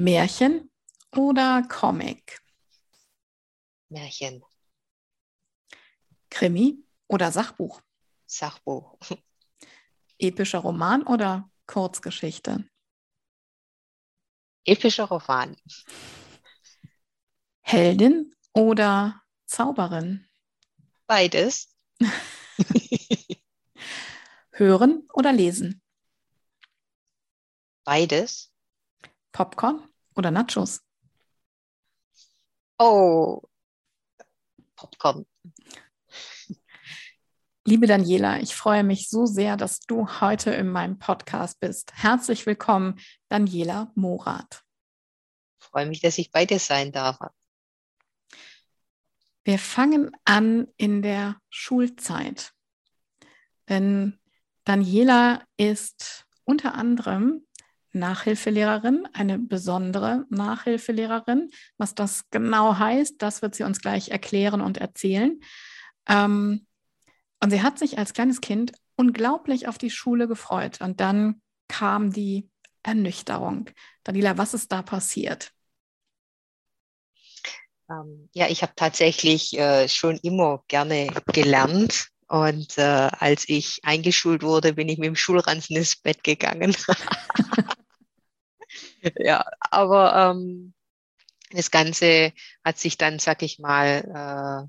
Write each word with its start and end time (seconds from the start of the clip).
Märchen 0.00 0.70
oder 1.16 1.66
Comic? 1.68 2.40
Märchen. 3.88 4.44
Krimi 6.30 6.84
oder 7.08 7.32
Sachbuch? 7.32 7.82
Sachbuch. 8.24 8.96
Epischer 10.20 10.60
Roman 10.60 11.02
oder 11.02 11.50
Kurzgeschichte? 11.66 12.64
Epischer 14.64 15.06
Roman. 15.06 15.56
Heldin 17.62 18.36
oder 18.52 19.20
Zauberin? 19.46 20.28
Beides. 21.08 21.74
Hören 24.52 25.08
oder 25.12 25.32
lesen? 25.32 25.82
Beides. 27.82 28.52
Popcorn 29.32 29.88
oder 30.18 30.30
Nachos? 30.30 30.80
Oh, 32.78 33.40
Popcorn. 34.76 35.24
Liebe 37.64 37.86
Daniela, 37.86 38.40
ich 38.40 38.54
freue 38.54 38.82
mich 38.82 39.08
so 39.08 39.26
sehr, 39.26 39.56
dass 39.56 39.80
du 39.80 40.20
heute 40.20 40.50
in 40.50 40.68
meinem 40.68 40.98
Podcast 40.98 41.60
bist. 41.60 41.92
Herzlich 41.94 42.46
willkommen, 42.46 42.98
Daniela 43.28 43.92
Morath. 43.94 44.64
Ich 45.60 45.66
freue 45.66 45.86
mich, 45.86 46.00
dass 46.00 46.18
ich 46.18 46.30
bei 46.30 46.46
dir 46.46 46.58
sein 46.58 46.92
darf. 46.92 47.18
Wir 49.44 49.58
fangen 49.58 50.10
an 50.24 50.66
in 50.76 51.02
der 51.02 51.36
Schulzeit. 51.50 52.52
Denn 53.68 54.18
Daniela 54.64 55.44
ist 55.56 56.26
unter 56.44 56.74
anderem 56.74 57.46
Nachhilfelehrerin, 57.98 59.06
eine 59.12 59.38
besondere 59.38 60.24
Nachhilfelehrerin. 60.30 61.50
Was 61.76 61.94
das 61.94 62.28
genau 62.30 62.78
heißt, 62.78 63.16
das 63.18 63.42
wird 63.42 63.54
sie 63.54 63.64
uns 63.64 63.80
gleich 63.80 64.08
erklären 64.08 64.60
und 64.60 64.78
erzählen. 64.78 65.40
Ähm, 66.08 66.66
und 67.40 67.50
sie 67.50 67.62
hat 67.62 67.78
sich 67.78 67.98
als 67.98 68.12
kleines 68.12 68.40
Kind 68.40 68.72
unglaublich 68.96 69.68
auf 69.68 69.78
die 69.78 69.90
Schule 69.90 70.26
gefreut. 70.26 70.80
Und 70.80 71.00
dann 71.00 71.40
kam 71.68 72.12
die 72.12 72.48
Ernüchterung. 72.82 73.70
Daniela, 74.04 74.38
was 74.38 74.54
ist 74.54 74.72
da 74.72 74.82
passiert? 74.82 75.52
Ähm, 77.90 78.28
ja, 78.34 78.48
ich 78.48 78.62
habe 78.62 78.72
tatsächlich 78.76 79.58
äh, 79.58 79.88
schon 79.88 80.18
immer 80.22 80.62
gerne 80.68 81.08
gelernt. 81.32 82.08
Und 82.28 82.76
äh, 82.76 82.82
als 82.82 83.48
ich 83.48 83.80
eingeschult 83.84 84.42
wurde, 84.42 84.74
bin 84.74 84.88
ich 84.88 84.98
mit 84.98 85.06
dem 85.06 85.16
Schulranzen 85.16 85.76
ins 85.76 85.96
Bett 85.96 86.22
gegangen. 86.22 86.76
ja, 89.18 89.44
aber 89.60 90.32
ähm, 90.32 90.74
das 91.50 91.70
Ganze 91.70 92.32
hat 92.64 92.78
sich 92.78 92.98
dann, 92.98 93.18
sag 93.18 93.42
ich 93.42 93.58
mal, 93.58 94.68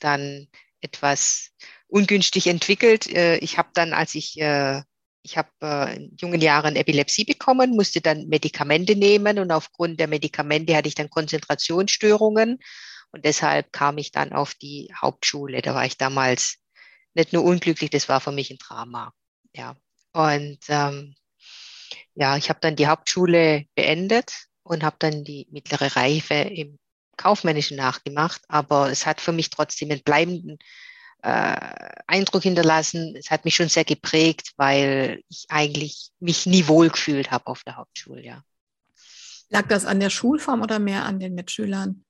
dann 0.00 0.48
etwas 0.80 1.50
ungünstig 1.88 2.46
entwickelt. 2.46 3.08
Äh, 3.08 3.38
ich 3.38 3.58
habe 3.58 3.70
dann, 3.74 3.92
als 3.92 4.14
ich 4.14 4.40
äh, 4.40 4.82
ich 5.22 5.36
habe 5.36 5.50
äh, 5.62 5.96
in 5.96 6.16
jungen 6.18 6.40
Jahren 6.40 6.76
Epilepsie 6.76 7.24
bekommen, 7.24 7.72
musste 7.72 8.00
dann 8.00 8.28
Medikamente 8.28 8.96
nehmen 8.96 9.38
und 9.38 9.52
aufgrund 9.52 10.00
der 10.00 10.08
Medikamente 10.08 10.74
hatte 10.76 10.88
ich 10.88 10.94
dann 10.94 11.10
Konzentrationsstörungen 11.10 12.58
und 13.12 13.24
deshalb 13.24 13.72
kam 13.72 13.98
ich 13.98 14.12
dann 14.12 14.32
auf 14.32 14.54
die 14.54 14.92
Hauptschule. 14.96 15.62
Da 15.62 15.74
war 15.74 15.84
ich 15.84 15.98
damals 15.98 16.58
nicht 17.14 17.32
nur 17.32 17.44
unglücklich, 17.44 17.90
das 17.90 18.08
war 18.08 18.20
für 18.20 18.32
mich 18.32 18.50
ein 18.50 18.58
Drama. 18.58 19.12
Ja. 19.54 19.76
Und 20.12 20.58
ähm, 20.68 21.14
ja, 22.14 22.36
ich 22.36 22.48
habe 22.48 22.60
dann 22.60 22.76
die 22.76 22.86
Hauptschule 22.86 23.66
beendet 23.74 24.46
und 24.62 24.82
habe 24.82 24.96
dann 24.98 25.24
die 25.24 25.48
mittlere 25.50 25.96
Reife 25.96 26.34
im 26.34 26.78
Kaufmännischen 27.16 27.76
nachgemacht. 27.76 28.42
Aber 28.48 28.90
es 28.90 29.06
hat 29.06 29.20
für 29.20 29.32
mich 29.32 29.50
trotzdem 29.50 29.90
einen 29.90 30.02
bleibenden 30.02 30.58
äh, 31.22 31.56
Eindruck 32.06 32.42
hinterlassen. 32.42 33.14
Es 33.16 33.30
hat 33.30 33.44
mich 33.44 33.54
schon 33.54 33.68
sehr 33.68 33.84
geprägt, 33.84 34.52
weil 34.56 35.22
ich 35.28 35.46
eigentlich 35.48 36.10
mich 36.18 36.46
nie 36.46 36.66
wohl 36.66 36.88
gefühlt 36.90 37.30
habe 37.30 37.46
auf 37.46 37.62
der 37.64 37.76
Hauptschule, 37.76 38.24
ja. 38.24 38.42
Lag 39.50 39.66
das 39.66 39.84
an 39.84 39.98
der 39.98 40.10
Schulform 40.10 40.62
oder 40.62 40.78
mehr 40.78 41.04
an 41.04 41.18
den 41.18 41.34
Mitschülern? 41.34 42.04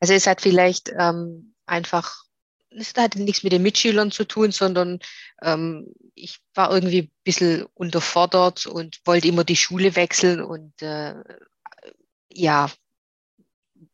Also 0.00 0.14
es 0.14 0.26
hat 0.26 0.40
vielleicht 0.40 0.90
ähm, 0.98 1.54
einfach 1.64 2.25
es 2.70 2.92
hatte 2.96 3.22
nichts 3.22 3.42
mit 3.42 3.52
den 3.52 3.62
Mitschülern 3.62 4.10
zu 4.10 4.24
tun, 4.24 4.52
sondern 4.52 4.98
ähm, 5.42 5.92
ich 6.14 6.38
war 6.54 6.72
irgendwie 6.72 7.02
ein 7.02 7.12
bisschen 7.24 7.66
unterfordert 7.74 8.66
und 8.66 9.00
wollte 9.04 9.28
immer 9.28 9.44
die 9.44 9.56
Schule 9.56 9.96
wechseln 9.96 10.42
und 10.42 10.80
äh, 10.82 11.14
ja, 12.32 12.70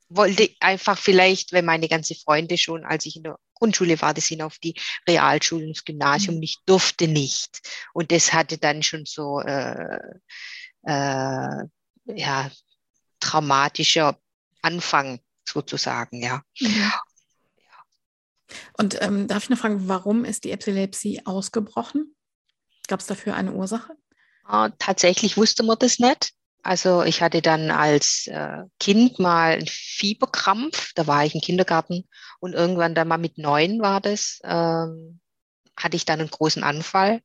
wollte 0.09 0.51
einfach 0.61 0.99
vielleicht, 0.99 1.53
wenn 1.53 1.65
meine 1.65 1.89
ganze 1.89 2.15
Freunde 2.15 2.59
schon, 2.59 2.85
als 2.85 3.07
ich 3.07 3.17
in 3.17 3.23
der 3.23 3.39
Grundschule 3.55 4.01
war, 4.01 4.13
die 4.13 4.21
sind 4.21 4.43
auf 4.43 4.59
die 4.59 4.75
Realschule 5.09 5.67
und 5.67 5.77
das 5.77 5.85
Gymnasium, 5.85 6.37
mhm. 6.37 6.43
ich 6.43 6.59
durfte 6.67 7.09
nicht. 7.09 7.61
Und 7.93 8.11
das 8.11 8.33
hatte 8.33 8.59
dann 8.59 8.83
schon 8.83 9.05
so 9.07 9.41
äh, 9.41 9.99
äh, 10.83 11.65
ja, 12.07 12.51
traumatischer 13.21 14.19
Anfang 14.63 15.21
sozusagen, 15.45 16.23
ja. 16.23 16.43
Mhm. 16.61 16.93
Und 18.75 19.01
ähm, 19.03 19.29
darf 19.29 19.45
ich 19.45 19.51
noch 19.51 19.59
fragen, 19.59 19.89
warum 19.89 20.25
ist 20.25 20.45
die 20.45 20.51
Epilepsie 20.51 21.23
ausgebrochen? 21.25 22.15
Gab 22.89 23.01
es 23.01 23.07
dafür 23.07 23.35
eine 23.35 23.53
Ursache? 23.53 23.95
Uh, 24.49 24.69
tatsächlich 24.79 25.37
wusste 25.37 25.63
man 25.63 25.79
das 25.79 25.99
nicht. 25.99 26.33
Also 26.63 27.03
ich 27.03 27.23
hatte 27.23 27.43
dann 27.43 27.71
als 27.71 28.29
äh, 28.29 28.63
Kind 28.79 29.19
mal 29.19 29.55
einen 29.55 29.67
Fieberkrampf, 29.67 30.93
da 30.95 31.07
war 31.09 31.25
ich 31.25 31.35
im 31.35 31.41
Kindergarten 31.41 32.09
und 32.39 32.53
irgendwann 32.53 32.95
dann 32.95 33.09
mal 33.09 33.19
mit 33.19 33.37
neun 33.37 33.81
war 33.81 34.01
das, 34.01 34.39
ähm, 34.45 35.21
hatte 35.77 35.97
ich 35.97 36.05
dann 36.05 36.21
einen 36.21 36.31
großen 36.31 36.63
Anfall. 36.63 37.21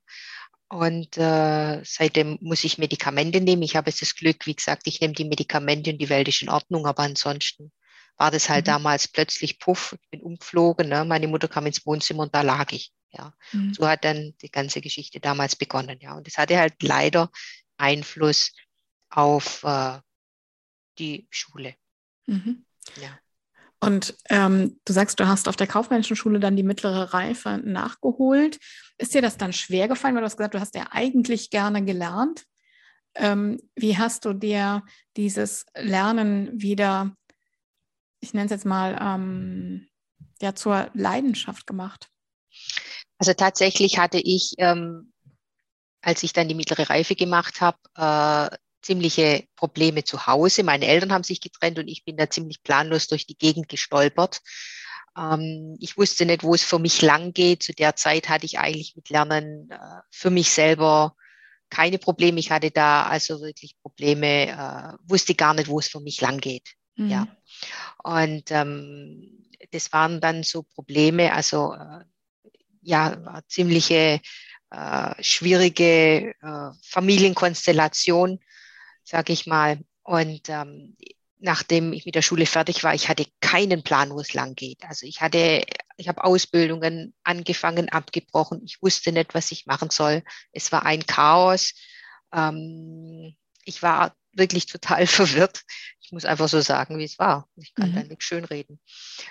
Und 0.70 1.18
äh, 1.18 1.82
seitdem 1.84 2.40
muss 2.42 2.64
ich 2.64 2.78
Medikamente 2.78 3.40
nehmen. 3.40 3.62
Ich 3.62 3.76
habe 3.76 3.90
jetzt 3.90 4.02
das 4.02 4.16
Glück, 4.16 4.46
wie 4.48 4.56
gesagt, 4.56 4.84
ich 4.86 5.00
nehme 5.00 5.14
die 5.14 5.24
Medikamente 5.24 5.92
und 5.92 6.00
die 6.00 6.10
Welt 6.10 6.28
ist 6.28 6.42
in 6.42 6.50
Ordnung, 6.50 6.88
aber 6.88 7.04
ansonsten 7.04 7.72
war 8.18 8.32
das 8.32 8.50
halt 8.50 8.66
mhm. 8.66 8.72
damals 8.72 9.08
plötzlich 9.08 9.60
puff, 9.60 9.96
ich 10.02 10.10
bin 10.10 10.22
umgeflogen, 10.22 10.90
ne? 10.90 11.06
meine 11.06 11.28
Mutter 11.28 11.48
kam 11.48 11.66
ins 11.66 11.86
Wohnzimmer 11.86 12.24
und 12.24 12.36
da 12.36 12.42
lag 12.42 12.72
ich. 12.72 12.92
Ja. 13.12 13.34
Mhm. 13.54 13.74
So 13.74 13.88
hat 13.88 14.04
dann 14.04 14.34
die 14.42 14.52
ganze 14.52 14.82
Geschichte 14.82 15.20
damals 15.20 15.56
begonnen, 15.56 15.98
ja. 16.02 16.14
Und 16.16 16.28
es 16.28 16.38
hatte 16.38 16.58
halt 16.58 16.82
leider 16.82 17.32
Einfluss 17.78 18.52
auf 19.10 19.64
äh, 19.64 20.00
die 21.00 21.28
Schule. 21.30 21.76
Mhm. 22.26 22.66
Ja. 23.02 23.18
Und 23.80 24.16
ähm, 24.30 24.80
du 24.86 24.94
sagst, 24.94 25.20
du 25.20 25.28
hast 25.28 25.48
auf 25.48 25.56
der 25.56 25.68
kaufmännischen 25.68 26.16
Schule 26.16 26.40
dann 26.40 26.56
die 26.56 26.64
mittlere 26.64 27.14
Reife 27.14 27.62
nachgeholt. 27.64 28.58
Ist 28.98 29.14
dir 29.14 29.22
das 29.22 29.38
dann 29.38 29.54
schwer 29.54 29.88
gefallen, 29.88 30.16
weil 30.16 30.22
du 30.22 30.26
hast 30.26 30.38
gesagt, 30.38 30.56
du 30.56 30.60
hast 30.60 30.76
ja 30.76 30.88
eigentlich 30.92 31.52
gerne 31.52 31.86
gelernt. 31.86 32.44
Ähm, 33.14 33.60
wie 33.76 33.98
hast 33.98 34.26
du 34.26 34.34
dir 34.34 34.84
dieses 35.16 35.66
Lernen 35.76 36.50
wieder 36.60 37.16
ich 38.20 38.34
nenne 38.34 38.46
es 38.46 38.52
jetzt 38.52 38.66
mal, 38.66 38.98
ähm, 39.02 39.88
ja, 40.42 40.56
zur 40.56 40.90
Leidenschaft 40.94 41.68
gemacht? 41.68 42.10
Also 43.18 43.34
tatsächlich 43.34 43.98
hatte 43.98 44.20
ich, 44.20 44.54
ähm, 44.58 45.12
als 46.02 46.24
ich 46.24 46.34
dann 46.34 46.48
die 46.48 46.56
mittlere 46.56 46.90
Reife 46.90 47.16
gemacht 47.16 47.62
habe, 47.62 47.78
äh, 47.96 48.56
ziemliche 48.82 49.46
Probleme 49.56 50.04
zu 50.04 50.28
Hause. 50.28 50.64
Meine 50.64 50.86
Eltern 50.86 51.12
haben 51.12 51.24
sich 51.24 51.42
getrennt 51.42 51.80
und 51.80 51.88
ich 51.88 52.06
bin 52.06 52.16
da 52.16 52.30
ziemlich 52.30 52.64
planlos 52.64 53.08
durch 53.08 53.26
die 53.26 53.38
Gegend 53.38 53.68
gestolpert. 53.70 54.42
Ähm, 55.18 55.76
ich 55.80 55.98
wusste 55.98 56.26
nicht, 56.26 56.44
wo 56.44 56.54
es 56.54 56.64
für 56.64 56.80
mich 56.80 57.02
lang 57.02 57.34
geht. 57.34 57.64
Zu 57.64 57.74
der 57.74 57.96
Zeit 57.96 58.30
hatte 58.30 58.46
ich 58.46 58.60
eigentlich 58.60 58.96
mit 58.96 59.10
Lernen 59.10 59.70
äh, 59.72 59.78
für 60.12 60.30
mich 60.30 60.52
selber 60.52 61.16
keine 61.70 61.98
Probleme. 61.98 62.40
Ich 62.40 62.52
hatte 62.52 62.72
da 62.72 63.04
also 63.04 63.42
wirklich 63.42 63.76
Probleme, 63.82 64.48
äh, 64.50 65.10
wusste 65.10 65.36
gar 65.36 65.54
nicht, 65.54 65.68
wo 65.68 65.80
es 65.80 65.88
für 65.88 66.00
mich 66.00 66.22
lang 66.22 66.40
geht. 66.40 66.76
Mhm. 66.98 67.10
Ja. 67.10 67.28
Und 68.04 68.52
ähm, 68.52 69.44
das 69.72 69.92
waren 69.94 70.22
dann 70.22 70.44
so 70.44 70.64
Probleme, 70.64 71.34
also 71.34 71.74
äh, 71.74 72.04
ja, 72.82 73.42
ziemliche 73.48 74.22
äh, 74.72 75.24
schwierige 75.24 76.34
äh, 76.42 76.72
Familienkonstellation, 76.84 78.40
sage 79.04 79.34
ich 79.34 79.46
mal. 79.48 79.80
Und 80.04 80.50
ähm, 80.50 80.96
nachdem 81.40 81.94
ich 81.94 82.06
mit 82.06 82.16
der 82.16 82.22
Schule 82.22 82.46
fertig 82.46 82.84
war, 82.84 82.94
ich 82.94 83.10
hatte 83.10 83.26
keinen 83.42 83.84
Plan, 83.84 84.10
wo 84.10 84.20
es 84.20 84.34
lang 84.34 84.56
geht. 84.56 84.84
Also 84.86 85.06
ich 85.06 85.22
hatte, 85.22 85.64
ich 85.98 86.08
habe 86.08 86.24
Ausbildungen 86.24 87.14
angefangen, 87.24 87.90
abgebrochen. 87.90 88.62
Ich 88.64 88.82
wusste 88.82 89.12
nicht, 89.12 89.34
was 89.34 89.52
ich 89.52 89.66
machen 89.66 89.90
soll. 89.90 90.24
Es 90.52 90.72
war 90.72 90.86
ein 90.86 91.06
Chaos. 91.06 91.74
Ähm, 92.34 93.36
ich 93.66 93.84
war 93.84 94.16
wirklich 94.34 94.66
total 94.66 95.08
verwirrt. 95.08 95.64
Ich 96.08 96.14
muss 96.14 96.24
einfach 96.24 96.48
so 96.48 96.62
sagen, 96.62 96.98
wie 97.00 97.04
es 97.04 97.20
war. 97.20 97.50
Ich 97.58 97.76
kann 97.76 97.92
mhm. 97.92 97.96
da 97.96 98.04
nichts 98.04 98.24
schönreden. 98.24 98.80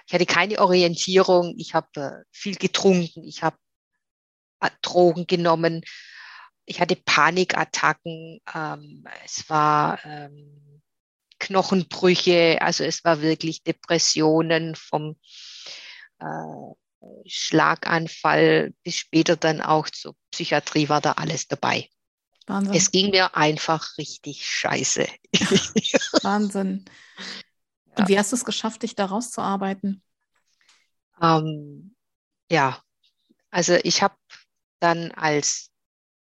Ich 0.07 0.13
hatte 0.13 0.27
keine 0.27 0.61
Orientierung. 0.61 1.55
Ich 1.57 1.73
habe 1.73 1.89
äh, 1.95 2.25
viel 2.31 2.57
getrunken. 2.57 3.25
Ich 3.25 3.43
habe 3.43 3.57
äh, 4.61 4.69
Drogen 4.83 5.27
genommen. 5.27 5.81
Ich 6.67 6.79
hatte 6.79 6.95
Panikattacken. 6.95 8.43
Ähm, 8.55 9.05
es 9.25 9.49
war 9.49 10.05
ähm, 10.05 10.83
Knochenbrüche. 11.39 12.59
Also 12.61 12.85
es 12.85 13.05
war 13.05 13.23
wirklich 13.23 13.63
Depressionen 13.63 14.75
vom 14.75 15.17
äh, 16.19 16.75
Schlaganfall 17.25 18.75
bis 18.83 18.97
später 18.97 19.37
dann 19.37 19.63
auch 19.63 19.89
zur 19.89 20.15
Psychiatrie 20.31 20.91
war 20.91 21.01
da 21.01 21.13
alles 21.13 21.49
dabei. 21.49 21.89
Wahnsinn. 22.47 22.75
Es 22.75 22.91
ging 22.91 23.11
mir 23.11 23.37
einfach 23.37 23.99
richtig 23.99 24.47
scheiße. 24.47 25.07
Wahnsinn. 26.23 26.85
Und 27.97 28.03
ja. 28.03 28.09
wie 28.09 28.19
hast 28.19 28.33
du 28.33 28.37
es 28.37 28.45
geschafft, 28.45 28.83
dich 28.83 28.95
da 28.95 29.07
rauszuarbeiten? 29.07 30.03
Ähm, 31.21 31.97
ja, 32.51 32.81
also 33.51 33.77
ich 33.83 34.03
habe 34.03 34.15
dann 34.81 35.11
als, 35.13 35.71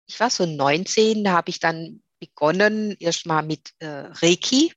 ich 0.07 0.19
war 0.19 0.29
so 0.29 0.45
19, 0.45 1.23
da 1.23 1.31
habe 1.33 1.49
ich 1.49 1.59
dann 1.59 2.03
begonnen, 2.19 2.95
erstmal 2.99 3.43
mit 3.43 3.73
äh, 3.79 3.87
Reiki 3.87 4.73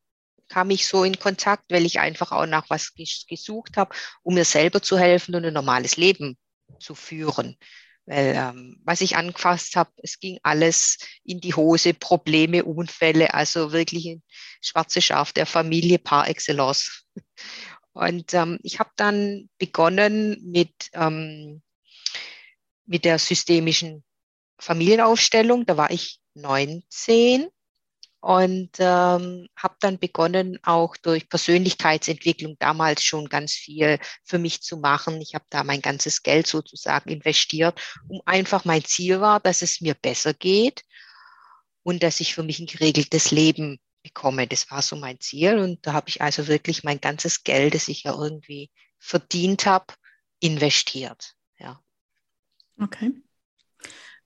kam 0.49 0.71
ich 0.71 0.87
so 0.87 1.05
in 1.05 1.19
Kontakt, 1.19 1.71
weil 1.71 1.85
ich 1.87 1.99
einfach 1.99 2.33
auch 2.33 2.47
nach 2.47 2.71
was 2.71 2.94
gesucht 2.94 3.77
habe, 3.77 3.94
um 4.23 4.35
mir 4.35 4.44
selber 4.44 4.81
zu 4.81 4.99
helfen 4.99 5.35
und 5.35 5.44
ein 5.44 5.55
normales 5.55 5.97
Leben 5.97 6.37
zu 6.79 6.94
führen. 6.94 7.56
Weil 8.06 8.35
ähm, 8.37 8.81
was 8.85 9.00
ich 9.00 9.17
angefasst 9.17 9.75
habe, 9.75 9.91
es 9.97 10.20
ging 10.20 10.38
alles 10.43 10.99
in 11.25 11.41
die 11.41 11.55
Hose, 11.55 11.93
Probleme, 11.93 12.64
Unfälle, 12.64 13.35
also 13.35 13.73
wirklich 13.73 14.06
ein 14.06 14.23
schwarze 14.61 15.03
Schaf 15.03 15.32
der 15.32 15.47
Familie 15.47 15.99
par 15.99 16.29
excellence. 16.29 17.05
Und 17.93 18.35
ähm, 18.35 18.58
ich 18.62 18.79
habe 18.79 18.91
dann 18.97 19.49
begonnen 19.58 20.38
mit, 20.44 20.91
ähm, 20.93 21.62
mit 22.85 23.05
der 23.05 23.19
systemischen 23.19 24.05
Familienaufstellung. 24.59 25.67
Da 25.67 25.76
war 25.76 25.91
ich 25.91 26.20
19 26.35 27.49
und 28.26 28.70
ähm, 28.81 29.46
habe 29.56 29.76
dann 29.78 30.00
begonnen, 30.00 30.58
auch 30.64 30.96
durch 30.96 31.28
Persönlichkeitsentwicklung 31.28 32.56
damals 32.58 33.05
schon 33.05 33.28
ganz 33.28 33.52
viel 33.52 34.00
für 34.25 34.40
mich 34.40 34.62
zu 34.62 34.78
machen. 34.78 35.20
Ich 35.20 35.37
habe 35.37 35.44
da 35.49 35.62
mein 35.62 35.81
ganzes 35.81 36.25
Geld 36.25 36.49
sozusagen 36.49 37.08
investiert, 37.11 37.81
um 38.08 38.20
einfach 38.26 38.64
mein 38.64 38.82
Ziel 38.82 39.20
war, 39.20 39.38
dass 39.38 39.62
es 39.62 39.81
mir 39.81 39.94
besser 39.94 40.34
geht 40.34 40.82
und 41.84 42.02
dass 42.02 42.19
ich 42.19 42.34
für 42.34 42.43
mich 42.43 42.58
ein 42.58 42.67
geregeltes 42.67 43.31
Leben 43.31 43.78
bekomme. 44.02 44.49
Das 44.49 44.73
war 44.73 44.82
so 44.82 44.96
mein 44.96 45.20
Ziel 45.20 45.58
und 45.58 45.87
da 45.87 45.93
habe 45.93 46.08
ich 46.08 46.20
also 46.20 46.49
wirklich 46.49 46.82
mein 46.82 47.00
ganzes 47.00 47.44
Geld, 47.44 47.76
das 47.76 47.87
ich 47.87 48.02
ja 48.02 48.12
irgendwie 48.12 48.73
verdient 48.99 49.67
habe, 49.67 49.94
investiert. 50.40 51.34
Ja. 51.61 51.81
Okay. 52.82 53.12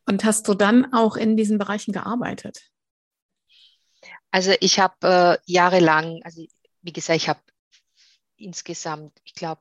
Und 0.06 0.24
hast 0.24 0.48
du 0.48 0.54
dann 0.54 0.90
auch 0.94 1.16
in 1.16 1.36
diesen 1.36 1.58
Bereichen 1.58 1.92
gearbeitet? 1.92 2.70
Also 4.30 4.52
ich 4.60 4.78
habe 4.78 5.38
äh, 5.46 5.50
jahrelang, 5.50 6.20
also 6.24 6.44
wie 6.82 6.92
gesagt, 6.92 7.16
ich 7.16 7.28
habe 7.28 7.40
insgesamt, 8.36 9.12
ich 9.24 9.34
glaube, 9.34 9.60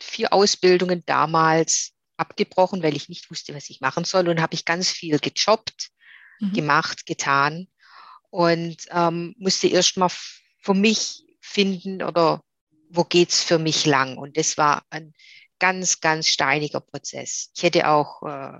vier 0.00 0.32
Ausbildungen 0.32 1.02
damals 1.06 1.92
abgebrochen, 2.16 2.82
weil 2.82 2.96
ich 2.96 3.08
nicht 3.08 3.30
wusste, 3.30 3.54
was 3.54 3.70
ich 3.70 3.80
machen 3.80 4.04
soll. 4.04 4.28
Und 4.28 4.40
habe 4.40 4.54
ich 4.54 4.64
ganz 4.64 4.90
viel 4.90 5.18
gejobbt, 5.18 5.90
mhm. 6.40 6.52
gemacht, 6.52 7.06
getan 7.06 7.68
und 8.30 8.76
ähm, 8.90 9.34
musste 9.38 9.68
erst 9.68 9.96
mal 9.96 10.10
für 10.58 10.74
mich 10.74 11.24
finden 11.40 12.02
oder 12.02 12.42
wo 12.88 13.04
geht's 13.04 13.42
für 13.42 13.58
mich 13.58 13.86
lang. 13.86 14.16
Und 14.16 14.36
das 14.36 14.56
war 14.56 14.84
ein 14.90 15.12
ganz, 15.58 16.00
ganz 16.00 16.28
steiniger 16.28 16.80
Prozess. 16.80 17.50
Ich 17.54 17.62
hätte 17.62 17.88
auch 17.88 18.22
äh, 18.22 18.58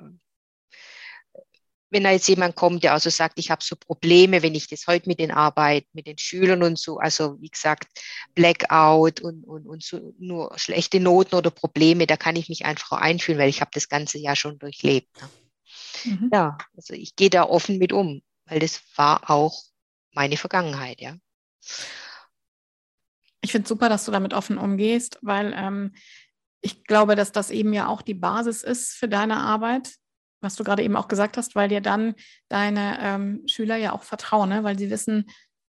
wenn 1.94 2.02
da 2.02 2.10
jetzt 2.10 2.28
jemand 2.28 2.56
kommt, 2.56 2.82
der 2.82 2.92
also 2.92 3.08
sagt, 3.08 3.38
ich 3.38 3.52
habe 3.52 3.62
so 3.62 3.76
Probleme, 3.76 4.42
wenn 4.42 4.56
ich 4.56 4.66
das 4.66 4.88
heute 4.88 5.08
mit 5.08 5.20
den 5.20 5.30
Arbeit, 5.30 5.86
mit 5.92 6.08
den 6.08 6.18
Schülern 6.18 6.64
und 6.64 6.76
so, 6.76 6.98
also 6.98 7.40
wie 7.40 7.50
gesagt, 7.50 7.86
Blackout 8.34 9.20
und, 9.20 9.44
und, 9.44 9.64
und 9.68 9.80
so 9.80 10.12
nur 10.18 10.52
schlechte 10.58 10.98
Noten 10.98 11.36
oder 11.36 11.52
Probleme, 11.52 12.08
da 12.08 12.16
kann 12.16 12.34
ich 12.34 12.48
mich 12.48 12.64
einfach 12.64 13.00
einfühlen, 13.00 13.38
weil 13.38 13.48
ich 13.48 13.60
habe 13.60 13.70
das 13.72 13.88
ganze 13.88 14.18
Jahr 14.18 14.34
schon 14.34 14.58
durchlebt. 14.58 15.08
Ne? 15.22 15.28
Mhm. 16.04 16.30
Ja, 16.32 16.58
also 16.76 16.94
ich 16.94 17.14
gehe 17.14 17.30
da 17.30 17.44
offen 17.44 17.78
mit 17.78 17.92
um, 17.92 18.22
weil 18.46 18.58
das 18.58 18.82
war 18.96 19.30
auch 19.30 19.62
meine 20.14 20.36
Vergangenheit, 20.36 21.00
ja. 21.00 21.14
Ich 23.40 23.52
finde 23.52 23.68
super, 23.68 23.88
dass 23.88 24.04
du 24.04 24.10
damit 24.10 24.34
offen 24.34 24.58
umgehst, 24.58 25.18
weil 25.22 25.54
ähm, 25.56 25.94
ich 26.60 26.82
glaube, 26.82 27.14
dass 27.14 27.30
das 27.30 27.52
eben 27.52 27.72
ja 27.72 27.86
auch 27.86 28.02
die 28.02 28.14
Basis 28.14 28.64
ist 28.64 28.94
für 28.94 29.08
deine 29.08 29.36
Arbeit, 29.36 29.94
was 30.44 30.54
du 30.54 30.62
gerade 30.62 30.82
eben 30.82 30.96
auch 30.96 31.08
gesagt 31.08 31.36
hast, 31.36 31.56
weil 31.56 31.68
dir 31.68 31.80
dann 31.80 32.14
deine 32.48 32.98
ähm, 33.00 33.42
Schüler 33.46 33.76
ja 33.76 33.92
auch 33.92 34.04
vertrauen, 34.04 34.50
ne? 34.50 34.62
weil 34.62 34.78
sie 34.78 34.90
wissen, 34.90 35.28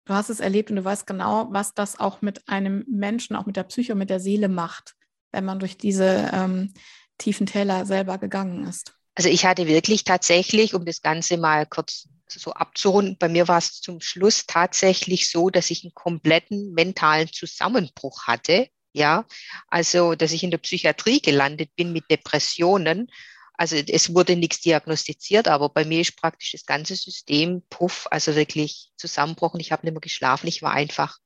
du 0.05 0.15
hast 0.15 0.31
es 0.31 0.41
erlebt 0.41 0.71
und 0.71 0.77
du 0.77 0.85
weißt 0.85 1.07
genau, 1.07 1.49
was 1.51 1.75
das 1.75 1.99
auch 1.99 2.23
mit 2.23 2.49
einem 2.49 2.85
Menschen, 2.89 3.35
auch 3.35 3.47
mit 3.47 3.57
der 3.57 3.65
Psyche 3.65 3.95
mit 3.95 4.11
der 4.11 4.21
Seele 4.21 4.49
macht, 4.49 4.95
wenn 5.33 5.45
man 5.45 5.59
durch 5.59 5.77
diese 5.77 6.31
ähm, 6.33 6.73
tiefen 7.19 7.47
Täler 7.47 7.85
selber 7.85 8.19
gegangen 8.19 8.67
ist. 8.67 8.95
Also 9.15 9.29
ich 9.29 9.45
hatte 9.45 9.67
wirklich 9.67 10.05
tatsächlich, 10.05 10.75
um 10.75 10.85
das 10.85 11.03
Ganze 11.03 11.37
mal 11.39 11.67
kurz 11.67 12.09
so 12.29 12.53
abzurunden, 12.53 13.17
bei 13.19 13.29
mir 13.29 13.49
war 13.49 13.59
es 13.59 13.81
zum 13.81 14.01
Schluss 14.01 14.47
tatsächlich 14.47 15.29
so, 15.29 15.51
dass 15.51 15.71
ich 15.71 15.83
einen 15.83 15.95
kompletten 15.95 16.73
mentalen 16.73 17.29
Zusammenbruch 17.33 18.27
hatte. 18.27 18.69
Ja, 18.93 19.27
also, 19.69 20.15
dass 20.15 20.33
ich 20.33 20.43
in 20.43 20.51
der 20.51 20.59
Psychiatrie 20.59 21.21
gelandet 21.21 21.71
bin 21.77 21.93
mit 21.93 22.05
Depressionen 22.11 23.11
also 23.59 23.75
es 23.75 24.15
wurde 24.15 24.37
nichts 24.37 24.61
diagnostiziert, 24.61 25.49
aber 25.49 25.69
bei 25.69 25.85
mir 25.85 26.01
ist 26.01 26.17
praktisch 26.17 26.53
das 26.53 26.65
ganze 26.65 26.95
System 26.95 27.63
puff, 27.69 28.07
also 28.09 28.37
wirklich 28.37 28.93
zusammenbrochen. 28.97 29.59
Ich 29.59 29.73
habe 29.73 29.85
nicht 29.85 29.93
mehr 29.93 30.01
geschlafen, 30.01 30.47
ich 30.47 30.63
war 30.63 30.73
einfach 30.73 31.19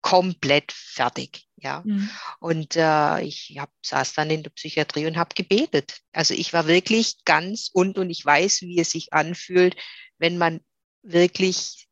komplett 0.00 0.70
fertig. 0.70 1.48
Ja. 1.56 1.82
Mhm. 1.84 2.08
Und 2.38 2.76
äh, 2.76 3.22
ich 3.22 3.56
hab, 3.58 3.72
saß 3.84 4.12
dann 4.12 4.30
in 4.30 4.44
der 4.44 4.50
Psychiatrie 4.50 5.06
und 5.06 5.16
habe 5.16 5.34
gebetet. 5.34 6.00
Also 6.12 6.32
ich 6.32 6.52
war 6.52 6.68
wirklich 6.68 7.24
ganz 7.24 7.70
und 7.72 7.98
und 7.98 8.08
ich 8.08 8.24
weiß, 8.24 8.62
wie 8.62 8.78
es 8.78 8.90
sich 8.90 9.12
anfühlt, 9.12 9.74
wenn 10.18 10.38
man 10.38 10.60
wirklich 11.02 11.88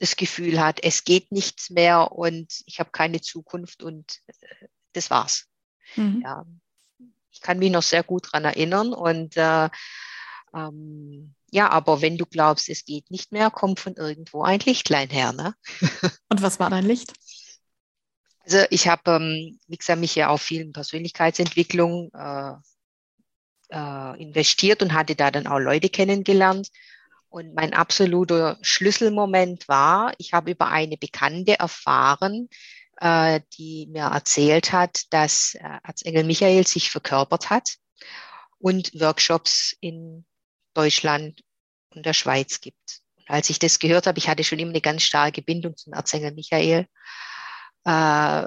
das 0.00 0.16
Gefühl 0.16 0.60
hat, 0.60 0.84
es 0.84 1.04
geht 1.04 1.32
nichts 1.32 1.70
mehr 1.70 2.12
und 2.12 2.52
ich 2.66 2.78
habe 2.78 2.90
keine 2.90 3.22
Zukunft 3.22 3.82
und 3.82 4.20
äh, 4.26 4.66
das 4.92 5.08
war's. 5.08 5.46
Mhm. 5.96 6.20
Ja 6.22 6.44
ich 7.32 7.40
kann 7.40 7.58
mich 7.58 7.70
noch 7.70 7.82
sehr 7.82 8.02
gut 8.02 8.28
dran 8.30 8.44
erinnern 8.44 8.92
und 8.92 9.36
äh, 9.36 9.68
ähm, 10.54 11.34
ja, 11.50 11.70
aber 11.70 12.00
wenn 12.00 12.16
du 12.16 12.26
glaubst, 12.26 12.68
es 12.68 12.84
geht 12.84 13.10
nicht 13.10 13.32
mehr, 13.32 13.50
kommt 13.50 13.80
von 13.80 13.94
irgendwo 13.94 14.42
ein 14.42 14.60
Lichtlein 14.60 15.10
her. 15.10 15.32
Ne? 15.32 15.54
Und 16.28 16.42
was 16.42 16.58
war 16.58 16.70
dein 16.70 16.84
Licht? 16.86 17.12
Also 18.44 18.58
ich 18.70 18.88
habe, 18.88 19.02
ähm, 19.12 19.58
wie 19.66 19.76
gesagt, 19.76 20.00
mich 20.00 20.14
ja 20.14 20.28
auf 20.28 20.42
vielen 20.42 20.72
Persönlichkeitsentwicklungen 20.72 22.10
äh, 22.14 22.54
äh, 23.70 24.22
investiert 24.22 24.82
und 24.82 24.94
hatte 24.94 25.14
da 25.14 25.30
dann 25.30 25.46
auch 25.46 25.58
Leute 25.58 25.88
kennengelernt. 25.88 26.70
Und 27.28 27.54
mein 27.54 27.72
absoluter 27.72 28.58
Schlüsselmoment 28.62 29.68
war, 29.68 30.12
ich 30.18 30.32
habe 30.32 30.50
über 30.50 30.68
eine 30.68 30.98
Bekannte 30.98 31.58
erfahren, 31.58 32.48
äh, 33.02 33.40
die 33.58 33.88
mir 33.90 34.04
erzählt 34.04 34.70
hat, 34.70 35.12
dass 35.12 35.56
äh, 35.56 35.78
Erzengel 35.82 36.22
Michael 36.22 36.64
sich 36.64 36.88
verkörpert 36.88 37.50
hat 37.50 37.74
und 38.58 38.92
Workshops 38.94 39.76
in 39.80 40.24
Deutschland 40.72 41.42
und 41.90 42.06
der 42.06 42.12
Schweiz 42.12 42.60
gibt. 42.60 43.00
Und 43.16 43.28
als 43.28 43.50
ich 43.50 43.58
das 43.58 43.80
gehört 43.80 44.06
habe, 44.06 44.18
ich 44.18 44.28
hatte 44.28 44.44
schon 44.44 44.60
immer 44.60 44.70
eine 44.70 44.80
ganz 44.80 45.02
starke 45.02 45.42
Bindung 45.42 45.76
zum 45.76 45.92
Erzengel 45.94 46.32
Michael. 46.32 46.86
Äh, 47.84 48.46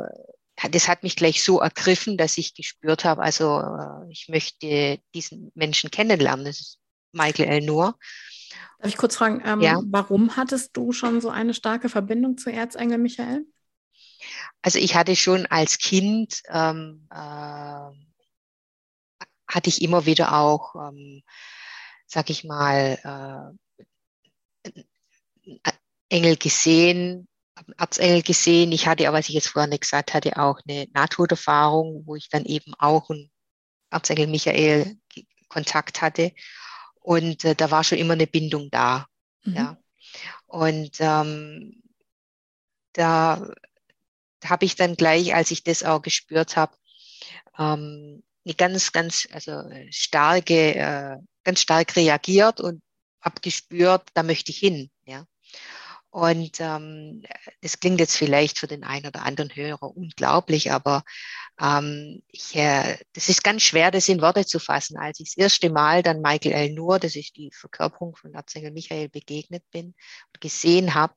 das 0.71 0.87
hat 0.87 1.03
mich 1.03 1.17
gleich 1.17 1.43
so 1.43 1.59
ergriffen, 1.59 2.17
dass 2.17 2.37
ich 2.37 2.55
gespürt 2.55 3.03
habe, 3.03 3.21
also 3.21 3.61
ich 4.09 4.29
möchte 4.29 4.99
diesen 5.13 5.51
Menschen 5.53 5.91
kennenlernen. 5.91 6.45
Das 6.45 6.61
ist 6.61 6.79
Michael 7.11 7.49
L. 7.49 7.61
Noor. 7.65 7.99
Darf 8.79 8.87
ich 8.87 8.95
kurz 8.95 9.17
fragen, 9.17 9.43
ähm, 9.45 9.59
ja. 9.59 9.81
warum 9.87 10.37
hattest 10.37 10.77
du 10.77 10.93
schon 10.93 11.19
so 11.19 11.29
eine 11.29 11.53
starke 11.53 11.89
Verbindung 11.89 12.37
zu 12.37 12.53
Erzengel 12.53 12.99
Michael? 12.99 13.45
Also 14.61 14.79
ich 14.79 14.95
hatte 14.95 15.15
schon 15.15 15.45
als 15.45 15.77
Kind, 15.77 16.41
ähm, 16.49 17.07
äh, 17.11 17.91
hatte 19.47 19.69
ich 19.69 19.81
immer 19.81 20.05
wieder 20.05 20.33
auch, 20.37 20.75
ähm, 20.75 21.23
sag 22.07 22.29
ich 22.29 22.43
mal, 22.43 23.55
äh, 24.63 24.71
Engel 26.09 26.37
gesehen, 26.37 27.27
Erzengel 27.77 28.21
gesehen. 28.21 28.71
Ich 28.71 28.87
hatte, 28.87 29.07
aber 29.07 29.19
was 29.19 29.29
ich 29.29 29.35
jetzt 29.35 29.47
vorher 29.47 29.69
nicht 29.69 29.81
gesagt 29.81 30.13
hatte, 30.13 30.37
auch 30.37 30.59
eine 30.67 30.87
Nahtoderfahrung, 30.93 32.03
wo 32.05 32.15
ich 32.15 32.29
dann 32.29 32.45
eben 32.45 32.73
auch 32.75 33.09
einen 33.09 33.31
Erzengel 33.89 34.27
Michael 34.27 34.97
Kontakt 35.47 36.01
hatte. 36.01 36.33
Und 37.01 37.45
äh, 37.45 37.55
da 37.55 37.71
war 37.71 37.83
schon 37.83 37.97
immer 37.97 38.13
eine 38.13 38.27
Bindung 38.27 38.69
da. 38.71 39.07
Mhm. 39.43 39.53
Ja. 39.53 39.77
Und 40.47 40.97
ähm, 40.99 41.81
da, 42.93 43.37
da 43.37 43.53
habe 44.49 44.65
ich 44.65 44.75
dann 44.75 44.95
gleich, 44.95 45.33
als 45.35 45.51
ich 45.51 45.63
das 45.63 45.83
auch 45.83 46.01
gespürt 46.01 46.55
habe, 46.55 46.75
ähm, 47.57 48.23
eine 48.45 48.53
ganz, 48.55 48.91
ganz, 48.91 49.27
also 49.31 49.63
starke, 49.89 50.75
äh, 50.75 51.17
ganz 51.43 51.61
stark 51.61 51.95
reagiert 51.95 52.61
und 52.61 52.81
habe 53.21 53.41
gespürt, 53.41 54.03
da 54.13 54.23
möchte 54.23 54.51
ich 54.51 54.59
hin. 54.59 54.91
Ja. 55.05 55.25
Und 56.15 56.61
ähm, 56.61 57.23
das 57.59 57.81
klingt 57.81 57.99
jetzt 57.99 58.15
vielleicht 58.15 58.59
für 58.59 58.67
den 58.67 58.85
einen 58.85 59.07
oder 59.07 59.23
anderen 59.23 59.53
Hörer 59.53 59.97
unglaublich, 59.97 60.71
aber 60.71 61.03
ähm, 61.59 62.21
ich, 62.29 62.55
äh, 62.55 62.97
das 63.11 63.27
ist 63.27 63.43
ganz 63.43 63.63
schwer, 63.63 63.91
das 63.91 64.07
in 64.07 64.21
Worte 64.21 64.45
zu 64.45 64.59
fassen. 64.59 64.97
Als 64.97 65.19
ich 65.19 65.31
das 65.31 65.37
erste 65.37 65.69
Mal 65.69 66.03
dann 66.03 66.21
Michael 66.21 66.53
L. 66.53 66.69
Nur, 66.71 66.99
das 66.99 67.17
ist 67.17 67.35
die 67.35 67.51
Verkörperung 67.51 68.15
von 68.15 68.33
Erzengel 68.33 68.71
Michael, 68.71 69.09
begegnet 69.09 69.69
bin 69.71 69.87
und 69.87 70.39
gesehen 70.39 70.93
habe, 70.93 71.15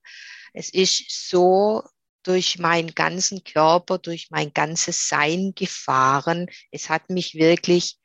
es 0.53 0.71
ist 0.71 1.05
so 1.09 1.85
durch 2.23 2.59
meinen 2.59 2.95
ganzen 2.95 3.45
Körper, 3.45 3.99
durch 3.99 4.29
mein 4.31 4.53
ganzes 4.53 5.09
Sein 5.09 5.53
gefahren. 5.55 6.47
Es 6.71 6.89
hat 6.89 7.11
mich 7.11 7.35
wirklich 7.35 7.97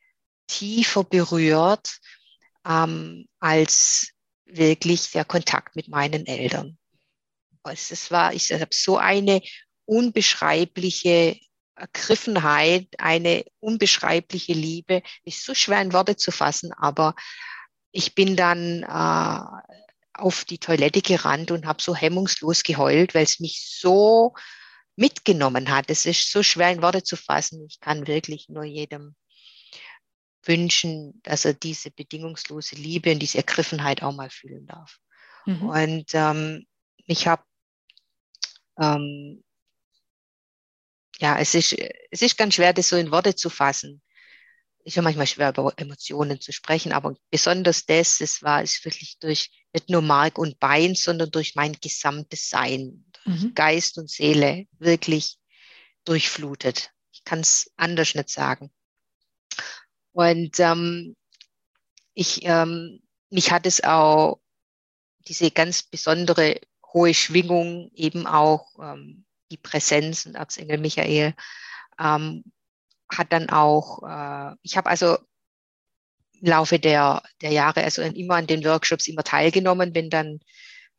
tiefer 0.48 1.03
berührt 1.03 2.00
ähm, 2.65 3.27
als 3.39 4.12
wirklich 4.46 5.12
der 5.12 5.25
Kontakt 5.25 5.75
mit 5.75 5.88
meinen 5.88 6.25
Eltern. 6.25 6.77
Also 7.63 7.93
es 7.93 8.12
war, 8.12 8.34
ich 8.34 8.51
habe 8.51 8.67
so 8.72 8.98
eine 8.98 9.41
unbeschreibliche 9.86 11.38
Ergriffenheit, 11.75 12.88
eine 13.00 13.46
unbeschreibliche 13.60 14.53
Liebe, 14.53 15.01
ist 15.24 15.43
so 15.43 15.55
schwer 15.55 15.82
in 15.82 15.93
Worte 15.93 16.15
zu 16.15 16.32
fassen, 16.32 16.72
aber 16.74 17.15
ich 17.91 18.15
bin 18.15 18.36
dann 18.36 18.84
äh, 18.84 19.83
auf 20.13 20.46
die 20.46 20.58
Toilette 20.58 21.01
gerannt 21.01 21.51
und 21.51 21.65
habe 21.65 21.82
so 21.82 21.96
hemmungslos 21.96 22.63
geheult, 22.63 23.15
weil 23.15 23.24
es 23.24 23.39
mich 23.39 23.77
so 23.79 24.34
mitgenommen 24.96 25.70
hat. 25.70 25.89
Es 25.89 26.05
ist 26.05 26.32
so 26.32 26.43
schwer 26.43 26.72
in 26.72 26.82
Worte 26.82 27.03
zu 27.03 27.15
fassen. 27.15 27.65
Ich 27.67 27.79
kann 27.79 28.08
wirklich 28.08 28.50
nur 28.50 28.63
jedem 28.63 29.15
wünschen, 30.43 31.22
dass 31.24 31.46
er 31.46 31.53
diese 31.53 31.89
bedingungslose 31.89 32.75
Liebe 32.75 33.12
und 33.12 33.20
diese 33.20 33.38
Ergriffenheit 33.39 34.03
auch 34.03 34.13
mal 34.13 34.29
fühlen 34.29 34.67
darf. 34.67 35.00
Mhm. 35.46 35.70
Und 35.70 36.05
ähm, 36.13 36.67
ich 37.05 37.27
habe 37.27 37.43
ähm, 38.79 39.43
ja, 41.20 41.38
es 41.39 41.55
ist, 41.55 41.74
es 42.12 42.22
ist 42.22 42.38
ganz 42.38 42.55
schwer, 42.55 42.74
das 42.74 42.89
so 42.89 42.98
in 42.98 43.12
Worte 43.12 43.36
zu 43.36 43.50
fassen. 43.50 44.01
Ist 44.86 44.96
ja 44.96 45.02
manchmal 45.02 45.28
schwer, 45.28 45.50
über 45.50 45.74
Emotionen 45.78 46.42
zu 46.42 46.52
sprechen, 46.52 46.92
aber 46.92 47.16
besonders 47.32 47.86
das, 47.86 48.20
es 48.20 48.44
war 48.44 48.62
es 48.62 48.84
wirklich 48.84 49.18
durch 49.20 49.50
nicht 49.74 49.90
nur 49.90 50.02
Mark 50.02 50.38
und 50.38 50.60
Bein, 50.60 50.94
sondern 50.96 51.32
durch 51.32 51.56
mein 51.56 51.74
gesamtes 51.74 52.50
Sein, 52.50 53.06
mhm. 53.25 53.54
Geist 53.56 53.98
und 53.98 54.10
Seele 54.10 54.68
wirklich 54.78 55.38
durchflutet. 56.04 56.92
Ich 57.12 57.24
kann 57.24 57.40
es 57.40 57.72
anders 57.78 58.13
nicht 58.13 58.30
sagen. 58.30 58.72
Und 60.12 60.60
ähm, 60.60 61.16
ich, 62.13 62.42
ähm, 62.44 63.02
mich 63.30 63.52
hat 63.52 63.66
es 63.66 63.84
auch 63.84 64.42
diese 65.28 65.50
ganz 65.52 65.84
besondere 65.84 66.60
hohe 66.94 67.13
Schwingung, 67.13 67.90
eben 67.96 68.28
auch 68.28 68.68
ähm, 68.80 69.25
die 69.50 69.58
Präsenz 69.58 70.25
und 70.25 70.36
Erzengel 70.36 70.78
Michael 70.78 71.34
ähm, 72.00 72.44
hat 73.17 73.32
dann 73.32 73.50
auch, 73.50 74.03
äh, 74.03 74.55
ich 74.62 74.77
habe 74.77 74.89
also 74.89 75.17
im 76.41 76.48
Laufe 76.48 76.79
der, 76.79 77.24
der 77.41 77.51
Jahre, 77.51 77.84
also 77.84 78.01
immer 78.01 78.36
an 78.36 78.48
den 78.48 78.63
Workshops 78.65 79.08
immer 79.08 79.24
teilgenommen, 79.24 79.96
wenn 79.96 80.10
dann 80.10 80.39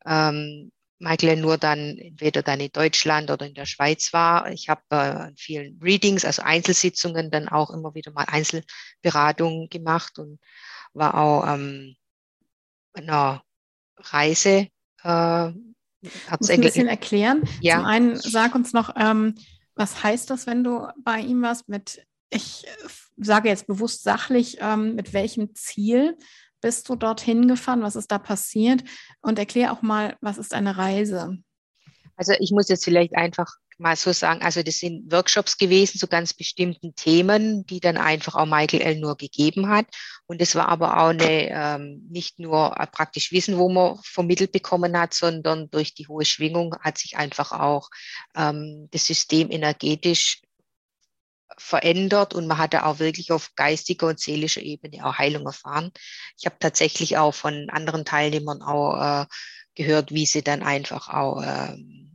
ähm, 0.05 0.71
Michael 0.99 1.37
nur 1.37 1.57
dann 1.57 1.97
entweder 1.97 2.41
dann 2.41 2.59
in 2.59 2.71
Deutschland 2.71 3.29
oder 3.29 3.45
in 3.45 3.53
der 3.53 3.65
Schweiz 3.65 4.13
war. 4.13 4.49
Ich 4.51 4.69
habe 4.69 4.81
äh, 4.89 5.31
vielen 5.35 5.79
Readings, 5.81 6.25
also 6.25 6.41
Einzelsitzungen, 6.41 7.31
dann 7.31 7.49
auch 7.49 7.69
immer 7.69 7.93
wieder 7.93 8.11
mal 8.11 8.25
Einzelberatungen 8.27 9.69
gemacht 9.69 10.17
und 10.19 10.39
war 10.93 11.15
auch 11.15 11.45
ähm, 11.53 11.95
einer 12.93 13.43
Reise 13.97 14.67
äh, 15.03 15.07
ein 15.07 16.61
bisschen 16.61 16.87
erklären. 16.87 17.43
Ja. 17.61 17.77
Zum 17.77 17.85
einen 17.85 18.15
sag 18.15 18.55
uns 18.55 18.73
noch, 18.73 18.95
ähm, 18.97 19.35
was 19.75 20.03
heißt 20.03 20.29
das, 20.29 20.47
wenn 20.47 20.63
du 20.63 20.87
bei 20.97 21.19
ihm 21.19 21.41
warst? 21.41 21.67
Mit, 21.69 22.05
ich 22.29 22.65
sage 23.17 23.49
jetzt 23.49 23.67
bewusst 23.67 24.03
sachlich, 24.03 24.57
ähm, 24.59 24.95
mit 24.95 25.13
welchem 25.13 25.53
Ziel 25.55 26.17
bist 26.61 26.89
du 26.89 26.95
dorthin 26.95 27.47
gefahren? 27.47 27.83
Was 27.83 27.95
ist 27.95 28.11
da 28.11 28.17
passiert? 28.17 28.83
Und 29.21 29.37
erklär 29.37 29.71
auch 29.71 29.81
mal, 29.81 30.17
was 30.21 30.37
ist 30.37 30.53
eine 30.53 30.77
Reise? 30.77 31.37
Also 32.15 32.33
ich 32.39 32.51
muss 32.51 32.69
jetzt 32.69 32.85
vielleicht 32.85 33.15
einfach 33.15 33.53
mal 33.77 33.95
so 33.95 34.11
sagen, 34.13 34.41
also 34.41 34.63
das 34.63 34.79
sind 34.79 35.11
Workshops 35.11 35.57
gewesen 35.57 35.99
zu 35.99 36.07
ganz 36.07 36.33
bestimmten 36.33 36.95
Themen, 36.95 37.65
die 37.65 37.79
dann 37.79 37.97
einfach 37.97 38.35
auch 38.35 38.45
Michael 38.45 38.81
L. 38.81 38.99
nur 38.99 39.17
gegeben 39.17 39.69
hat. 39.69 39.87
Und 40.27 40.41
es 40.41 40.55
war 40.55 40.69
aber 40.69 40.97
auch 40.97 41.09
eine, 41.09 41.49
ähm, 41.49 42.05
nicht 42.09 42.39
nur 42.39 42.71
praktisch 42.91 43.31
Wissen, 43.31 43.57
wo 43.57 43.69
man 43.69 43.99
vermittelt 44.03 44.51
bekommen 44.51 44.97
hat, 44.97 45.13
sondern 45.13 45.69
durch 45.69 45.93
die 45.93 46.07
hohe 46.07 46.25
Schwingung 46.25 46.75
hat 46.79 46.97
sich 46.97 47.17
einfach 47.17 47.51
auch 47.51 47.89
ähm, 48.35 48.87
das 48.91 49.05
System 49.05 49.51
energetisch 49.51 50.41
verändert 51.57 52.33
und 52.33 52.47
man 52.47 52.57
hatte 52.57 52.85
auch 52.85 52.99
wirklich 52.99 53.31
auf 53.31 53.51
geistiger 53.55 54.07
und 54.07 54.19
seelischer 54.19 54.61
Ebene 54.61 55.05
auch 55.05 55.17
Heilung 55.17 55.45
erfahren. 55.45 55.91
Ich 56.37 56.45
habe 56.45 56.57
tatsächlich 56.59 57.17
auch 57.17 57.33
von 57.33 57.69
anderen 57.69 58.03
Teilnehmern 58.03 58.61
auch 58.61 59.23
äh, 59.23 59.25
gehört, 59.75 60.11
wie 60.11 60.25
sie 60.25 60.41
dann 60.41 60.63
einfach 60.63 61.09
auch 61.09 61.41
ähm, 61.45 62.14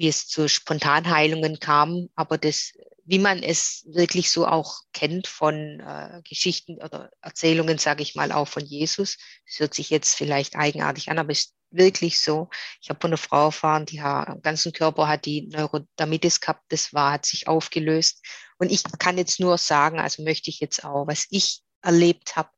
wie 0.00 0.08
es 0.08 0.26
zu 0.26 0.48
Spontanheilungen 0.48 1.60
kam, 1.60 2.08
aber 2.14 2.38
das, 2.38 2.72
wie 3.04 3.18
man 3.18 3.42
es 3.42 3.84
wirklich 3.86 4.30
so 4.30 4.46
auch 4.46 4.80
kennt 4.94 5.26
von 5.26 5.80
äh, 5.80 6.22
Geschichten 6.26 6.76
oder 6.82 7.10
Erzählungen, 7.20 7.76
sage 7.76 8.02
ich 8.02 8.14
mal, 8.14 8.32
auch 8.32 8.48
von 8.48 8.64
Jesus. 8.64 9.18
Das 9.46 9.60
hört 9.60 9.74
sich 9.74 9.90
jetzt 9.90 10.14
vielleicht 10.16 10.56
eigenartig 10.56 11.10
an, 11.10 11.18
aber 11.18 11.32
ist 11.32 11.54
wirklich 11.70 12.18
so. 12.18 12.48
Ich 12.80 12.88
habe 12.88 12.98
von 12.98 13.10
einer 13.10 13.18
Frau 13.18 13.46
erfahren, 13.46 13.84
die 13.84 14.00
am 14.00 14.40
ganzen 14.40 14.72
Körper 14.72 15.06
hat 15.06 15.26
die 15.26 15.48
Neurodermitis 15.48 16.40
gehabt, 16.40 16.64
das 16.70 16.94
war, 16.94 17.12
hat 17.12 17.26
sich 17.26 17.46
aufgelöst. 17.46 18.24
Und 18.58 18.72
ich 18.72 18.82
kann 18.98 19.18
jetzt 19.18 19.38
nur 19.38 19.58
sagen, 19.58 20.00
also 20.00 20.22
möchte 20.22 20.48
ich 20.48 20.60
jetzt 20.60 20.82
auch, 20.82 21.08
was 21.08 21.26
ich 21.28 21.60
erlebt 21.82 22.36
habe, 22.36 22.48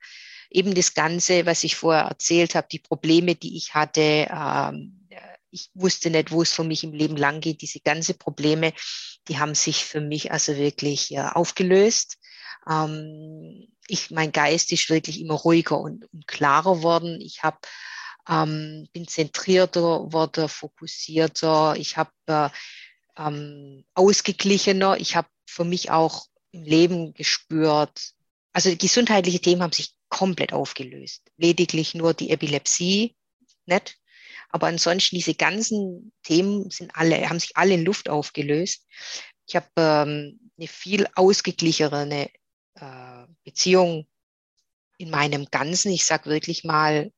eben 0.49 0.77
das 0.77 0.95
Ganze, 0.95 1.45
was 1.45 1.65
ich 1.65 1.75
vorher 1.75 2.05
erzählt 2.05 2.55
habe, 2.55 2.69
die 2.71 2.79
Probleme, 2.79 3.35
die 3.35 3.57
ich 3.57 3.75
hatte, 3.75 4.29
ähm, 4.31 5.02
ich 5.53 5.71
wusste 5.75 6.11
nicht, 6.11 6.33
wo 6.33 6.43
es 6.43 6.53
für 6.53 6.65
mich 6.65 6.83
im 6.83 6.93
Leben 6.93 7.17
lang 7.17 7.41
geht. 7.41 7.63
Diese 7.63 7.81
ganzen 7.81 8.17
Probleme, 8.19 8.73
die 9.29 9.39
haben 9.39 9.55
sich 9.55 9.85
für 9.85 10.01
mich 10.01 10.33
also 10.33 10.57
wirklich 10.57 11.11
ja, 11.11 11.33
aufgelöst. 11.33 12.19
Ähm, 12.69 13.69
ich, 13.87 14.11
mein 14.11 14.33
Geist 14.33 14.73
ist 14.73 14.89
wirklich 14.89 15.21
immer 15.21 15.35
ruhiger 15.35 15.79
und, 15.79 16.11
und 16.13 16.27
klarer 16.27 16.83
worden. 16.83 17.21
Ich 17.21 17.43
habe 17.43 17.59
ähm, 18.29 18.89
bin 18.93 19.07
zentrierter 19.07 20.13
wurde, 20.13 20.49
fokussierter. 20.49 21.75
Ich 21.77 21.97
habe 21.97 22.13
äh, 22.27 22.49
ähm, 23.19 23.85
ausgeglichener. 23.95 24.97
Ich 24.99 25.17
habe 25.17 25.29
für 25.47 25.65
mich 25.65 25.91
auch 25.91 26.27
im 26.53 26.65
Leben 26.65 27.15
gespürt. 27.15 28.13
Also 28.53 28.75
gesundheitliche 28.77 29.41
Themen 29.41 29.63
haben 29.63 29.73
sich 29.73 29.95
komplett 30.09 30.53
aufgelöst. 30.53 31.23
Lediglich 31.37 31.95
nur 31.95 32.15
die 32.15 32.31
Epilepsie, 32.31 33.17
nicht? 33.67 33.99
Aber 34.53 34.67
ansonsten 34.67 35.17
diese 35.17 35.35
ganzen 35.35 36.13
Themen 36.23 36.71
sind 36.71 36.95
alle, 36.95 37.29
haben 37.29 37.41
sich 37.41 37.57
alle 37.57 37.75
in 37.75 37.85
Luft 37.85 38.09
aufgelöst. 38.09 38.87
Ich 39.47 39.57
habe 39.57 39.67
ähm, 39.77 40.51
eine 40.57 40.69
viel 40.69 41.09
ausgeglichenere 41.15 42.29
äh, 42.75 43.27
Beziehung 43.45 44.07
in 44.99 45.11
meinem 45.11 45.47
Ganzen. 45.47 45.91
Ich 45.91 46.05
sage 46.05 46.31
wirklich 46.31 46.65
mal 46.65 47.11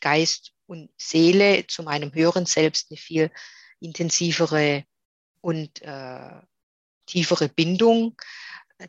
Geist 0.00 0.52
und 0.66 0.90
Seele 0.96 1.66
zu 1.66 1.82
meinem 1.82 2.14
höheren 2.14 2.46
Selbst 2.46 2.90
eine 2.90 2.98
viel 2.98 3.30
intensivere 3.80 4.84
und 5.40 5.82
äh, 5.82 6.40
tiefere 7.06 7.48
Bindung, 7.48 8.16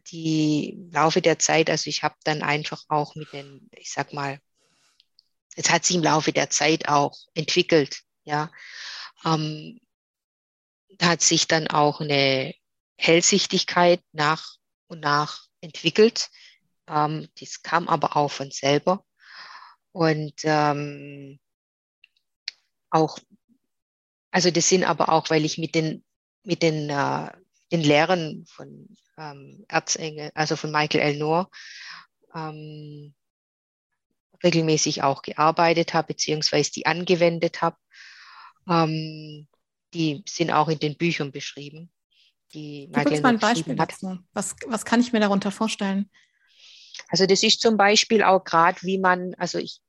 die 0.07 0.77
Laufe 0.91 1.21
der 1.21 1.39
Zeit, 1.39 1.69
also 1.69 1.89
ich 1.89 2.03
habe 2.03 2.15
dann 2.23 2.43
einfach 2.43 2.83
auch 2.87 3.15
mit 3.15 3.33
den, 3.33 3.69
ich 3.75 3.91
sag 3.91 4.13
mal, 4.13 4.39
es 5.55 5.70
hat 5.70 5.86
sich 5.86 5.96
im 5.96 6.03
Laufe 6.03 6.31
der 6.31 6.50
Zeit 6.50 6.88
auch 6.88 7.17
entwickelt, 7.34 8.01
ja. 8.24 8.51
Ähm, 9.25 9.79
hat 11.01 11.22
sich 11.22 11.48
dann 11.48 11.67
auch 11.67 12.01
eine 12.01 12.53
Hellsichtigkeit 12.98 14.01
nach 14.12 14.55
und 14.88 15.00
nach 15.00 15.46
entwickelt. 15.62 16.29
Ähm, 16.88 17.27
das 17.39 17.63
kam 17.63 17.88
aber 17.88 18.15
auch 18.17 18.29
von 18.31 18.51
selber. 18.51 19.03
Und 19.91 20.34
ähm, 20.43 21.39
auch, 22.89 23.17
also 24.31 24.51
das 24.51 24.70
sind 24.70 24.84
aber 24.84 25.10
auch, 25.10 25.29
weil 25.29 25.46
ich 25.46 25.58
mit 25.58 25.75
den, 25.75 26.03
mit 26.43 26.62
den, 26.62 26.89
äh, 26.89 27.31
den 27.72 27.81
Lehren 27.81 28.46
von 28.46 28.96
ähm, 29.17 29.65
Erzengel, 29.67 30.31
also 30.36 30.55
von 30.55 30.72
Michael 30.72 31.01
L. 31.01 31.17
Noor, 31.17 31.50
ähm, 32.34 33.13
regelmäßig 34.43 35.03
auch 35.03 35.21
gearbeitet 35.21 35.93
habe, 35.93 36.07
beziehungsweise 36.07 36.71
die 36.71 36.86
angewendet 36.86 37.62
habe. 37.62 37.77
Ähm, 38.69 39.48
die 39.93 40.24
sind 40.27 40.51
auch 40.51 40.69
in 40.69 40.79
den 40.79 40.98
Büchern 40.98 41.31
beschrieben. 41.31 41.91
Die 42.53 42.89
Gib 42.91 43.10
uns 43.10 43.21
mal 43.21 43.29
ein 43.29 43.39
Beispiel 43.39 43.75
dazu. 43.75 44.17
Was, 44.33 44.55
was 44.67 44.86
kann 44.86 45.00
ich 45.00 45.13
mir 45.13 45.19
darunter 45.19 45.51
vorstellen? 45.51 46.10
Also 47.07 47.25
das 47.25 47.43
ist 47.43 47.62
zum 47.62 47.77
Beispiel 47.77 48.24
auch 48.24 48.43
gerade, 48.43 48.81
wie 48.83 48.98
man, 48.98 49.33
also 49.36 49.57
ich, 49.57 49.81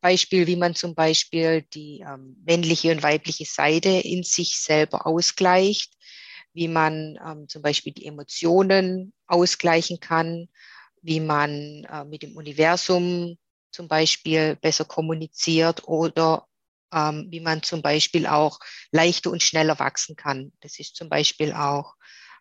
Beispiel, 0.00 0.46
wie 0.46 0.56
man 0.56 0.74
zum 0.74 0.94
Beispiel 0.94 1.62
die 1.74 2.04
ähm, 2.06 2.36
männliche 2.44 2.92
und 2.92 3.02
weibliche 3.02 3.44
Seite 3.44 3.88
in 3.88 4.22
sich 4.22 4.56
selber 4.58 5.06
ausgleicht, 5.06 5.94
wie 6.52 6.68
man 6.68 7.18
ähm, 7.24 7.48
zum 7.48 7.62
Beispiel 7.62 7.92
die 7.92 8.06
Emotionen 8.06 9.12
ausgleichen 9.26 9.98
kann, 9.98 10.48
wie 11.02 11.20
man 11.20 11.84
äh, 11.90 12.04
mit 12.04 12.22
dem 12.22 12.36
Universum 12.36 13.36
zum 13.76 13.88
Beispiel 13.88 14.56
besser 14.56 14.86
kommuniziert 14.86 15.86
oder 15.86 16.46
ähm, 16.92 17.26
wie 17.30 17.40
man 17.40 17.62
zum 17.62 17.82
Beispiel 17.82 18.26
auch 18.26 18.58
leichter 18.90 19.30
und 19.30 19.42
schneller 19.42 19.78
wachsen 19.78 20.16
kann. 20.16 20.52
Das 20.60 20.78
ist 20.78 20.96
zum 20.96 21.10
Beispiel 21.10 21.52
auch 21.52 21.94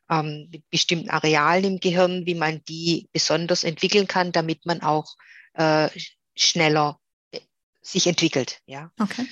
ähm, 0.09 0.47
mit 0.49 0.63
bestimmten 0.69 1.09
Arealen 1.09 1.65
im 1.65 1.79
Gehirn, 1.79 2.25
wie 2.25 2.35
man 2.35 2.63
die 2.69 3.09
besonders 3.11 3.65
entwickeln 3.65 4.07
kann, 4.07 4.31
damit 4.31 4.65
man 4.65 4.81
auch 4.81 5.15
äh, 5.55 5.89
schneller 6.37 6.99
äh, 7.31 7.41
sich 7.81 8.07
entwickelt. 8.07 8.61
Ja. 8.65 8.91
Okay. 8.97 9.27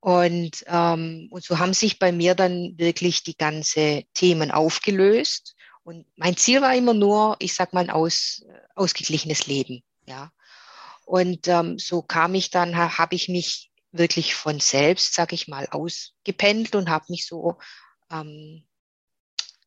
Und, 0.00 0.64
ähm, 0.66 1.28
und 1.30 1.44
so 1.44 1.58
haben 1.58 1.74
sich 1.74 1.98
bei 1.98 2.10
mir 2.10 2.34
dann 2.34 2.74
wirklich 2.78 3.22
die 3.22 3.36
ganze 3.36 4.04
Themen 4.14 4.50
aufgelöst. 4.50 5.54
Und 5.84 6.06
mein 6.16 6.36
Ziel 6.36 6.62
war 6.62 6.74
immer 6.74 6.94
nur, 6.94 7.36
ich 7.38 7.54
sag 7.54 7.72
mal, 7.72 7.80
ein 7.80 7.90
aus, 7.90 8.42
ausgeglichenes 8.74 9.46
Leben. 9.46 9.82
Ja. 10.06 10.32
Und 11.04 11.48
ähm, 11.48 11.78
so 11.78 12.02
kam 12.02 12.34
ich 12.34 12.50
dann, 12.50 12.76
habe 12.76 13.14
ich 13.14 13.28
mich 13.28 13.70
wirklich 13.92 14.34
von 14.34 14.60
selbst, 14.60 15.14
sag 15.14 15.32
ich 15.32 15.48
mal, 15.48 15.66
ausgependelt 15.70 16.74
und 16.74 16.88
habe 16.88 17.06
mich 17.08 17.26
so 17.26 17.58
ähm, 18.10 18.64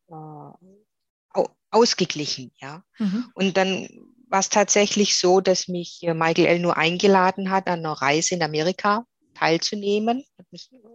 äh, 0.08 1.44
ausgeglichen, 1.70 2.52
ja. 2.56 2.82
Mhm. 2.98 3.30
Und 3.34 3.56
dann 3.56 3.88
war 4.28 4.40
es 4.40 4.48
tatsächlich 4.48 5.16
so, 5.16 5.40
dass 5.40 5.68
mich 5.68 6.00
Michael 6.02 6.46
L. 6.46 6.58
nur 6.58 6.76
eingeladen 6.76 7.50
hat, 7.50 7.68
an 7.68 7.80
einer 7.80 7.92
Reise 7.92 8.34
in 8.34 8.42
Amerika 8.42 9.06
teilzunehmen. 9.34 10.24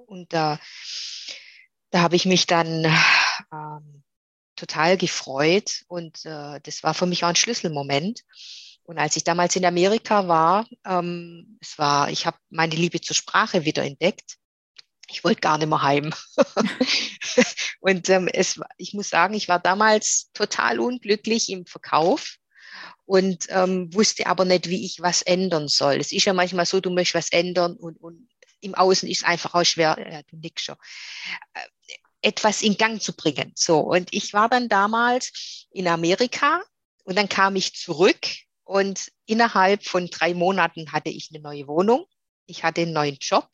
Und 0.07 0.33
da, 0.33 0.59
da 1.91 2.01
habe 2.01 2.15
ich 2.15 2.25
mich 2.25 2.47
dann 2.47 2.85
ähm, 3.53 4.03
total 4.55 4.97
gefreut 4.97 5.83
und 5.87 6.25
äh, 6.25 6.59
das 6.61 6.83
war 6.83 6.93
für 6.93 7.05
mich 7.05 7.23
auch 7.23 7.29
ein 7.29 7.35
Schlüsselmoment. 7.35 8.21
Und 8.91 8.97
als 8.97 9.15
ich 9.15 9.23
damals 9.23 9.55
in 9.55 9.63
Amerika 9.63 10.27
war, 10.27 10.67
ähm, 10.85 11.57
es 11.61 11.77
war, 11.77 12.09
ich 12.09 12.25
habe 12.25 12.35
meine 12.49 12.75
Liebe 12.75 12.99
zur 12.99 13.15
Sprache 13.15 13.63
wieder 13.63 13.85
entdeckt. 13.85 14.35
Ich 15.09 15.23
wollte 15.23 15.39
gar 15.39 15.57
nicht 15.57 15.69
mehr 15.69 15.81
heim. 15.81 16.13
und 17.79 18.09
ähm, 18.09 18.27
es, 18.27 18.59
ich 18.75 18.93
muss 18.93 19.07
sagen, 19.07 19.33
ich 19.33 19.47
war 19.47 19.59
damals 19.59 20.29
total 20.33 20.81
unglücklich 20.81 21.47
im 21.47 21.65
Verkauf 21.65 22.35
und 23.05 23.45
ähm, 23.47 23.93
wusste 23.93 24.27
aber 24.27 24.43
nicht, 24.43 24.67
wie 24.67 24.83
ich 24.83 24.99
was 24.99 25.21
ändern 25.21 25.69
soll. 25.69 25.95
Es 25.95 26.11
ist 26.11 26.25
ja 26.25 26.33
manchmal 26.33 26.65
so, 26.65 26.81
du 26.81 26.89
möchtest 26.89 27.15
was 27.15 27.31
ändern 27.31 27.77
und, 27.77 27.95
und 27.95 28.27
im 28.59 28.75
Außen 28.75 29.07
ist 29.07 29.19
es 29.19 29.23
einfach 29.23 29.53
auch 29.53 29.63
schwer, 29.63 29.95
ja, 30.11 30.21
du 30.23 30.35
nix 30.35 30.63
schon, 30.63 30.75
äh, 31.53 31.95
etwas 32.23 32.61
in 32.61 32.75
Gang 32.75 33.01
zu 33.01 33.15
bringen. 33.15 33.53
So, 33.55 33.79
und 33.79 34.09
ich 34.11 34.33
war 34.33 34.49
dann 34.49 34.67
damals 34.67 35.67
in 35.71 35.87
Amerika 35.87 36.61
und 37.05 37.17
dann 37.17 37.29
kam 37.29 37.55
ich 37.55 37.73
zurück 37.73 38.19
und 38.71 39.11
innerhalb 39.25 39.83
von 39.83 40.07
drei 40.07 40.33
Monaten 40.33 40.93
hatte 40.93 41.09
ich 41.09 41.29
eine 41.29 41.43
neue 41.43 41.67
Wohnung. 41.67 42.05
Ich 42.45 42.63
hatte 42.63 42.79
einen 42.79 42.93
neuen 42.93 43.17
Job 43.19 43.49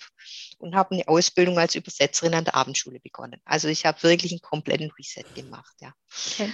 und 0.59 0.75
habe 0.75 0.93
eine 0.93 1.07
Ausbildung 1.07 1.57
als 1.57 1.73
Übersetzerin 1.73 2.35
an 2.35 2.45
der 2.45 2.53
Abendschule 2.53 2.99
begonnen. 2.99 3.41
Also 3.43 3.67
ich 3.67 3.87
habe 3.87 4.03
wirklich 4.03 4.31
einen 4.31 4.41
kompletten 4.41 4.91
Reset 4.91 5.25
gemacht. 5.33 5.73
Ja. 5.81 5.91
Okay. 6.33 6.53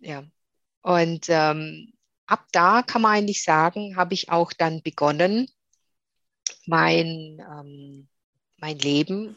ja. 0.00 0.24
Und 0.80 1.26
ähm, 1.28 1.92
ab 2.26 2.44
da 2.50 2.82
kann 2.82 3.02
man 3.02 3.18
eigentlich 3.18 3.44
sagen, 3.44 3.94
habe 3.94 4.14
ich 4.14 4.30
auch 4.30 4.52
dann 4.52 4.82
begonnen, 4.82 5.48
mein, 6.66 7.38
ähm, 7.38 8.08
mein 8.56 8.80
Leben, 8.80 9.36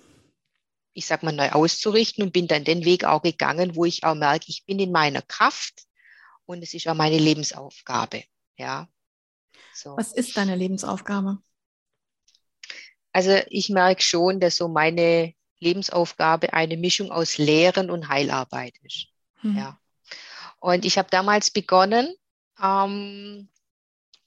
ich 0.93 1.06
sag 1.06 1.21
mal, 1.21 1.34
neu 1.34 1.51
auszurichten 1.51 2.23
und 2.23 2.34
bin 2.34 2.47
dann 2.47 2.63
den 2.63 2.84
Weg 2.84 3.04
auch 3.04 3.21
gegangen, 3.21 3.75
wo 3.75 3.86
ich 3.86 4.04
auch 4.04 4.15
merke, 4.15 4.45
ich 4.47 4.65
bin 4.65 4.80
in 4.80 4.91
meiner 4.91 5.21
Kraft 5.21 5.84
und 6.47 6.63
es 6.63 6.73
ist 6.73 6.88
auch 6.88 6.95
meine 6.95 7.19
Lebensaufgabe. 7.19 8.23
Ja. 8.58 8.88
So. 9.74 9.98
Was 9.98 10.13
ist 10.13 10.36
deine 10.38 10.56
Lebensaufgabe? 10.56 11.39
Also 13.12 13.39
ich 13.48 13.70
merke 13.70 14.02
schon, 14.02 14.39
dass 14.39 14.58
so 14.58 14.68
meine 14.68 15.34
Lebensaufgabe 15.60 16.54
eine 16.54 16.78
Mischung 16.78 17.12
aus 17.12 17.38
Lehren 17.38 17.89
und 17.89 18.10
Heilarbeit 18.10 18.76
ist. 18.84 19.08
Hm. 19.41 19.58
Ja. 19.58 19.80
Und 20.60 20.86
ich 20.86 20.98
habe 20.98 21.10
damals 21.10 21.52
begonnen 21.52 22.13
ähm, 22.62 23.50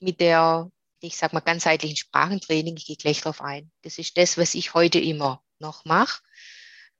mit 0.00 0.20
der, 0.20 0.70
ich 1.00 1.16
sag 1.16 1.32
mal, 1.32 1.40
ganzheitlichen 1.40 1.96
Sprachentraining. 1.96 2.76
Ich 2.76 2.86
gehe 2.86 2.96
gleich 2.96 3.20
drauf 3.20 3.40
ein. 3.40 3.70
Das 3.82 3.98
ist 3.98 4.16
das, 4.16 4.38
was 4.38 4.54
ich 4.54 4.74
heute 4.74 5.00
immer 5.00 5.42
noch 5.58 5.84
mache. 5.84 6.22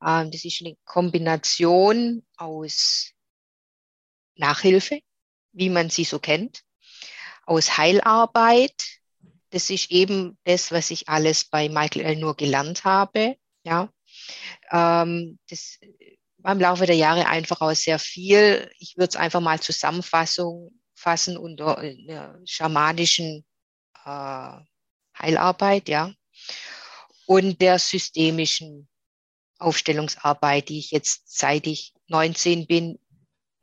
Ähm, 0.04 0.30
das 0.30 0.44
ist 0.44 0.60
eine 0.60 0.76
Kombination 0.84 2.26
aus 2.36 3.12
Nachhilfe, 4.36 5.00
wie 5.52 5.70
man 5.70 5.90
sie 5.90 6.04
so 6.04 6.18
kennt, 6.18 6.62
aus 7.48 7.78
Heilarbeit. 7.78 9.00
Das 9.50 9.70
ist 9.70 9.90
eben 9.90 10.38
das, 10.44 10.70
was 10.70 10.90
ich 10.90 11.08
alles 11.08 11.44
bei 11.44 11.68
Michael 11.68 12.04
L. 12.04 12.16
nur 12.16 12.36
gelernt 12.36 12.84
habe. 12.84 13.36
Ja, 13.64 13.88
ähm, 14.70 15.38
das 15.48 15.78
war 16.38 16.52
im 16.52 16.60
Laufe 16.60 16.86
der 16.86 16.96
Jahre 16.96 17.26
einfach 17.26 17.60
auch 17.60 17.74
sehr 17.74 17.98
viel. 17.98 18.70
Ich 18.78 18.96
würde 18.96 19.08
es 19.08 19.16
einfach 19.16 19.40
mal 19.40 19.60
Zusammenfassung 19.60 20.72
fassen 20.94 21.36
unter 21.36 21.78
einer 21.78 22.38
schamanischen 22.44 23.44
äh, 24.04 24.52
Heilarbeit, 25.18 25.88
ja, 25.88 26.12
und 27.26 27.60
der 27.60 27.78
systemischen 27.78 28.88
Aufstellungsarbeit, 29.58 30.68
die 30.68 30.78
ich 30.78 30.90
jetzt 30.90 31.22
seit 31.26 31.66
ich 31.66 31.92
19 32.08 32.66
bin 32.66 32.98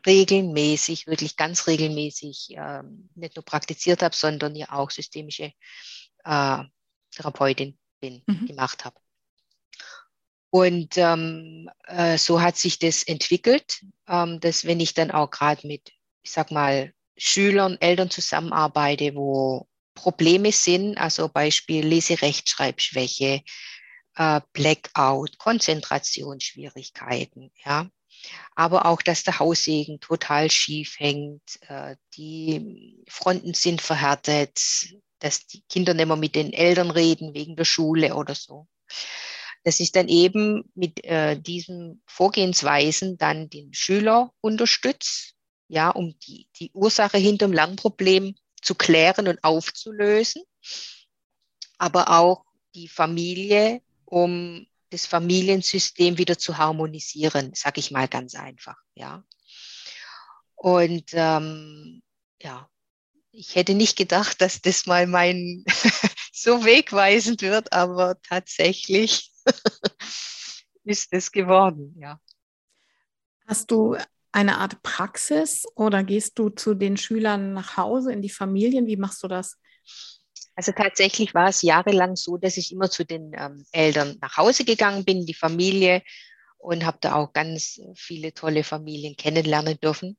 regelmäßig, 0.06 1.08
wirklich 1.08 1.36
ganz 1.36 1.68
regelmäßig 1.68 2.50
ähm, 2.52 3.10
nicht 3.16 3.36
nur 3.36 3.46
praktiziert 3.46 4.02
habe, 4.02 4.16
sondern 4.16 4.56
ja 4.56 4.72
auch 4.72 4.92
systemische 4.92 5.52
äh, 6.24 6.64
Therapeutin 7.12 7.78
bin, 8.00 8.24
mhm. 8.26 8.48
gemacht 8.48 8.86
habe. 8.86 8.96
Und 10.50 10.98
ähm, 10.98 11.70
äh, 11.86 12.18
so 12.18 12.42
hat 12.42 12.56
sich 12.56 12.80
das 12.80 13.04
entwickelt, 13.04 13.82
ähm, 14.08 14.40
dass 14.40 14.66
wenn 14.66 14.80
ich 14.80 14.94
dann 14.94 15.12
auch 15.12 15.30
gerade 15.30 15.68
mit, 15.68 15.92
ich 16.22 16.32
sag 16.32 16.52
mal, 16.52 16.94
Schülern, 17.18 17.78
Eltern 17.82 18.10
zusammenarbeite, 18.10 19.16
wo 19.16 19.68
Probleme 19.96 20.52
sind, 20.52 20.98
also 20.98 21.30
Beispiel 21.30 21.86
Leserechtschreibschwäche, 21.86 23.42
äh, 24.16 24.42
Blackout, 24.54 25.38
Konzentrationsschwierigkeiten, 25.38 27.52
ja, 27.66 27.90
aber 28.56 28.86
auch, 28.86 29.02
dass 29.02 29.24
der 29.24 29.40
Haussegen 29.40 30.00
total 30.00 30.50
schief 30.50 30.96
hängt, 31.00 31.60
äh, 31.68 31.96
die 32.16 33.04
Fronten 33.08 33.54
sind 33.54 33.82
verhärtet, 33.82 34.60
dass 35.20 35.48
die 35.48 35.62
Kinder 35.70 35.94
nicht 35.94 36.08
mehr 36.08 36.16
mit 36.16 36.36
den 36.36 36.54
Eltern 36.54 36.92
reden 36.92 37.34
wegen 37.34 37.56
der 37.56 37.66
Schule 37.66 38.16
oder 38.16 38.36
so. 38.36 38.68
Das 39.64 39.80
ist 39.80 39.96
dann 39.96 40.08
eben 40.08 40.72
mit 40.76 41.04
äh, 41.04 41.40
diesen 41.40 42.04
Vorgehensweisen 42.06 43.18
dann 43.18 43.50
den 43.50 43.74
Schüler 43.74 44.32
unterstützt, 44.40 45.34
ja, 45.68 45.90
um 45.90 46.18
die, 46.20 46.48
die 46.60 46.70
Ursache 46.74 47.18
hinter 47.18 47.48
dem 47.48 47.54
Lernproblem 47.54 48.36
zu 48.62 48.76
klären 48.76 49.28
und 49.28 49.44
aufzulösen, 49.44 50.44
aber 51.78 52.10
auch 52.12 52.46
die 52.76 52.88
Familie, 52.88 53.82
um 54.06 54.68
das 54.96 55.06
Familiensystem 55.06 56.18
wieder 56.18 56.38
zu 56.38 56.58
harmonisieren, 56.58 57.52
sage 57.54 57.82
ich 57.82 57.92
mal 57.92 58.08
ganz 58.08 58.34
einfach, 58.34 58.78
ja. 58.94 59.26
Und 60.56 61.12
ähm, 61.12 62.02
ja, 62.42 62.70
ich 63.32 63.56
hätte 63.56 63.74
nicht 63.74 63.98
gedacht, 63.98 64.40
dass 64.40 64.62
das 64.62 64.86
mal 64.86 65.06
mein 65.06 65.66
so 66.32 66.64
wegweisend 66.64 67.42
wird, 67.42 67.74
aber 67.74 68.16
tatsächlich 68.22 69.34
ist 70.86 71.10
es 71.12 71.32
geworden, 71.32 71.94
ja. 72.00 72.22
Hast 73.46 73.70
du 73.72 73.98
eine 74.32 74.60
Art 74.60 74.82
Praxis 74.82 75.66
oder 75.76 76.04
gehst 76.04 76.40
du 76.40 76.50
zu 76.50 76.74
den 76.74 76.96
Schülern 76.96 77.54
nach 77.54 77.76
Hause 77.76 78.14
in 78.14 78.22
die 78.22 78.30
Familien? 78.30 78.88
Wie 78.88 78.98
machst 78.98 79.22
du 79.24 79.28
das? 79.28 79.60
Also 80.56 80.72
tatsächlich 80.72 81.34
war 81.34 81.50
es 81.50 81.62
jahrelang 81.62 82.16
so, 82.16 82.38
dass 82.38 82.58
ich 82.58 82.72
immer 82.72 82.90
zu 82.90 83.04
den 83.04 83.34
ähm, 83.38 83.66
Eltern 83.72 84.18
nach 84.22 84.38
Hause 84.38 84.64
gegangen 84.64 85.04
bin, 85.04 85.26
die 85.26 85.34
Familie, 85.34 86.02
und 86.66 86.86
habe 86.86 86.98
da 87.00 87.16
auch 87.16 87.32
ganz 87.32 87.80
viele 87.96 88.34
tolle 88.34 88.64
Familien 88.64 89.16
kennenlernen 89.16 89.80
dürfen. 89.80 90.18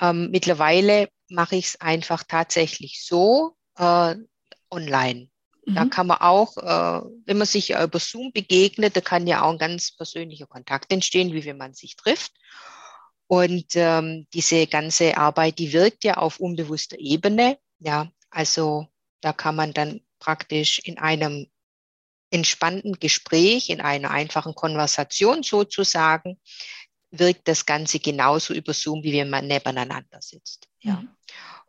Ähm, 0.00 0.30
mittlerweile 0.30 1.08
mache 1.28 1.56
ich 1.56 1.66
es 1.66 1.80
einfach 1.80 2.24
tatsächlich 2.26 3.04
so 3.04 3.56
äh, 3.76 4.14
online. 4.70 5.28
Mhm. 5.66 5.74
Da 5.74 5.84
kann 5.84 6.06
man 6.06 6.18
auch, 6.18 6.56
äh, 6.56 7.06
wenn 7.26 7.38
man 7.38 7.46
sich 7.46 7.70
über 7.70 7.98
Zoom 7.98 8.32
begegnet, 8.32 8.96
da 8.96 9.00
kann 9.00 9.26
ja 9.26 9.42
auch 9.42 9.52
ein 9.52 9.58
ganz 9.58 9.94
persönlicher 9.94 10.46
Kontakt 10.46 10.90
entstehen, 10.92 11.32
wie 11.32 11.44
wenn 11.44 11.58
man 11.58 11.74
sich 11.74 11.96
trifft. 11.96 12.32
Und 13.26 13.66
ähm, 13.74 14.26
diese 14.32 14.66
ganze 14.66 15.16
Arbeit, 15.16 15.58
die 15.58 15.72
wirkt 15.72 16.04
ja 16.04 16.14
auf 16.16 16.40
unbewusster 16.40 16.98
Ebene. 16.98 17.58
Ja, 17.78 18.10
also 18.30 18.88
da 19.24 19.32
kann 19.32 19.56
man 19.56 19.72
dann 19.72 20.02
praktisch 20.18 20.78
in 20.80 20.98
einem 20.98 21.46
entspannten 22.30 22.98
Gespräch, 22.98 23.70
in 23.70 23.80
einer 23.80 24.10
einfachen 24.10 24.54
Konversation 24.54 25.42
sozusagen, 25.42 26.38
wirkt 27.10 27.48
das 27.48 27.64
Ganze 27.64 28.00
genauso 28.00 28.52
über 28.52 28.74
Zoom, 28.74 29.02
wie 29.02 29.14
wenn 29.14 29.30
man 29.30 29.46
nebeneinander 29.46 30.20
sitzt. 30.20 30.68
Ja. 30.80 30.96
Mhm. 30.96 31.08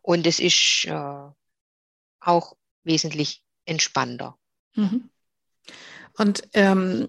Und 0.02 0.26
es 0.26 0.38
ist 0.38 0.84
äh, 0.86 1.30
auch 2.20 2.56
wesentlich 2.84 3.42
entspannter. 3.64 4.36
Mhm. 4.74 5.08
Und 6.18 6.48
ähm, 6.52 7.08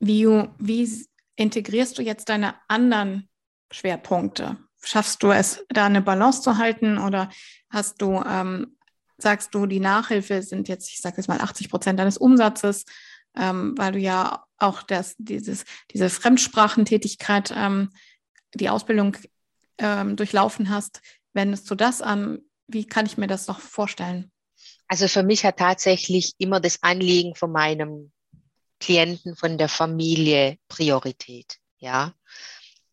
wie, 0.00 0.26
wie 0.58 1.06
integrierst 1.36 1.98
du 1.98 2.02
jetzt 2.02 2.28
deine 2.28 2.54
anderen 2.68 3.28
Schwerpunkte? 3.70 4.56
Schaffst 4.82 5.22
du 5.22 5.30
es, 5.30 5.64
da 5.68 5.86
eine 5.86 6.02
Balance 6.02 6.42
zu 6.42 6.58
halten 6.58 6.98
oder 6.98 7.30
hast 7.70 8.00
du 8.00 8.22
ähm, 8.26 8.75
sagst 9.18 9.54
du, 9.54 9.66
die 9.66 9.80
Nachhilfe 9.80 10.42
sind 10.42 10.68
jetzt, 10.68 10.90
ich 10.90 11.00
sage 11.00 11.16
jetzt 11.16 11.28
mal 11.28 11.40
80 11.40 11.70
Prozent 11.70 11.98
deines 11.98 12.18
Umsatzes, 12.18 12.84
ähm, 13.36 13.74
weil 13.76 13.92
du 13.92 13.98
ja 13.98 14.44
auch 14.58 14.82
das, 14.82 15.14
dieses, 15.18 15.64
diese 15.92 16.10
Fremdsprachentätigkeit, 16.10 17.52
ähm, 17.54 17.90
die 18.54 18.70
Ausbildung 18.70 19.16
ähm, 19.78 20.16
durchlaufen 20.16 20.70
hast. 20.70 21.00
Wendest 21.32 21.70
du 21.70 21.74
das 21.74 22.02
an? 22.02 22.40
Wie 22.66 22.86
kann 22.86 23.06
ich 23.06 23.18
mir 23.18 23.26
das 23.26 23.46
noch 23.46 23.60
vorstellen? 23.60 24.30
Also 24.88 25.08
für 25.08 25.22
mich 25.22 25.44
hat 25.44 25.58
tatsächlich 25.58 26.32
immer 26.38 26.60
das 26.60 26.82
Anliegen 26.82 27.34
von 27.34 27.52
meinem 27.52 28.12
Klienten, 28.80 29.36
von 29.36 29.58
der 29.58 29.68
Familie 29.68 30.58
Priorität. 30.68 31.58
Ja, 31.78 32.14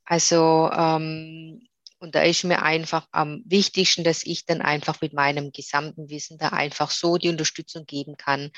also 0.05 0.69
ähm, 0.73 1.67
und 2.03 2.15
da 2.15 2.21
ist 2.21 2.43
mir 2.43 2.61
einfach 2.61 3.07
am 3.13 3.41
wichtigsten, 3.45 4.03
dass 4.03 4.25
ich 4.25 4.45
dann 4.45 4.61
einfach 4.61 4.99
mit 4.99 5.13
meinem 5.13 5.53
gesamten 5.53 6.09
Wissen 6.09 6.37
da 6.37 6.49
einfach 6.49 6.91
so 6.91 7.17
die 7.17 7.29
Unterstützung 7.29 7.85
geben 7.85 8.17
kann, 8.17 8.51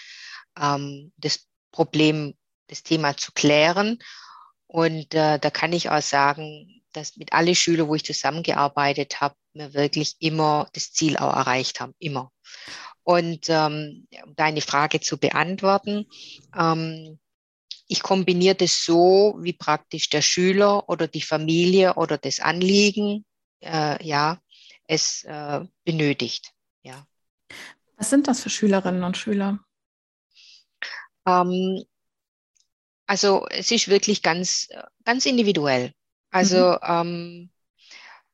ähm, 0.59 1.13
das 1.17 1.47
Problem, 1.71 2.33
das 2.65 2.81
Thema 2.81 3.15
zu 3.15 3.31
klären. 3.33 3.99
Und 4.65 5.13
äh, 5.13 5.37
da 5.37 5.51
kann 5.51 5.73
ich 5.73 5.91
auch 5.91 6.01
sagen, 6.01 6.81
dass 6.91 7.17
mit 7.17 7.33
allen 7.33 7.53
Schülern, 7.53 7.87
wo 7.87 7.93
ich 7.93 8.03
zusammengearbeitet 8.03 9.21
habe, 9.21 9.35
wir 9.53 9.75
wirklich 9.75 10.15
immer 10.17 10.67
das 10.73 10.91
Ziel 10.91 11.15
auch 11.15 11.35
erreicht 11.35 11.81
haben, 11.81 11.93
immer. 11.99 12.31
Und 13.03 13.45
ähm, 13.49 14.07
um 14.23 14.35
deine 14.35 14.61
Frage 14.61 15.01
zu 15.01 15.19
beantworten, 15.19 16.07
ähm, 16.57 17.19
ich 17.87 18.01
kombiniere 18.01 18.55
das 18.55 18.83
so, 18.83 19.37
wie 19.39 19.53
praktisch 19.53 20.09
der 20.09 20.23
Schüler 20.23 20.89
oder 20.89 21.07
die 21.07 21.21
Familie 21.21 21.93
oder 21.93 22.17
das 22.17 22.39
Anliegen 22.39 23.23
äh, 23.61 24.03
ja, 24.05 24.41
es 24.87 25.23
äh, 25.23 25.65
benötigt. 25.83 26.53
Ja. 26.83 27.05
Was 27.97 28.09
sind 28.09 28.27
das 28.27 28.41
für 28.41 28.49
Schülerinnen 28.49 29.03
und 29.03 29.17
Schüler? 29.17 29.59
Ähm, 31.25 31.83
also 33.07 33.47
es 33.49 33.71
ist 33.71 33.87
wirklich 33.87 34.21
ganz, 34.21 34.67
ganz 35.03 35.25
individuell. 35.25 35.93
Also 36.31 36.73
mhm. 36.73 36.79
ähm, 36.83 37.49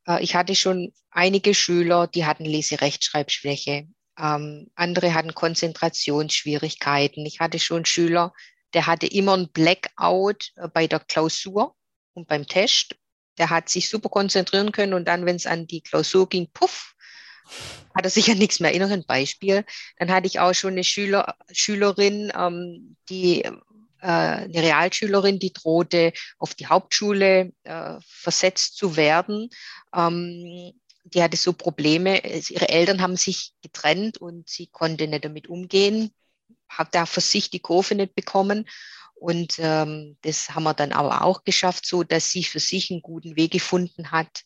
äh, 0.07 0.23
ich 0.23 0.35
hatte 0.35 0.55
schon 0.55 0.93
einige 1.09 1.53
Schüler, 1.53 2.07
die 2.07 2.25
hatten 2.25 2.45
Leserechtschreibschwäche. 2.45 3.87
Ähm, 4.17 4.71
andere 4.75 5.13
hatten 5.13 5.33
Konzentrationsschwierigkeiten. 5.33 7.25
Ich 7.25 7.39
hatte 7.39 7.59
schon 7.59 7.85
Schüler, 7.85 8.33
der 8.73 8.87
hatte 8.87 9.07
immer 9.07 9.37
ein 9.37 9.51
Blackout 9.51 10.51
äh, 10.55 10.67
bei 10.67 10.87
der 10.87 10.99
Klausur 10.99 11.75
und 12.13 12.27
beim 12.27 12.47
Test 12.47 12.95
der 13.37 13.49
hat 13.49 13.69
sich 13.69 13.89
super 13.89 14.09
konzentrieren 14.09 14.71
können 14.71 14.93
und 14.93 15.07
dann, 15.07 15.25
wenn 15.25 15.35
es 15.35 15.45
an 15.45 15.67
die 15.67 15.81
Klausur 15.81 16.27
ging, 16.29 16.49
puff, 16.53 16.95
hat 17.95 18.05
er 18.05 18.09
sich 18.09 18.29
an 18.31 18.37
nichts 18.37 18.59
mehr 18.59 18.71
erinnert. 18.71 18.91
Ein 18.91 19.05
Beispiel. 19.05 19.65
Dann 19.97 20.11
hatte 20.11 20.27
ich 20.27 20.39
auch 20.39 20.53
schon 20.53 20.71
eine 20.71 20.83
Schüler, 20.83 21.35
Schülerin, 21.51 22.31
ähm, 22.35 22.95
die 23.09 23.43
äh, 23.43 23.51
eine 24.01 24.61
Realschülerin, 24.61 25.39
die 25.39 25.53
drohte, 25.53 26.13
auf 26.37 26.55
die 26.55 26.67
Hauptschule 26.67 27.51
äh, 27.63 27.95
versetzt 28.01 28.77
zu 28.77 28.95
werden. 28.95 29.49
Ähm, 29.93 30.73
die 31.03 31.23
hatte 31.23 31.37
so 31.37 31.53
Probleme. 31.53 32.19
Ihre 32.23 32.69
Eltern 32.69 33.01
haben 33.01 33.15
sich 33.15 33.53
getrennt 33.61 34.17
und 34.19 34.49
sie 34.49 34.67
konnte 34.67 35.07
nicht 35.07 35.25
damit 35.25 35.47
umgehen, 35.47 36.11
hat 36.69 36.93
da 36.95 37.05
für 37.05 37.21
sich 37.21 37.49
die 37.49 37.59
Kurve 37.59 37.95
nicht 37.95 38.15
bekommen. 38.15 38.67
Und 39.21 39.59
ähm, 39.59 40.17
das 40.23 40.49
haben 40.49 40.63
wir 40.63 40.73
dann 40.73 40.93
aber 40.93 41.23
auch 41.23 41.43
geschafft, 41.43 41.85
so 41.85 42.01
dass 42.01 42.31
sie 42.31 42.43
für 42.43 42.59
sich 42.59 42.89
einen 42.89 43.03
guten 43.03 43.35
Weg 43.35 43.51
gefunden 43.51 44.09
hat, 44.09 44.41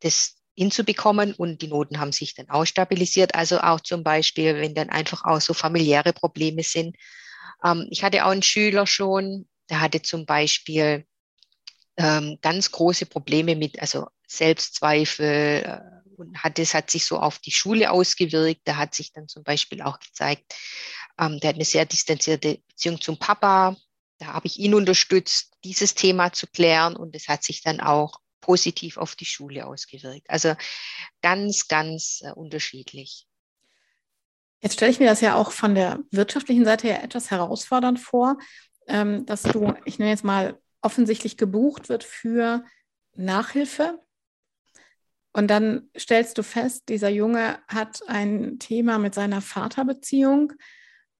das 0.00 0.36
hinzubekommen 0.56 1.34
und 1.34 1.60
die 1.60 1.68
Noten 1.68 2.00
haben 2.00 2.10
sich 2.10 2.34
dann 2.34 2.48
auch 2.48 2.64
stabilisiert. 2.64 3.34
Also 3.34 3.60
auch 3.60 3.80
zum 3.80 4.02
Beispiel, 4.02 4.56
wenn 4.56 4.74
dann 4.74 4.88
einfach 4.88 5.24
auch 5.24 5.38
so 5.42 5.52
familiäre 5.52 6.14
Probleme 6.14 6.62
sind. 6.62 6.96
Ähm, 7.62 7.86
ich 7.90 8.02
hatte 8.02 8.24
auch 8.24 8.30
einen 8.30 8.42
Schüler 8.42 8.86
schon, 8.86 9.46
der 9.68 9.82
hatte 9.82 10.00
zum 10.00 10.24
Beispiel 10.24 11.04
ähm, 11.98 12.38
ganz 12.40 12.70
große 12.70 13.04
Probleme 13.04 13.54
mit, 13.54 13.78
also 13.80 14.06
Selbstzweifel 14.26 15.62
äh, 15.62 15.80
und 16.16 16.42
hat, 16.42 16.58
das 16.58 16.72
hat 16.72 16.90
sich 16.90 17.04
so 17.04 17.18
auf 17.18 17.38
die 17.38 17.52
Schule 17.52 17.90
ausgewirkt. 17.90 18.62
Da 18.64 18.76
hat 18.76 18.94
sich 18.94 19.12
dann 19.12 19.28
zum 19.28 19.44
Beispiel 19.44 19.82
auch 19.82 19.98
gezeigt, 19.98 20.54
ähm, 21.18 21.40
der 21.40 21.50
hat 21.50 21.56
eine 21.56 21.64
sehr 21.64 21.86
distanzierte 21.86 22.58
Beziehung 22.68 23.00
zum 23.00 23.18
Papa. 23.18 23.76
Da 24.18 24.26
habe 24.26 24.46
ich 24.46 24.58
ihn 24.58 24.74
unterstützt, 24.74 25.52
dieses 25.64 25.94
Thema 25.94 26.32
zu 26.32 26.46
klären 26.46 26.96
und 26.96 27.14
es 27.16 27.28
hat 27.28 27.42
sich 27.42 27.62
dann 27.62 27.80
auch 27.80 28.20
positiv 28.40 28.98
auf 28.98 29.16
die 29.16 29.24
Schule 29.24 29.66
ausgewirkt. 29.66 30.28
Also 30.28 30.54
ganz, 31.22 31.66
ganz 31.68 32.20
äh, 32.22 32.32
unterschiedlich. 32.32 33.26
Jetzt 34.60 34.74
stelle 34.74 34.90
ich 34.90 35.00
mir 35.00 35.06
das 35.06 35.20
ja 35.20 35.34
auch 35.34 35.50
von 35.50 35.74
der 35.74 36.00
wirtschaftlichen 36.10 36.64
Seite 36.64 36.88
her 36.88 37.02
etwas 37.02 37.30
herausfordernd 37.30 38.00
vor, 38.00 38.38
ähm, 38.86 39.26
dass 39.26 39.42
du, 39.42 39.74
ich 39.84 39.98
nenne 39.98 40.10
jetzt 40.10 40.24
mal, 40.24 40.58
offensichtlich 40.80 41.38
gebucht 41.38 41.88
wird 41.88 42.04
für 42.04 42.64
Nachhilfe. 43.14 43.98
Und 45.32 45.48
dann 45.48 45.88
stellst 45.98 46.38
du 46.38 46.42
fest, 46.42 46.88
dieser 46.88 47.08
Junge 47.08 47.58
hat 47.66 48.02
ein 48.06 48.58
Thema 48.58 48.98
mit 48.98 49.14
seiner 49.14 49.40
Vaterbeziehung. 49.40 50.52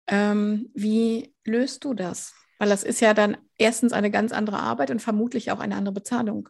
Ähm, 0.06 0.70
wie 0.74 1.34
löst 1.44 1.84
du 1.84 1.94
das? 1.94 2.34
Weil 2.58 2.68
das 2.68 2.82
ist 2.82 3.00
ja 3.00 3.14
dann 3.14 3.36
erstens 3.58 3.92
eine 3.92 4.10
ganz 4.10 4.32
andere 4.32 4.58
Arbeit 4.58 4.90
und 4.90 5.00
vermutlich 5.00 5.50
auch 5.50 5.60
eine 5.60 5.76
andere 5.76 5.94
Bezahlung. 5.94 6.48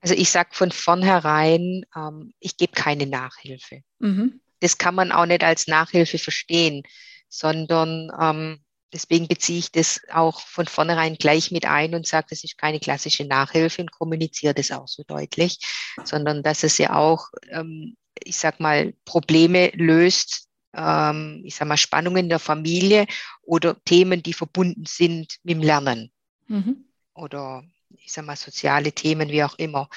Also 0.00 0.14
ich 0.14 0.30
sage 0.30 0.50
von 0.52 0.72
vornherein, 0.72 1.84
ähm, 1.94 2.32
ich 2.40 2.56
gebe 2.56 2.72
keine 2.72 3.06
Nachhilfe. 3.06 3.82
Mhm. 3.98 4.40
Das 4.60 4.78
kann 4.78 4.94
man 4.94 5.12
auch 5.12 5.26
nicht 5.26 5.44
als 5.44 5.66
Nachhilfe 5.66 6.18
verstehen, 6.18 6.82
sondern 7.28 8.10
ähm, 8.18 8.64
deswegen 8.92 9.28
beziehe 9.28 9.58
ich 9.58 9.72
das 9.72 10.00
auch 10.10 10.40
von 10.40 10.66
vornherein 10.66 11.16
gleich 11.16 11.50
mit 11.50 11.66
ein 11.66 11.94
und 11.94 12.06
sage, 12.06 12.28
das 12.30 12.44
ist 12.44 12.58
keine 12.58 12.80
klassische 12.80 13.24
Nachhilfe 13.24 13.82
und 13.82 13.92
kommuniziere 13.92 14.54
das 14.54 14.70
auch 14.70 14.88
so 14.88 15.02
deutlich, 15.06 15.58
sondern 16.04 16.42
dass 16.42 16.62
es 16.62 16.78
ja 16.78 16.94
auch, 16.94 17.28
ähm, 17.50 17.96
ich 18.22 18.36
sag 18.36 18.60
mal, 18.60 18.94
Probleme 19.04 19.70
löst, 19.74 20.49
ähm, 20.74 21.42
ich 21.44 21.56
sag 21.56 21.68
mal, 21.68 21.76
Spannungen 21.76 22.28
der 22.28 22.38
Familie 22.38 23.06
oder 23.42 23.82
Themen, 23.84 24.22
die 24.22 24.32
verbunden 24.32 24.84
sind 24.86 25.38
mit 25.42 25.56
dem 25.56 25.62
Lernen. 25.62 26.12
Mhm. 26.46 26.84
Oder 27.14 27.64
ich 27.96 28.12
sag 28.12 28.24
mal, 28.24 28.36
soziale 28.36 28.92
Themen, 28.92 29.30
wie 29.30 29.44
auch 29.44 29.58
immer. 29.58 29.88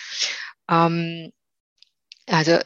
Ähm, 0.70 1.32
also 2.28 2.60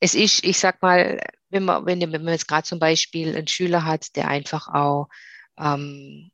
es 0.00 0.14
ist, 0.14 0.44
ich 0.44 0.58
sag 0.58 0.82
mal, 0.82 1.20
wenn 1.48 1.64
man, 1.64 1.86
wenn, 1.86 2.00
wenn 2.00 2.24
man 2.24 2.32
jetzt 2.32 2.48
gerade 2.48 2.66
zum 2.66 2.78
Beispiel 2.78 3.36
einen 3.36 3.48
Schüler 3.48 3.84
hat, 3.84 4.14
der 4.16 4.28
einfach 4.28 4.68
auch 4.68 5.08
ähm, 5.58 6.30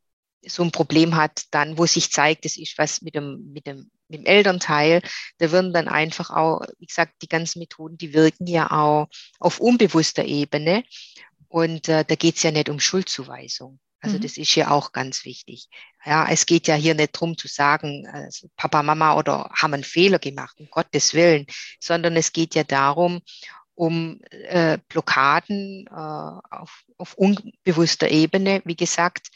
so 0.47 0.63
ein 0.63 0.73
Problem 0.73 1.17
hat, 1.17 1.45
dann, 1.51 1.79
wo 1.79 1.87
sich 1.87 2.11
zeigt, 2.11 2.45
es 2.45 2.57
ist 2.57 2.79
was 2.79 3.03
mit 3.03 3.15
dem, 3.15 3.53
mit 3.53 3.67
dem, 3.67 3.91
mit 4.09 4.21
dem 4.21 4.27
Elternteil, 4.27 5.03
da 5.39 5.51
würden 5.53 5.73
dann 5.73 5.89
einfach 5.89 6.31
auch, 6.31 6.63
wie 6.79 6.87
gesagt, 6.87 7.15
die 7.23 7.29
ganzen 7.29 7.61
Methoden, 7.61 7.97
die 7.97 8.13
wirken 8.13 8.47
ja 8.47 8.71
auch 8.71 9.09
auf 9.39 9.61
unbewusster 9.61 10.25
Ebene. 10.25 10.85
Und 11.49 11.89
äh, 11.89 12.05
da 12.05 12.15
geht 12.15 12.37
es 12.37 12.43
ja 12.43 12.51
nicht 12.51 12.69
um 12.69 12.81
Schuldzuweisung. 12.81 13.79
Also 14.01 14.17
mhm. 14.17 14.23
das 14.23 14.37
ist 14.37 14.55
ja 14.57 14.71
auch 14.71 14.93
ganz 14.93 15.25
wichtig. 15.25 15.69
Ja, 16.05 16.27
es 16.29 16.47
geht 16.47 16.67
ja 16.67 16.75
hier 16.75 16.95
nicht 16.95 17.13
drum 17.13 17.39
zu 17.39 17.47
sagen, 17.47 18.07
also 18.09 18.49
Papa, 18.57 18.83
Mama 18.83 19.17
oder 19.17 19.49
haben 19.55 19.75
einen 19.75 19.85
Fehler 19.85 20.19
gemacht, 20.19 20.57
um 20.59 20.69
Gottes 20.71 21.15
Willen, 21.15 21.47
sondern 21.79 22.17
es 22.17 22.33
geht 22.33 22.57
ja 22.57 22.65
darum, 22.65 23.21
um 23.75 24.21
äh, 24.31 24.79
Blockaden 24.89 25.87
äh, 25.87 25.93
auf, 25.93 26.83
auf 26.99 27.15
unbewusster 27.15 28.11
Ebene, 28.11 28.61
wie 28.65 28.77
gesagt, 28.77 29.29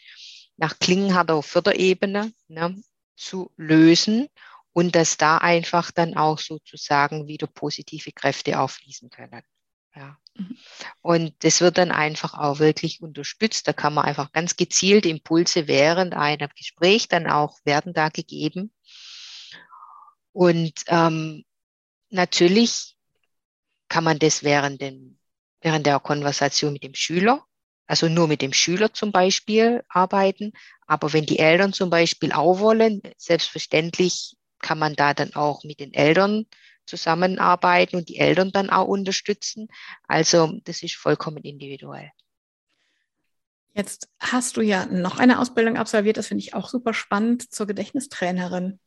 nach 0.56 0.78
klingenharter 0.78 1.42
Förderebene 1.42 2.32
ne, 2.48 2.82
zu 3.16 3.52
lösen 3.56 4.28
und 4.72 4.94
dass 4.94 5.16
da 5.16 5.38
einfach 5.38 5.90
dann 5.90 6.16
auch 6.16 6.38
sozusagen 6.38 7.26
wieder 7.28 7.46
positive 7.46 8.12
Kräfte 8.12 8.60
auffließen 8.60 9.10
können. 9.10 9.42
Ja. 9.94 10.18
Mhm. 10.34 10.58
Und 11.00 11.44
das 11.44 11.60
wird 11.60 11.78
dann 11.78 11.90
einfach 11.90 12.34
auch 12.34 12.58
wirklich 12.58 13.00
unterstützt. 13.00 13.66
Da 13.66 13.72
kann 13.72 13.94
man 13.94 14.04
einfach 14.04 14.32
ganz 14.32 14.56
gezielt 14.56 15.06
Impulse 15.06 15.66
während 15.66 16.14
einem 16.14 16.50
Gespräch 16.54 17.08
dann 17.08 17.26
auch 17.26 17.58
werden 17.64 17.94
da 17.94 18.10
gegeben. 18.10 18.72
Und 20.32 20.74
ähm, 20.88 21.44
natürlich 22.10 22.96
kann 23.88 24.04
man 24.04 24.18
das 24.18 24.42
während, 24.42 24.82
den, 24.82 25.18
während 25.62 25.86
der 25.86 26.00
Konversation 26.00 26.74
mit 26.74 26.82
dem 26.82 26.94
Schüler, 26.94 27.45
also 27.86 28.08
nur 28.08 28.28
mit 28.28 28.42
dem 28.42 28.52
Schüler 28.52 28.92
zum 28.92 29.12
Beispiel 29.12 29.84
arbeiten. 29.88 30.52
Aber 30.86 31.12
wenn 31.12 31.26
die 31.26 31.38
Eltern 31.38 31.72
zum 31.72 31.90
Beispiel 31.90 32.32
auch 32.32 32.58
wollen, 32.60 33.02
selbstverständlich 33.16 34.36
kann 34.60 34.78
man 34.78 34.94
da 34.94 35.14
dann 35.14 35.34
auch 35.34 35.64
mit 35.64 35.80
den 35.80 35.92
Eltern 35.92 36.46
zusammenarbeiten 36.86 37.96
und 37.96 38.08
die 38.08 38.18
Eltern 38.18 38.52
dann 38.52 38.70
auch 38.70 38.86
unterstützen. 38.86 39.68
Also 40.06 40.58
das 40.64 40.82
ist 40.82 40.96
vollkommen 40.96 41.42
individuell. 41.42 42.10
Jetzt 43.74 44.08
hast 44.18 44.56
du 44.56 44.62
ja 44.62 44.86
noch 44.86 45.18
eine 45.18 45.38
Ausbildung 45.38 45.76
absolviert, 45.76 46.16
das 46.16 46.28
finde 46.28 46.42
ich 46.42 46.54
auch 46.54 46.70
super 46.70 46.94
spannend, 46.94 47.52
zur 47.52 47.66
Gedächtnistrainerin. 47.66 48.80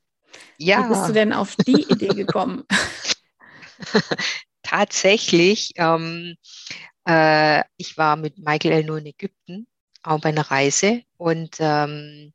Ja. 0.57 0.83
Wie 0.83 0.89
bist 0.89 1.07
du 1.07 1.13
denn 1.13 1.31
auf 1.31 1.55
die 1.55 1.83
Idee 1.89 2.07
gekommen? 2.07 2.63
Tatsächlich, 4.63 5.73
ähm, 5.75 6.35
äh, 7.09 7.63
ich 7.77 7.97
war 7.97 8.15
mit 8.15 8.37
Michael 8.37 8.71
Elno 8.71 8.95
in 8.97 9.07
Ägypten, 9.07 9.67
bei 10.03 10.29
einer 10.29 10.49
Reise 10.49 11.01
und 11.17 11.57
ähm, 11.59 12.33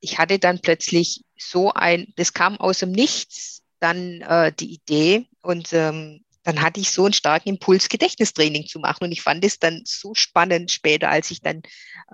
ich 0.00 0.18
hatte 0.18 0.38
dann 0.38 0.60
plötzlich 0.60 1.24
so 1.38 1.72
ein, 1.72 2.12
das 2.16 2.32
kam 2.32 2.58
aus 2.58 2.80
dem 2.80 2.90
Nichts, 2.90 3.62
dann 3.78 4.22
äh, 4.22 4.52
die 4.52 4.72
Idee 4.72 5.28
und 5.42 5.72
ähm, 5.72 6.24
dann 6.44 6.60
hatte 6.60 6.80
ich 6.80 6.90
so 6.90 7.04
einen 7.04 7.12
starken 7.12 7.50
Impuls, 7.50 7.88
Gedächtnistraining 7.88 8.66
zu 8.66 8.80
machen. 8.80 9.04
Und 9.04 9.12
ich 9.12 9.22
fand 9.22 9.44
es 9.44 9.58
dann 9.58 9.82
so 9.84 10.14
spannend 10.14 10.70
später, 10.70 11.08
als 11.08 11.30
ich 11.30 11.40
dann 11.40 11.62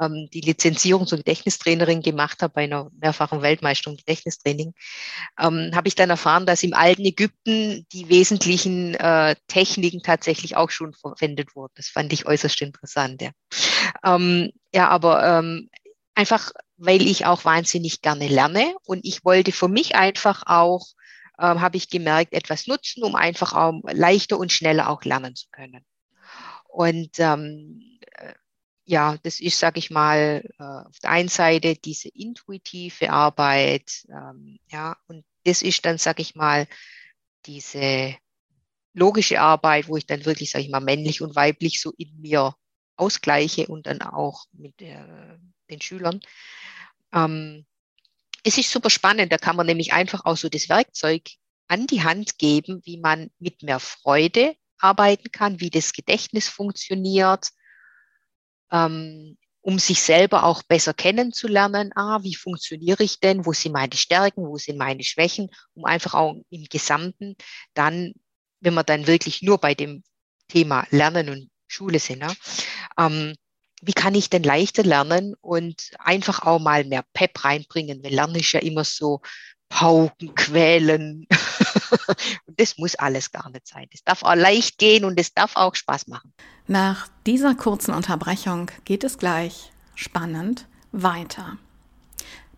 ähm, 0.00 0.28
die 0.32 0.40
Lizenzierung 0.40 1.06
zur 1.06 1.18
Gedächtnistrainerin 1.18 2.02
gemacht 2.02 2.42
habe 2.42 2.52
bei 2.54 2.64
einer 2.64 2.90
mehrfachen 3.00 3.42
Weltmeisterung 3.42 3.96
Gedächtnistraining, 3.96 4.74
ähm, 5.40 5.70
habe 5.74 5.88
ich 5.88 5.94
dann 5.94 6.10
erfahren, 6.10 6.46
dass 6.46 6.62
im 6.62 6.74
alten 6.74 7.04
Ägypten 7.04 7.86
die 7.92 8.08
wesentlichen 8.08 8.94
äh, 8.94 9.36
Techniken 9.48 10.02
tatsächlich 10.02 10.56
auch 10.56 10.70
schon 10.70 10.92
verwendet 10.92 11.56
wurden. 11.56 11.72
Das 11.76 11.88
fand 11.88 12.12
ich 12.12 12.26
äußerst 12.26 12.60
interessant. 12.60 13.22
Ja, 13.22 13.30
ähm, 14.04 14.50
ja 14.74 14.88
aber 14.88 15.24
ähm, 15.24 15.70
einfach, 16.14 16.52
weil 16.76 17.02
ich 17.02 17.26
auch 17.26 17.44
wahnsinnig 17.44 18.02
gerne 18.02 18.28
lerne 18.28 18.74
und 18.84 19.04
ich 19.04 19.24
wollte 19.24 19.52
für 19.52 19.68
mich 19.68 19.94
einfach 19.94 20.42
auch 20.46 20.86
ähm, 21.38 21.60
habe 21.60 21.76
ich 21.76 21.88
gemerkt, 21.88 22.32
etwas 22.32 22.66
nutzen, 22.66 23.02
um 23.02 23.14
einfach 23.14 23.52
auch 23.52 23.80
leichter 23.84 24.38
und 24.38 24.52
schneller 24.52 24.90
auch 24.90 25.04
lernen 25.04 25.34
zu 25.36 25.48
können. 25.50 25.84
Und 26.64 27.18
ähm, 27.18 27.98
äh, 28.16 28.34
ja, 28.84 29.16
das 29.22 29.40
ist, 29.40 29.58
sage 29.58 29.78
ich 29.78 29.90
mal, 29.90 30.42
äh, 30.58 30.62
auf 30.62 30.98
der 31.00 31.10
einen 31.10 31.28
Seite 31.28 31.74
diese 31.76 32.08
intuitive 32.08 33.10
Arbeit, 33.10 34.06
ähm, 34.08 34.58
ja, 34.70 34.96
und 35.06 35.24
das 35.44 35.62
ist 35.62 35.84
dann, 35.84 35.98
sage 35.98 36.22
ich 36.22 36.34
mal, 36.34 36.66
diese 37.46 38.16
logische 38.94 39.40
Arbeit, 39.40 39.88
wo 39.88 39.96
ich 39.96 40.06
dann 40.06 40.24
wirklich, 40.24 40.50
sage 40.50 40.64
ich 40.64 40.70
mal, 40.70 40.80
männlich 40.80 41.22
und 41.22 41.36
weiblich 41.36 41.80
so 41.80 41.92
in 41.96 42.20
mir 42.20 42.54
ausgleiche 42.96 43.66
und 43.66 43.86
dann 43.86 44.02
auch 44.02 44.44
mit 44.52 44.80
äh, 44.82 45.38
den 45.70 45.80
Schülern. 45.80 46.20
Ähm, 47.12 47.66
es 48.44 48.58
ist 48.58 48.70
super 48.70 48.90
spannend. 48.90 49.32
Da 49.32 49.38
kann 49.38 49.56
man 49.56 49.66
nämlich 49.66 49.92
einfach 49.92 50.24
auch 50.24 50.36
so 50.36 50.48
das 50.48 50.68
Werkzeug 50.68 51.22
an 51.68 51.86
die 51.86 52.02
Hand 52.02 52.38
geben, 52.38 52.80
wie 52.84 52.98
man 52.98 53.30
mit 53.38 53.62
mehr 53.62 53.80
Freude 53.80 54.54
arbeiten 54.78 55.30
kann, 55.30 55.60
wie 55.60 55.70
das 55.70 55.92
Gedächtnis 55.92 56.48
funktioniert, 56.48 57.48
ähm, 58.70 59.36
um 59.60 59.78
sich 59.78 60.00
selber 60.00 60.44
auch 60.44 60.62
besser 60.62 60.94
kennenzulernen. 60.94 61.90
Ah, 61.94 62.20
wie 62.22 62.34
funktioniere 62.34 63.02
ich 63.02 63.20
denn? 63.20 63.44
Wo 63.44 63.52
sind 63.52 63.72
meine 63.72 63.96
Stärken? 63.96 64.46
Wo 64.46 64.56
sind 64.56 64.78
meine 64.78 65.02
Schwächen? 65.02 65.50
Um 65.74 65.84
einfach 65.84 66.14
auch 66.14 66.36
im 66.48 66.64
Gesamten 66.70 67.36
dann, 67.74 68.14
wenn 68.60 68.74
wir 68.74 68.84
dann 68.84 69.06
wirklich 69.06 69.42
nur 69.42 69.58
bei 69.58 69.74
dem 69.74 70.04
Thema 70.48 70.86
Lernen 70.90 71.28
und 71.28 71.50
Schule 71.66 71.98
sind, 71.98 72.20
ne, 72.20 72.34
ähm, 72.98 73.34
wie 73.82 73.92
kann 73.92 74.14
ich 74.14 74.30
denn 74.30 74.42
leichter 74.42 74.82
lernen 74.82 75.34
und 75.40 75.90
einfach 75.98 76.42
auch 76.42 76.58
mal 76.58 76.84
mehr 76.84 77.04
Pep 77.12 77.44
reinbringen? 77.44 78.02
Weil 78.02 78.14
Lernen 78.14 78.36
ist 78.36 78.52
ja 78.52 78.60
immer 78.60 78.84
so 78.84 79.20
pauken, 79.68 80.34
quälen. 80.34 81.26
und 82.46 82.60
das 82.60 82.78
muss 82.78 82.94
alles 82.96 83.30
gar 83.30 83.50
nicht 83.50 83.68
sein. 83.68 83.86
Das 83.92 84.02
darf 84.02 84.22
auch 84.22 84.34
leicht 84.34 84.78
gehen 84.78 85.04
und 85.04 85.18
es 85.20 85.34
darf 85.34 85.56
auch 85.56 85.74
Spaß 85.74 86.08
machen. 86.08 86.32
Nach 86.66 87.08
dieser 87.26 87.54
kurzen 87.54 87.94
Unterbrechung 87.94 88.70
geht 88.84 89.04
es 89.04 89.18
gleich 89.18 89.70
spannend 89.94 90.66
weiter. 90.92 91.58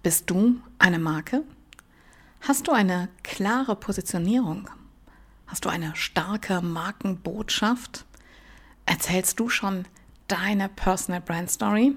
Bist 0.03 0.31
du 0.31 0.61
eine 0.79 0.99
Marke? 0.99 1.45
Hast 2.41 2.69
du 2.69 2.73
eine 2.73 3.09
klare 3.23 3.77
Positionierung? 3.77 4.71
Hast 5.47 5.65
du 5.65 5.69
eine 5.69 5.95
starke 5.97 6.63
Markenbotschaft? 6.63 8.07
Erzählst 8.87 9.39
du 9.41 9.49
schon 9.49 9.85
deine 10.31 10.69
Personal 10.69 11.21
Brand 11.21 11.51
Story? 11.51 11.97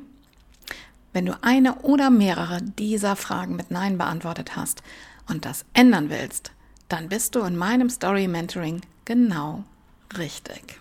Wenn 1.14 1.28
du 1.28 1.42
eine 1.44 1.76
oder 1.82 2.10
mehrere 2.10 2.62
dieser 2.62 3.16
Fragen 3.16 3.56
mit 3.56 3.72
Nein 3.72 3.98
beantwortet 3.98 4.56
hast 4.56 4.84
und 5.30 5.46
das 5.46 5.66
ändern 5.74 6.10
willst, 6.10 6.52
dann 6.90 7.08
bist 7.10 7.36
du 7.36 7.42
in 7.42 7.56
meinem 7.56 7.90
Story 7.90 8.28
Mentoring 8.28 8.82
genau 9.06 9.64
richtig. 10.18 10.80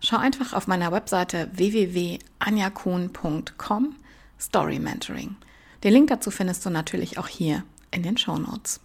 Schau 0.00 0.18
einfach 0.18 0.52
auf 0.52 0.66
meiner 0.66 0.92
Webseite 0.92 1.48
www.anjakuhn.com 1.52 3.96
Story 4.38 4.78
Mentoring. 4.78 5.36
Den 5.84 5.92
Link 5.92 6.08
dazu 6.08 6.30
findest 6.30 6.66
du 6.66 6.70
natürlich 6.70 7.18
auch 7.18 7.28
hier 7.28 7.64
in 7.90 8.02
den 8.02 8.18
Show 8.18 8.38
Notes. 8.38 8.80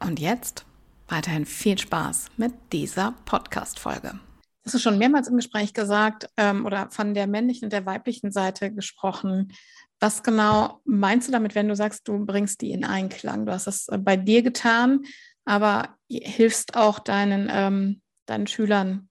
Und 0.00 0.20
jetzt 0.20 0.66
weiterhin 1.08 1.46
viel 1.46 1.78
Spaß 1.78 2.26
mit 2.36 2.52
dieser 2.72 3.14
Podcast-Folge 3.24 4.18
hast 4.64 4.74
du 4.74 4.78
schon 4.78 4.98
mehrmals 4.98 5.28
im 5.28 5.36
Gespräch 5.36 5.74
gesagt 5.74 6.28
ähm, 6.36 6.64
oder 6.64 6.90
von 6.90 7.14
der 7.14 7.26
männlichen 7.26 7.66
und 7.66 7.72
der 7.72 7.86
weiblichen 7.86 8.32
Seite 8.32 8.72
gesprochen. 8.72 9.52
Was 10.00 10.22
genau 10.22 10.80
meinst 10.84 11.28
du 11.28 11.32
damit, 11.32 11.54
wenn 11.54 11.68
du 11.68 11.76
sagst, 11.76 12.08
du 12.08 12.24
bringst 12.24 12.60
die 12.60 12.72
in 12.72 12.84
Einklang? 12.84 13.46
Du 13.46 13.52
hast 13.52 13.66
das 13.66 13.88
äh, 13.88 13.98
bei 13.98 14.16
dir 14.16 14.42
getan, 14.42 15.02
aber 15.44 15.96
hilfst 16.08 16.76
auch 16.76 16.98
deinen, 16.98 17.50
ähm, 17.52 18.02
deinen 18.26 18.46
Schülern, 18.46 19.08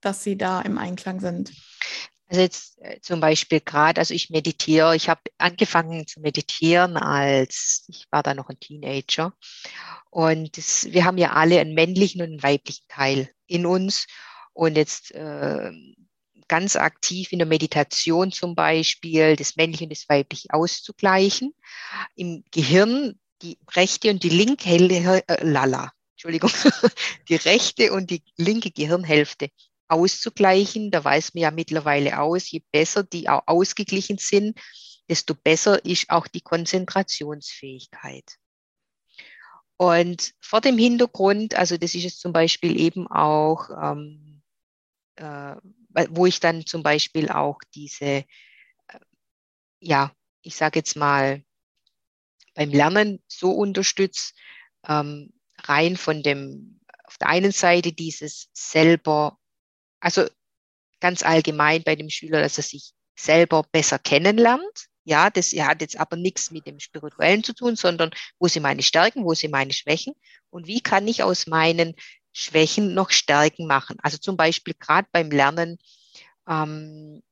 dass 0.00 0.22
sie 0.22 0.36
da 0.36 0.60
im 0.60 0.78
Einklang 0.78 1.20
sind? 1.20 1.52
Also 2.28 2.40
jetzt 2.40 2.78
äh, 2.80 3.00
zum 3.00 3.20
Beispiel 3.20 3.60
gerade, 3.60 4.00
also 4.00 4.14
ich 4.14 4.30
meditiere, 4.30 4.96
ich 4.96 5.08
habe 5.08 5.20
angefangen 5.38 6.06
zu 6.06 6.20
meditieren, 6.20 6.96
als 6.96 7.84
ich 7.88 8.06
war 8.10 8.22
da 8.22 8.34
noch 8.34 8.48
ein 8.48 8.60
Teenager. 8.60 9.34
Und 10.10 10.56
das, 10.56 10.86
wir 10.90 11.04
haben 11.04 11.18
ja 11.18 11.32
alle 11.32 11.60
einen 11.60 11.74
männlichen 11.74 12.22
und 12.22 12.28
einen 12.28 12.42
weiblichen 12.42 12.84
Teil 12.88 13.30
in 13.46 13.66
uns. 13.66 14.06
Und 14.52 14.76
jetzt 14.76 15.12
äh, 15.12 15.72
ganz 16.48 16.76
aktiv 16.76 17.32
in 17.32 17.38
der 17.38 17.46
Meditation 17.46 18.32
zum 18.32 18.54
Beispiel 18.54 19.36
das 19.36 19.56
männliche 19.56 19.84
und 19.84 19.90
das 19.90 20.08
weibliche 20.08 20.48
auszugleichen. 20.52 21.54
Im 22.14 22.44
Gehirn 22.50 23.18
die 23.40 23.58
rechte 23.74 24.10
und 24.10 24.22
die 24.22 24.28
linke 24.28 24.70
äh, 24.70 25.44
lala, 25.44 25.92
Entschuldigung, 26.12 26.50
die 27.28 27.36
rechte 27.36 27.92
und 27.92 28.10
die 28.10 28.22
linke 28.36 28.70
Gehirnhälfte 28.70 29.48
auszugleichen. 29.88 30.90
Da 30.90 31.02
weiß 31.02 31.34
man 31.34 31.42
ja 31.42 31.50
mittlerweile 31.50 32.20
aus, 32.20 32.50
je 32.50 32.62
besser 32.70 33.02
die 33.02 33.28
auch 33.28 33.42
ausgeglichen 33.46 34.18
sind, 34.18 34.58
desto 35.08 35.34
besser 35.34 35.84
ist 35.84 36.10
auch 36.10 36.28
die 36.28 36.40
Konzentrationsfähigkeit. 36.40 38.24
Und 39.76 40.32
vor 40.40 40.60
dem 40.60 40.78
Hintergrund, 40.78 41.54
also 41.54 41.76
das 41.76 41.94
ist 41.94 42.04
jetzt 42.04 42.20
zum 42.20 42.32
Beispiel 42.32 42.78
eben 42.78 43.08
auch 43.08 43.68
ähm, 43.70 44.31
äh, 45.16 45.56
wo 46.10 46.26
ich 46.26 46.40
dann 46.40 46.66
zum 46.66 46.82
Beispiel 46.82 47.28
auch 47.28 47.58
diese, 47.74 48.04
äh, 48.04 48.24
ja, 49.80 50.12
ich 50.42 50.56
sage 50.56 50.78
jetzt 50.78 50.96
mal, 50.96 51.42
beim 52.54 52.70
Lernen 52.70 53.22
so 53.28 53.52
unterstütze, 53.52 54.32
ähm, 54.86 55.32
rein 55.58 55.96
von 55.96 56.22
dem, 56.22 56.80
auf 57.04 57.18
der 57.18 57.28
einen 57.28 57.52
Seite 57.52 57.92
dieses 57.92 58.48
selber, 58.52 59.38
also 60.00 60.26
ganz 61.00 61.22
allgemein 61.22 61.82
bei 61.82 61.96
dem 61.96 62.10
Schüler, 62.10 62.40
dass 62.40 62.58
er 62.58 62.64
sich 62.64 62.92
selber 63.16 63.64
besser 63.70 63.98
kennenlernt. 63.98 64.88
Ja, 65.04 65.30
das 65.30 65.52
hat 65.52 65.80
jetzt 65.80 65.98
aber 65.98 66.16
nichts 66.16 66.50
mit 66.52 66.66
dem 66.66 66.78
Spirituellen 66.78 67.42
zu 67.42 67.54
tun, 67.54 67.74
sondern 67.74 68.10
wo 68.38 68.46
sind 68.46 68.62
meine 68.62 68.82
Stärken, 68.82 69.24
wo 69.24 69.34
sind 69.34 69.50
meine 69.50 69.72
Schwächen 69.72 70.14
und 70.50 70.68
wie 70.68 70.80
kann 70.80 71.08
ich 71.08 71.22
aus 71.24 71.46
meinen 71.48 71.94
Schwächen 72.32 72.94
noch 72.94 73.10
Stärken 73.10 73.66
machen. 73.66 73.96
Also 74.02 74.18
zum 74.18 74.36
Beispiel 74.36 74.74
gerade 74.78 75.08
beim 75.12 75.30
Lernen, 75.30 75.78
ähm, 76.48 77.22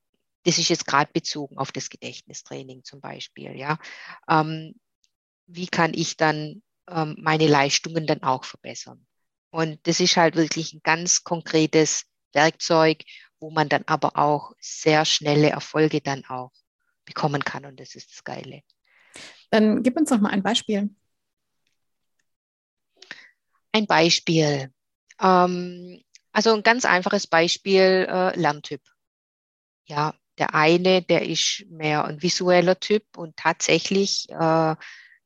das 0.44 0.58
ist 0.58 0.68
jetzt 0.68 0.86
gerade 0.86 1.10
bezogen 1.12 1.58
auf 1.58 1.72
das 1.72 1.90
Gedächtnistraining 1.90 2.84
zum 2.84 3.00
Beispiel, 3.00 3.56
ja. 3.56 3.78
Ähm, 4.28 4.74
wie 5.46 5.66
kann 5.66 5.92
ich 5.94 6.16
dann 6.16 6.62
ähm, 6.88 7.16
meine 7.18 7.46
Leistungen 7.46 8.06
dann 8.06 8.22
auch 8.22 8.44
verbessern? 8.44 9.06
Und 9.50 9.86
das 9.86 10.00
ist 10.00 10.16
halt 10.16 10.36
wirklich 10.36 10.72
ein 10.72 10.80
ganz 10.82 11.24
konkretes 11.24 12.04
Werkzeug, 12.32 13.02
wo 13.40 13.50
man 13.50 13.68
dann 13.68 13.82
aber 13.86 14.16
auch 14.16 14.52
sehr 14.60 15.04
schnelle 15.04 15.50
Erfolge 15.50 16.00
dann 16.00 16.24
auch 16.26 16.52
bekommen 17.04 17.42
kann. 17.42 17.64
Und 17.64 17.80
das 17.80 17.94
ist 17.94 18.12
das 18.12 18.22
Geile. 18.22 18.62
Dann 19.50 19.82
gib 19.82 19.96
uns 19.96 20.10
doch 20.10 20.20
mal 20.20 20.30
ein 20.30 20.42
Beispiel. 20.42 20.90
Ein 23.72 23.86
Beispiel. 23.86 24.72
Ähm, 25.20 26.02
also 26.32 26.54
ein 26.54 26.62
ganz 26.62 26.84
einfaches 26.84 27.26
Beispiel, 27.26 28.06
äh, 28.08 28.38
Lerntyp. 28.38 28.82
Ja, 29.86 30.14
der 30.38 30.54
eine, 30.54 31.02
der 31.02 31.28
ist 31.28 31.64
mehr 31.68 32.04
ein 32.04 32.22
visueller 32.22 32.78
Typ 32.78 33.04
und 33.16 33.36
tatsächlich 33.36 34.26
äh, 34.30 34.74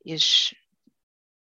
ist 0.05 0.55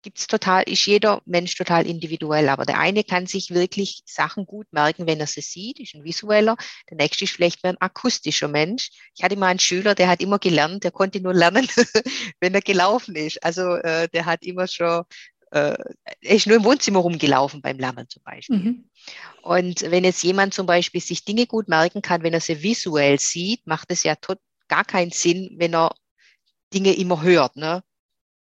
gibt's 0.07 0.29
total, 0.29 0.63
ist 0.69 0.87
jeder 0.87 1.21
Mensch 1.25 1.57
total 1.57 1.85
individuell. 1.85 2.49
Aber 2.49 2.65
der 2.65 2.79
eine 2.79 3.03
kann 3.03 3.27
sich 3.27 3.51
wirklich 3.51 4.03
Sachen 4.07 4.47
gut 4.47 4.69
merken, 4.73 5.09
wenn 5.09 5.19
er 5.19 5.27
sie 5.27 5.41
sieht, 5.41 5.81
ist 5.81 5.97
ein 5.97 6.05
visueller. 6.05 6.57
Der 6.89 6.97
nächste 6.97 7.25
ist 7.25 7.33
vielleicht 7.33 7.65
mehr 7.65 7.73
ein 7.73 7.81
akustischer 7.81 8.47
Mensch. 8.47 8.91
Ich 9.17 9.25
hatte 9.25 9.37
mal 9.37 9.49
einen 9.49 9.59
Schüler, 9.59 9.97
der 9.97 10.07
hat 10.07 10.21
immer 10.21 10.39
gelernt, 10.39 10.85
der 10.85 10.93
konnte 10.93 11.21
nur 11.21 11.35
lernen, 11.35 11.67
wenn 12.41 12.55
er 12.55 12.61
gelaufen 12.61 13.17
ist. 13.17 13.43
Also 13.43 13.75
äh, 13.75 14.09
der 14.11 14.27
hat 14.27 14.45
immer 14.45 14.69
schon, 14.69 15.03
äh, 15.51 15.77
er 16.21 16.35
ist 16.35 16.47
nur 16.47 16.57
im 16.57 16.65
Wohnzimmer 16.65 17.01
rumgelaufen 17.01 17.61
beim 17.63 17.79
Lernen 17.79 18.09
zum 18.09 18.23
Beispiel. 18.23 18.57
Mhm. 18.57 18.91
Und 19.43 19.83
wenn 19.83 20.05
jetzt 20.05 20.23
jemand 20.23 20.55
zum 20.55 20.67
Beispiel 20.67 21.01
sich 21.01 21.25
Dinge 21.25 21.47
gut 21.47 21.69
merken 21.69 22.03
kann, 22.03 22.23
wenn 22.23 22.35
er 22.35 22.41
sie 22.41 22.63
visuell 22.63 23.19
sieht, 23.21 23.67
macht 23.67 23.91
es 23.91 24.03
ja 24.03 24.17
tot, 24.17 24.39
gar 24.69 24.85
keinen 24.85 25.13
Sinn, 25.13 25.55
wenn 25.57 25.75
er 25.75 25.95
Dinge 26.75 26.95
immer 26.95 27.23
hört. 27.23 27.57
Ne? 27.57 27.83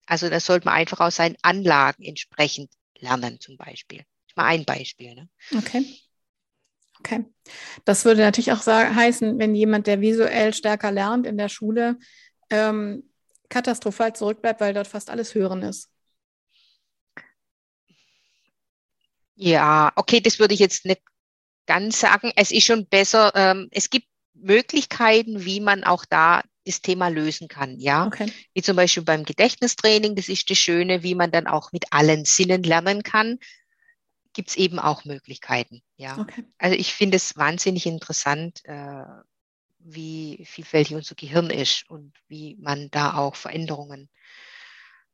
Also 0.06 0.28
da 0.28 0.40
sollte 0.40 0.66
man 0.66 0.74
einfach 0.74 1.00
aus 1.00 1.16
seinen 1.16 1.36
Anlagen 1.42 2.02
entsprechend 2.02 2.70
lernen, 2.98 3.40
zum 3.40 3.56
Beispiel. 3.56 4.04
Das 4.26 4.36
mal 4.36 4.46
ein 4.46 4.64
Beispiel. 4.64 5.14
Ne? 5.14 5.28
Okay. 5.56 5.84
Okay. 7.00 7.24
Das 7.84 8.04
würde 8.04 8.22
natürlich 8.22 8.52
auch 8.52 8.62
sagen, 8.62 8.96
heißen, 8.96 9.38
wenn 9.38 9.54
jemand, 9.54 9.86
der 9.86 10.00
visuell 10.00 10.52
stärker 10.54 10.90
lernt 10.90 11.26
in 11.26 11.38
der 11.38 11.48
Schule, 11.48 11.98
ähm, 12.50 13.08
katastrophal 13.48 14.14
zurückbleibt, 14.14 14.60
weil 14.60 14.74
dort 14.74 14.88
fast 14.88 15.10
alles 15.10 15.34
Hören 15.34 15.62
ist. 15.62 15.90
Ja, 19.36 19.92
okay, 19.96 20.20
das 20.20 20.38
würde 20.38 20.54
ich 20.54 20.60
jetzt 20.60 20.84
nicht 20.84 21.02
ganz 21.66 22.00
sagen. 22.00 22.32
Es 22.36 22.50
ist 22.50 22.64
schon 22.64 22.86
besser. 22.86 23.32
Ähm, 23.34 23.68
es 23.70 23.90
gibt 23.90 24.08
Möglichkeiten, 24.34 25.44
wie 25.44 25.60
man 25.60 25.84
auch 25.84 26.04
da 26.04 26.42
das 26.64 26.82
Thema 26.82 27.08
lösen 27.08 27.46
kann, 27.48 27.78
ja. 27.78 28.06
Okay. 28.06 28.30
Wie 28.52 28.62
zum 28.62 28.76
Beispiel 28.76 29.04
beim 29.04 29.24
Gedächtnistraining, 29.24 30.16
das 30.16 30.28
ist 30.28 30.50
das 30.50 30.58
Schöne, 30.58 31.02
wie 31.02 31.14
man 31.14 31.30
dann 31.30 31.46
auch 31.46 31.70
mit 31.72 31.92
allen 31.92 32.24
Sinnen 32.24 32.64
lernen 32.64 33.02
kann, 33.04 33.38
gibt 34.32 34.50
es 34.50 34.56
eben 34.56 34.78
auch 34.78 35.04
Möglichkeiten, 35.04 35.82
ja. 35.96 36.18
Okay. 36.18 36.44
Also 36.58 36.76
ich 36.76 36.92
finde 36.92 37.16
es 37.16 37.36
wahnsinnig 37.36 37.86
interessant, 37.86 38.64
äh, 38.64 39.04
wie 39.78 40.44
vielfältig 40.44 40.96
unser 40.96 41.14
Gehirn 41.14 41.50
ist 41.50 41.88
und 41.88 42.12
wie 42.26 42.56
man 42.58 42.90
da 42.90 43.14
auch 43.14 43.36
Veränderungen 43.36 44.08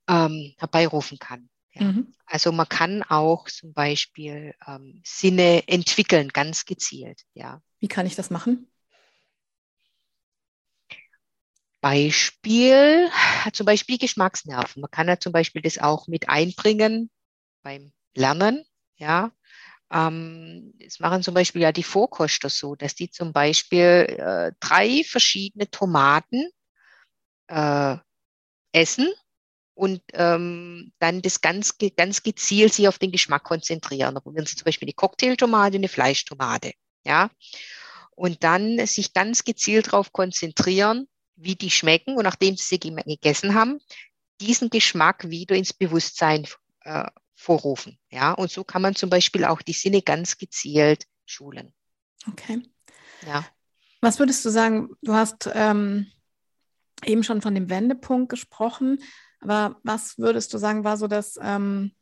ähm, 0.08 0.54
herbeirufen 0.58 1.18
kann. 1.18 1.50
Ja. 1.72 1.85
Mhm. 1.85 2.14
Also 2.26 2.52
man 2.52 2.68
kann 2.68 3.02
auch 3.02 3.48
zum 3.48 3.72
Beispiel 3.72 4.54
ähm, 4.66 5.00
Sinne 5.04 5.66
entwickeln, 5.68 6.28
ganz 6.28 6.64
gezielt, 6.64 7.22
ja. 7.35 7.61
Wie 7.80 7.88
kann 7.88 8.06
ich 8.06 8.14
das 8.14 8.30
machen? 8.30 8.68
Beispiel, 11.80 13.11
zum 13.52 13.66
Beispiel 13.66 13.98
Geschmacksnerven. 13.98 14.82
Man 14.82 14.90
kann 14.90 15.08
ja 15.08 15.18
zum 15.18 15.32
Beispiel 15.32 15.62
das 15.62 15.78
auch 15.78 16.06
mit 16.06 16.28
einbringen 16.28 17.11
beim 17.62 17.92
Lernen. 18.14 18.64
Ja, 18.96 19.32
ähm, 19.92 20.72
das 20.78 21.00
machen 21.00 21.22
zum 21.22 21.35
Beispiel 21.35 21.61
ja 21.62 21.72
die 21.72 21.82
Vorkoster 21.82 22.48
so, 22.48 22.76
dass 22.76 22.94
die 22.94 23.11
zum 23.11 23.32
Beispiel 23.32 24.06
äh, 24.18 24.52
drei 24.61 25.02
verschiedene 25.04 25.68
Tomaten 25.70 26.48
äh, 27.48 27.96
essen 28.72 29.08
und 29.74 30.02
ähm, 30.12 30.92
dann 30.98 31.22
das 31.22 31.40
ganz, 31.40 31.76
ganz 31.96 32.22
gezielt 32.22 32.74
sich 32.74 32.88
auf 32.88 32.98
den 32.98 33.12
Geschmack 33.12 33.44
konzentrieren. 33.44 34.14
Da 34.14 34.20
probieren 34.20 34.46
sie 34.46 34.56
zum 34.56 34.64
Beispiel 34.64 34.87
eine 34.87 34.94
Cocktailtomate, 34.94 35.76
eine 35.76 35.88
Fleischtomate. 35.88 36.72
Ja, 37.04 37.30
und 38.14 38.44
dann 38.44 38.87
sich 38.87 39.12
ganz 39.12 39.44
gezielt 39.44 39.88
darauf 39.88 40.12
konzentrieren, 40.12 41.08
wie 41.37 41.56
die 41.56 41.70
schmecken 41.70 42.16
und 42.16 42.24
nachdem 42.24 42.56
sie 42.56 42.64
sie 42.64 42.78
gegessen 42.78 43.54
haben, 43.54 43.80
diesen 44.40 44.70
Geschmack 44.70 45.28
wieder 45.28 45.56
ins 45.56 45.72
Bewusstsein 45.72 46.46
äh, 46.80 47.06
vorrufen. 47.35 47.98
Ja, 48.11 48.32
und 48.32 48.50
so 48.50 48.64
kann 48.64 48.82
man 48.82 48.94
zum 48.94 49.11
Beispiel 49.11 49.44
auch 49.44 49.62
die 49.62 49.72
Sinne 49.72 50.02
ganz 50.02 50.38
gezielt 50.38 51.06
schulen. 51.26 51.72
Okay. 52.28 52.62
Ja. 53.26 53.46
Was 54.00 54.18
würdest 54.18 54.44
du 54.44 54.50
sagen? 54.50 54.90
Du 55.00 55.14
hast 55.14 55.48
ähm, 55.52 56.06
eben 57.04 57.24
schon 57.24 57.40
von 57.40 57.54
dem 57.54 57.70
Wendepunkt 57.70 58.28
gesprochen, 58.28 59.02
aber 59.42 59.81
was 59.83 60.18
würdest 60.18 60.55
du 60.55 60.59
sagen, 60.59 60.85
war 60.85 60.96
so 60.96 61.09
das 61.09 61.38
ähm, 61.42 61.92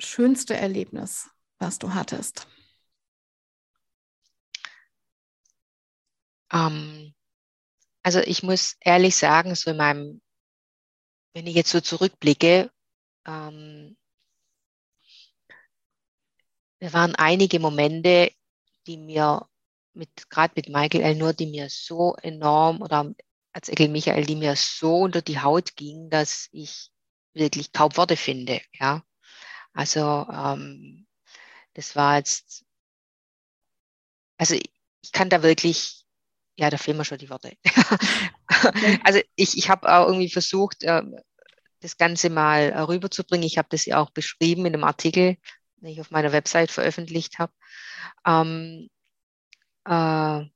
schönste 0.00 0.56
Erlebnis, 0.56 1.28
was 1.58 1.78
du 1.78 1.94
hattest? 1.94 2.46
Ähm, 6.52 7.14
also 8.02 8.20
ich 8.20 8.42
muss 8.42 8.76
ehrlich 8.80 9.16
sagen, 9.16 9.54
so 9.54 9.70
in 9.70 9.76
meinem, 9.76 10.22
wenn 11.34 11.46
ich 11.46 11.54
jetzt 11.54 11.70
so 11.70 11.80
zurückblicke, 11.80 12.70
ähm, 13.26 13.96
es 16.78 16.92
waren 16.92 17.14
einige 17.14 17.60
Momente, 17.60 18.32
die 18.86 18.96
mir 18.96 19.46
mit, 19.94 20.30
gerade 20.30 20.54
mit 20.56 20.68
Michael 20.68 21.02
Elnur, 21.02 21.32
die 21.32 21.46
mir 21.46 21.68
so 21.70 22.16
enorm 22.16 22.82
oder 22.82 23.14
als 23.52 23.68
Ekel 23.68 23.88
Michael, 23.88 24.26
die 24.26 24.36
mir 24.36 24.56
so 24.56 25.00
unter 25.00 25.22
die 25.22 25.40
Haut 25.40 25.76
ging, 25.76 26.10
dass 26.10 26.48
ich 26.52 26.90
wirklich 27.34 27.72
kaum 27.72 27.96
Worte 27.96 28.16
finde, 28.16 28.60
ja. 28.74 29.02
Also, 29.74 30.26
ähm, 30.30 31.06
das 31.74 31.96
war 31.96 32.18
jetzt, 32.18 32.64
also 34.38 34.54
ich 34.54 35.12
kann 35.12 35.30
da 35.30 35.42
wirklich 35.42 36.02
ja, 36.56 36.70
da 36.70 36.76
fehlen 36.76 36.96
mir 36.96 37.04
schon 37.04 37.18
die 37.18 37.30
Worte. 37.30 37.56
also 39.04 39.20
ich, 39.36 39.56
ich 39.56 39.70
habe 39.70 39.92
auch 39.92 40.06
irgendwie 40.06 40.28
versucht, 40.30 40.82
äh, 40.82 41.02
das 41.80 41.96
Ganze 41.96 42.30
mal 42.30 42.70
äh, 42.70 42.80
rüberzubringen. 42.80 43.46
Ich 43.46 43.58
habe 43.58 43.68
das 43.70 43.86
ja 43.86 43.98
auch 43.98 44.10
beschrieben 44.10 44.66
in 44.66 44.74
einem 44.74 44.84
Artikel, 44.84 45.36
den 45.76 45.90
ich 45.90 46.00
auf 46.00 46.10
meiner 46.10 46.32
Website 46.32 46.70
veröffentlicht 46.70 47.38
habe. 47.38 47.52
Ähm, 48.26 48.90
äh, 49.86 50.46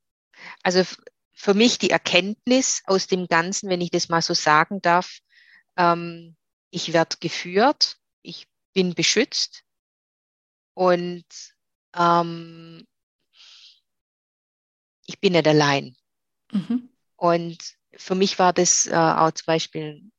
also 0.62 0.84
für 1.36 1.52
mich 1.52 1.78
die 1.78 1.90
Erkenntnis 1.90 2.82
aus 2.86 3.06
dem 3.06 3.28
Ganzen, 3.28 3.68
wenn 3.68 3.82
ich 3.82 3.90
das 3.90 4.08
mal 4.08 4.22
so 4.22 4.32
sagen 4.32 4.80
darf, 4.80 5.18
ähm, 5.76 6.34
ich 6.70 6.94
werde 6.94 7.16
geführt, 7.20 7.98
ich 8.22 8.48
bin 8.72 8.94
beschützt 8.94 9.62
und 10.74 11.26
ähm, 11.94 12.86
ich 15.04 15.20
bin 15.20 15.34
nicht 15.34 15.46
allein. 15.46 15.94
Mhm. 16.52 16.88
Und 17.16 17.58
für 17.94 18.14
mich 18.14 18.38
war 18.38 18.54
das 18.54 18.86
äh, 18.86 18.94
auch 18.94 19.30
zum 19.30 19.46
Beispiel 19.46 19.82
ein 19.82 20.12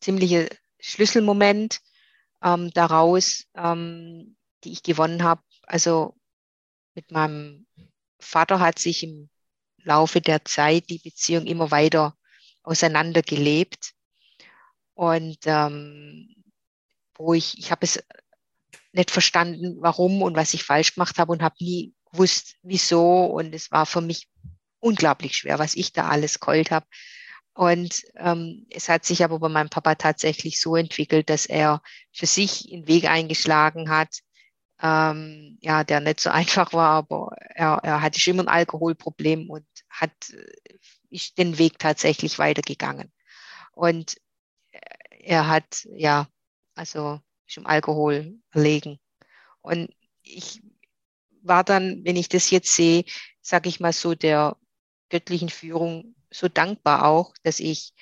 ziemlicher 0.00 0.48
Schlüsselmoment 0.80 1.80
ähm, 2.42 2.70
daraus, 2.70 3.44
ähm, 3.54 4.36
die 4.64 4.72
ich 4.72 4.82
gewonnen 4.82 5.22
habe. 5.22 5.42
Also 5.64 6.16
mit 6.94 7.10
meinem 7.10 7.66
Vater 8.18 8.58
hat 8.58 8.78
sich 8.78 9.02
im 9.02 9.28
Laufe 9.84 10.20
der 10.20 10.44
Zeit 10.44 10.90
die 10.90 10.98
Beziehung 10.98 11.46
immer 11.46 11.70
weiter 11.70 12.16
auseinandergelebt. 12.62 13.92
Und 14.94 15.38
ähm, 15.44 16.34
wo 17.16 17.34
ich, 17.34 17.58
ich 17.58 17.70
habe 17.70 17.84
es 17.84 18.02
nicht 18.92 19.10
verstanden, 19.10 19.76
warum 19.80 20.22
und 20.22 20.36
was 20.36 20.54
ich 20.54 20.64
falsch 20.64 20.94
gemacht 20.94 21.18
habe 21.18 21.32
und 21.32 21.42
habe 21.42 21.56
nie 21.60 21.94
gewusst, 22.10 22.56
wieso. 22.62 23.24
Und 23.26 23.54
es 23.54 23.70
war 23.70 23.86
für 23.86 24.00
mich 24.00 24.28
unglaublich 24.80 25.36
schwer, 25.36 25.58
was 25.58 25.74
ich 25.74 25.92
da 25.92 26.08
alles 26.08 26.40
geheult 26.40 26.70
habe. 26.70 26.86
Und 27.54 28.02
ähm, 28.16 28.66
es 28.70 28.88
hat 28.88 29.04
sich 29.04 29.22
aber 29.24 29.38
bei 29.38 29.48
meinem 29.48 29.68
Papa 29.68 29.94
tatsächlich 29.94 30.60
so 30.60 30.76
entwickelt, 30.76 31.28
dass 31.28 31.46
er 31.46 31.82
für 32.12 32.26
sich 32.26 32.72
einen 32.72 32.88
Weg 32.88 33.04
eingeschlagen 33.04 33.90
hat, 33.90 34.20
ähm, 34.80 35.58
ja, 35.60 35.84
der 35.84 36.00
nicht 36.00 36.20
so 36.20 36.30
einfach 36.30 36.72
war, 36.72 36.90
aber 36.90 37.30
er, 37.38 37.80
er 37.82 38.00
hatte 38.00 38.20
schon 38.20 38.34
immer 38.34 38.44
ein 38.44 38.48
Alkoholproblem 38.48 39.50
und 39.50 39.66
hat 39.92 40.30
äh, 40.30 40.78
ist 41.10 41.38
den 41.38 41.58
Weg 41.58 41.78
tatsächlich 41.78 42.38
weitergegangen. 42.38 43.12
Und 43.72 44.16
er 45.22 45.46
hat, 45.48 45.86
ja, 45.94 46.28
also 46.74 47.20
schon 47.46 47.66
Alkohol 47.66 48.38
erlegen. 48.50 48.98
Und 49.60 49.94
ich 50.22 50.62
war 51.42 51.64
dann, 51.64 52.04
wenn 52.04 52.16
ich 52.16 52.28
das 52.28 52.50
jetzt 52.50 52.74
sehe, 52.74 53.04
sage 53.40 53.68
ich 53.68 53.80
mal 53.80 53.92
so, 53.92 54.14
der 54.14 54.56
göttlichen 55.10 55.48
Führung 55.48 56.14
so 56.30 56.48
dankbar 56.48 57.06
auch, 57.06 57.34
dass 57.42 57.60
ich 57.60 57.92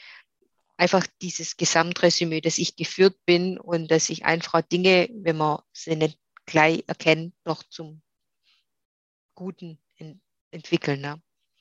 einfach 0.77 1.07
dieses 1.21 1.57
Gesamtresümee, 1.57 2.41
dass 2.41 2.59
ich 2.59 2.77
geführt 2.77 3.19
bin 3.27 3.59
und 3.59 3.91
dass 3.91 4.09
ich 4.09 4.25
einfach 4.25 4.63
Dinge, 4.63 5.09
wenn 5.13 5.37
man 5.37 5.61
sie 5.73 5.97
nicht 5.97 6.19
gleich 6.47 6.85
erkennt, 6.87 7.35
noch 7.45 7.63
zum 7.65 8.03
Guten 9.35 9.79
entwickeln. 10.51 11.01
Ne? 11.01 11.21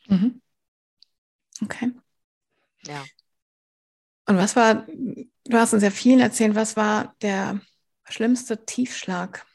Mhm. 0.09 0.39
Okay. 1.63 1.91
Ja. 2.87 3.05
Und 4.27 4.37
was 4.37 4.55
war, 4.55 4.85
du 4.87 5.57
hast 5.57 5.73
uns 5.73 5.83
ja 5.83 5.91
viel 5.91 6.19
erzählt, 6.21 6.55
was 6.55 6.75
war 6.77 7.15
der 7.21 7.59
schlimmste 8.09 8.65
Tiefschlag? 8.65 9.45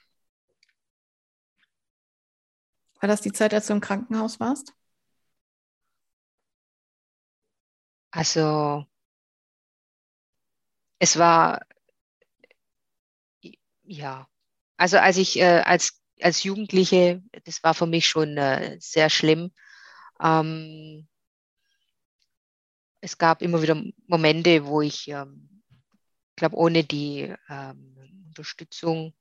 War 3.00 3.06
das 3.08 3.20
die 3.20 3.30
Zeit, 3.30 3.54
als 3.54 3.68
du 3.68 3.72
im 3.74 3.80
Krankenhaus 3.80 4.40
warst? 4.40 4.74
Also, 8.12 8.86
es 10.98 11.18
war, 11.18 11.60
ja, 13.84 14.28
also 14.76 14.98
als 14.98 15.16
ich 15.16 15.38
äh, 15.38 15.62
als, 15.64 16.00
als 16.20 16.42
Jugendliche, 16.44 17.22
das 17.44 17.62
war 17.62 17.74
für 17.74 17.86
mich 17.86 18.06
schon 18.08 18.36
äh, 18.36 18.76
sehr 18.80 19.10
schlimm. 19.10 19.52
Ähm, 20.20 21.08
es 23.00 23.18
gab 23.18 23.42
immer 23.42 23.60
wieder 23.62 23.82
Momente, 24.06 24.64
wo 24.66 24.80
ich, 24.80 25.08
ähm, 25.08 25.62
glaube, 26.36 26.56
ohne 26.56 26.84
die 26.84 27.34
ähm, 27.48 27.96
Unterstützung 28.28 29.14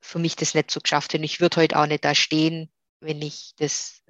für 0.00 0.18
mich 0.18 0.36
das 0.36 0.54
nicht 0.54 0.70
so 0.70 0.80
geschafft 0.80 1.14
hätte. 1.14 1.24
Ich 1.24 1.40
würde 1.40 1.56
heute 1.56 1.78
auch 1.78 1.86
nicht 1.86 2.04
da 2.04 2.14
stehen, 2.14 2.70
wenn 3.00 3.22
ich 3.22 3.54
das 3.56 4.02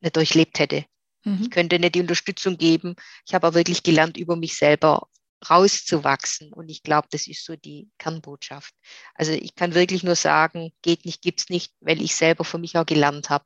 nicht 0.00 0.16
durchlebt 0.16 0.58
hätte. 0.58 0.84
Mhm. 1.24 1.42
Ich 1.42 1.50
könnte 1.50 1.78
nicht 1.78 1.96
die 1.96 2.00
Unterstützung 2.00 2.56
geben. 2.56 2.94
Ich 3.26 3.34
habe 3.34 3.48
auch 3.48 3.54
wirklich 3.54 3.82
gelernt, 3.82 4.16
über 4.16 4.36
mich 4.36 4.56
selber 4.56 5.08
rauszuwachsen. 5.48 6.52
Und 6.52 6.68
ich 6.68 6.82
glaube, 6.82 7.08
das 7.10 7.26
ist 7.26 7.44
so 7.44 7.56
die 7.56 7.90
Kernbotschaft. 7.98 8.74
Also 9.14 9.32
ich 9.32 9.54
kann 9.54 9.74
wirklich 9.74 10.02
nur 10.02 10.14
sagen, 10.14 10.72
geht 10.82 11.04
nicht, 11.04 11.20
gibt's 11.22 11.48
nicht, 11.48 11.74
weil 11.80 12.00
ich 12.00 12.14
selber 12.14 12.44
für 12.44 12.58
mich 12.58 12.76
auch 12.76 12.86
gelernt 12.86 13.28
habe, 13.28 13.44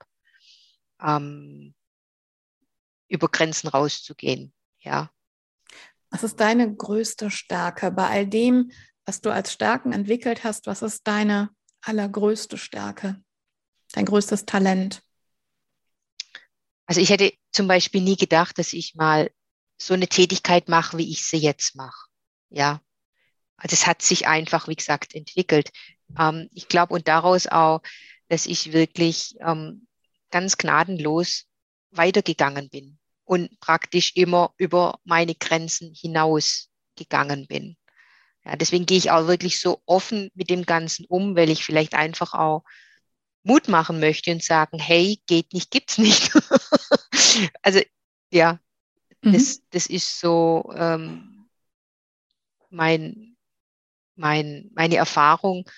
ähm, 1.03 1.75
über 3.09 3.29
Grenzen 3.29 3.69
rauszugehen. 3.69 4.53
Ja. 4.79 5.11
Was 6.11 6.23
ist 6.23 6.41
deine 6.41 6.75
größte 6.75 7.31
Stärke 7.31 7.91
bei 7.91 8.09
all 8.09 8.27
dem, 8.27 8.71
was 9.05 9.21
du 9.21 9.31
als 9.31 9.53
Stärken 9.53 9.93
entwickelt 9.93 10.45
hast? 10.45 10.67
Was 10.67 10.83
ist 10.83 11.07
deine 11.07 11.51
allergrößte 11.83 12.57
Stärke? 12.57 13.23
Dein 13.93 14.05
größtes 14.05 14.47
Talent? 14.47 15.03
Also 16.87 17.01
ich 17.01 17.11
hätte 17.11 17.33
zum 17.53 17.69
Beispiel 17.69 18.01
nie 18.01 18.17
gedacht, 18.17 18.59
dass 18.59 18.73
ich 18.73 18.95
mal 18.95 19.31
so 19.81 19.95
eine 19.95 20.09
Tätigkeit 20.09 20.69
mache, 20.69 20.99
wie 20.99 21.11
ich 21.11 21.25
sie 21.25 21.39
jetzt 21.39 21.77
mache. 21.77 22.09
Ja. 22.51 22.81
Also 23.57 23.75
es 23.75 23.87
hat 23.87 24.03
sich 24.03 24.27
einfach, 24.27 24.69
wie 24.69 24.75
gesagt, 24.75 25.15
entwickelt. 25.15 25.71
Ähm, 26.19 26.49
ich 26.53 26.69
glaube 26.69 26.95
und 26.95 27.09
daraus 27.09 27.47
auch, 27.47 27.81
dass 28.29 28.47
ich 28.47 28.73
wirklich 28.73 29.37
ähm, 29.41 29.87
ganz 30.31 30.57
gnadenlos 30.57 31.47
weitergegangen 31.91 32.69
bin 32.71 32.99
und 33.25 33.59
praktisch 33.61 34.13
immer 34.15 34.55
über 34.57 34.99
meine 35.05 35.35
Grenzen 35.35 35.95
hinaus 35.95 36.69
gegangen 36.97 37.47
bin. 37.47 37.77
Ja, 38.45 38.57
deswegen 38.57 38.87
gehe 38.87 38.99
ich 38.99 39.11
auch 39.11 39.27
wirklich 39.27 39.61
so 39.61 39.83
offen 39.87 40.31
mit 40.35 40.51
dem 40.51 40.65
Ganzen 40.65 41.05
um, 41.07 41.37
weil 41.37 41.51
ich 41.51 41.65
vielleicht 41.65 41.95
einfach 41.95 42.35
auch 42.35 42.65
Mut 43.43 43.69
machen 43.69 44.01
möchte 44.01 44.33
und 44.33 44.43
sagen, 44.43 44.79
hey, 44.79 45.21
geht 45.27 45.53
nicht, 45.53 45.71
gibt's 45.71 45.99
nicht. 45.99 46.33
also 47.63 47.81
ja, 48.33 48.59
mhm. 49.23 49.33
das, 49.33 49.63
das 49.71 49.87
ist 49.87 50.21
so 50.21 50.73
ähm, 50.75 51.49
mein, 52.71 53.37
mein, 54.15 54.71
meine 54.75 54.97
Erfahrung 54.97 55.69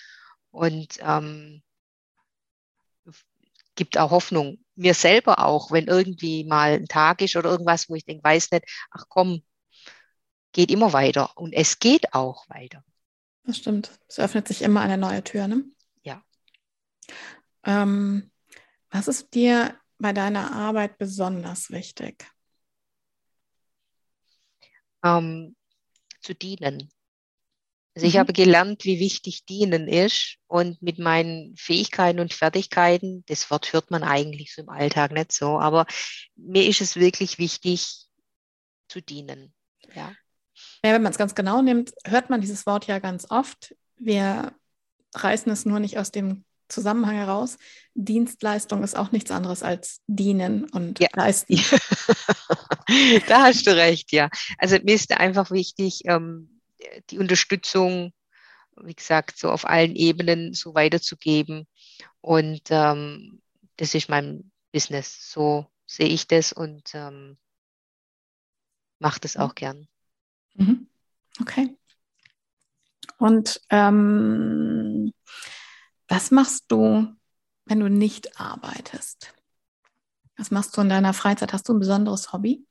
und 0.51 0.97
ähm, 1.01 1.61
gibt 3.75 3.97
auch 3.97 4.11
Hoffnung 4.11 4.63
mir 4.75 4.93
selber 4.93 5.39
auch, 5.39 5.71
wenn 5.71 5.87
irgendwie 5.87 6.43
mal 6.45 6.73
ein 6.73 6.87
Tag 6.87 7.21
ist 7.21 7.35
oder 7.35 7.51
irgendwas, 7.51 7.89
wo 7.89 7.95
ich 7.95 8.05
denke, 8.05 8.23
weiß 8.23 8.51
nicht, 8.51 8.65
ach 8.91 9.05
komm, 9.07 9.43
geht 10.51 10.71
immer 10.71 10.93
weiter. 10.93 11.35
Und 11.37 11.53
es 11.53 11.79
geht 11.79 12.13
auch 12.13 12.47
weiter. 12.49 12.83
Das 13.43 13.57
stimmt. 13.57 13.91
Es 14.07 14.19
öffnet 14.19 14.47
sich 14.47 14.61
immer 14.61 14.81
eine 14.81 14.97
neue 14.97 15.23
Tür, 15.23 15.47
ne? 15.47 15.65
Ja. 16.03 16.23
Ähm, 17.63 18.31
was 18.89 19.07
ist 19.07 19.33
dir 19.33 19.77
bei 19.97 20.13
deiner 20.13 20.53
Arbeit 20.53 20.97
besonders 20.97 21.69
wichtig? 21.69 22.25
Ähm, 25.03 25.55
zu 26.21 26.33
dienen. 26.33 26.92
Also 27.95 28.07
ich 28.07 28.15
mhm. 28.15 28.19
habe 28.19 28.33
gelernt, 28.33 28.85
wie 28.85 28.99
wichtig 28.99 29.45
Dienen 29.45 29.87
ist 29.87 30.37
und 30.47 30.81
mit 30.81 30.97
meinen 30.97 31.55
Fähigkeiten 31.55 32.19
und 32.19 32.33
Fertigkeiten, 32.33 33.23
das 33.27 33.51
Wort 33.51 33.71
hört 33.71 33.91
man 33.91 34.03
eigentlich 34.03 34.53
so 34.53 34.63
im 34.63 34.69
Alltag 34.69 35.11
nicht 35.11 35.31
so, 35.31 35.59
aber 35.59 35.85
mir 36.35 36.67
ist 36.67 36.81
es 36.81 36.95
wirklich 36.95 37.37
wichtig 37.37 38.07
zu 38.87 39.01
dienen. 39.01 39.53
Ja. 39.95 40.11
ja 40.83 40.93
wenn 40.93 41.03
man 41.03 41.11
es 41.11 41.17
ganz 41.17 41.35
genau 41.35 41.61
nimmt, 41.61 41.91
hört 42.05 42.29
man 42.29 42.41
dieses 42.41 42.65
Wort 42.65 42.87
ja 42.87 42.99
ganz 42.99 43.29
oft. 43.29 43.75
Wir 43.97 44.53
reißen 45.13 45.51
es 45.51 45.65
nur 45.65 45.79
nicht 45.79 45.99
aus 45.99 46.11
dem 46.11 46.45
Zusammenhang 46.69 47.15
heraus. 47.15 47.57
Dienstleistung 47.93 48.83
ist 48.83 48.97
auch 48.97 49.11
nichts 49.11 49.29
anderes 49.29 49.61
als 49.61 50.01
dienen 50.07 50.63
und 50.71 50.99
ja. 50.99 51.09
leisten. 51.13 51.55
da 53.27 53.43
hast 53.43 53.67
du 53.67 53.75
recht, 53.75 54.11
ja. 54.11 54.29
Also 54.57 54.77
mir 54.83 54.95
ist 54.95 55.11
einfach 55.11 55.51
wichtig, 55.51 56.01
ähm, 56.05 56.52
die 57.09 57.19
Unterstützung, 57.19 58.13
wie 58.77 58.95
gesagt, 58.95 59.37
so 59.37 59.49
auf 59.51 59.65
allen 59.65 59.95
Ebenen 59.95 60.53
so 60.53 60.73
weiterzugeben. 60.73 61.67
Und 62.21 62.63
ähm, 62.69 63.41
das 63.77 63.93
ist 63.95 64.09
mein 64.09 64.51
Business. 64.71 65.31
So 65.31 65.67
sehe 65.85 66.07
ich 66.07 66.27
das 66.27 66.53
und 66.53 66.93
ähm, 66.93 67.37
mache 68.99 69.19
das 69.19 69.37
auch 69.37 69.55
gern. 69.55 69.87
Mhm. 70.55 70.87
Okay. 71.41 71.75
Und 73.17 73.61
ähm, 73.69 75.13
was 76.07 76.31
machst 76.31 76.65
du, 76.69 77.07
wenn 77.65 77.79
du 77.79 77.89
nicht 77.89 78.39
arbeitest? 78.39 79.33
Was 80.37 80.51
machst 80.51 80.75
du 80.75 80.81
in 80.81 80.89
deiner 80.89 81.13
Freizeit? 81.13 81.53
Hast 81.53 81.69
du 81.69 81.73
ein 81.73 81.79
besonderes 81.79 82.33
Hobby? 82.33 82.65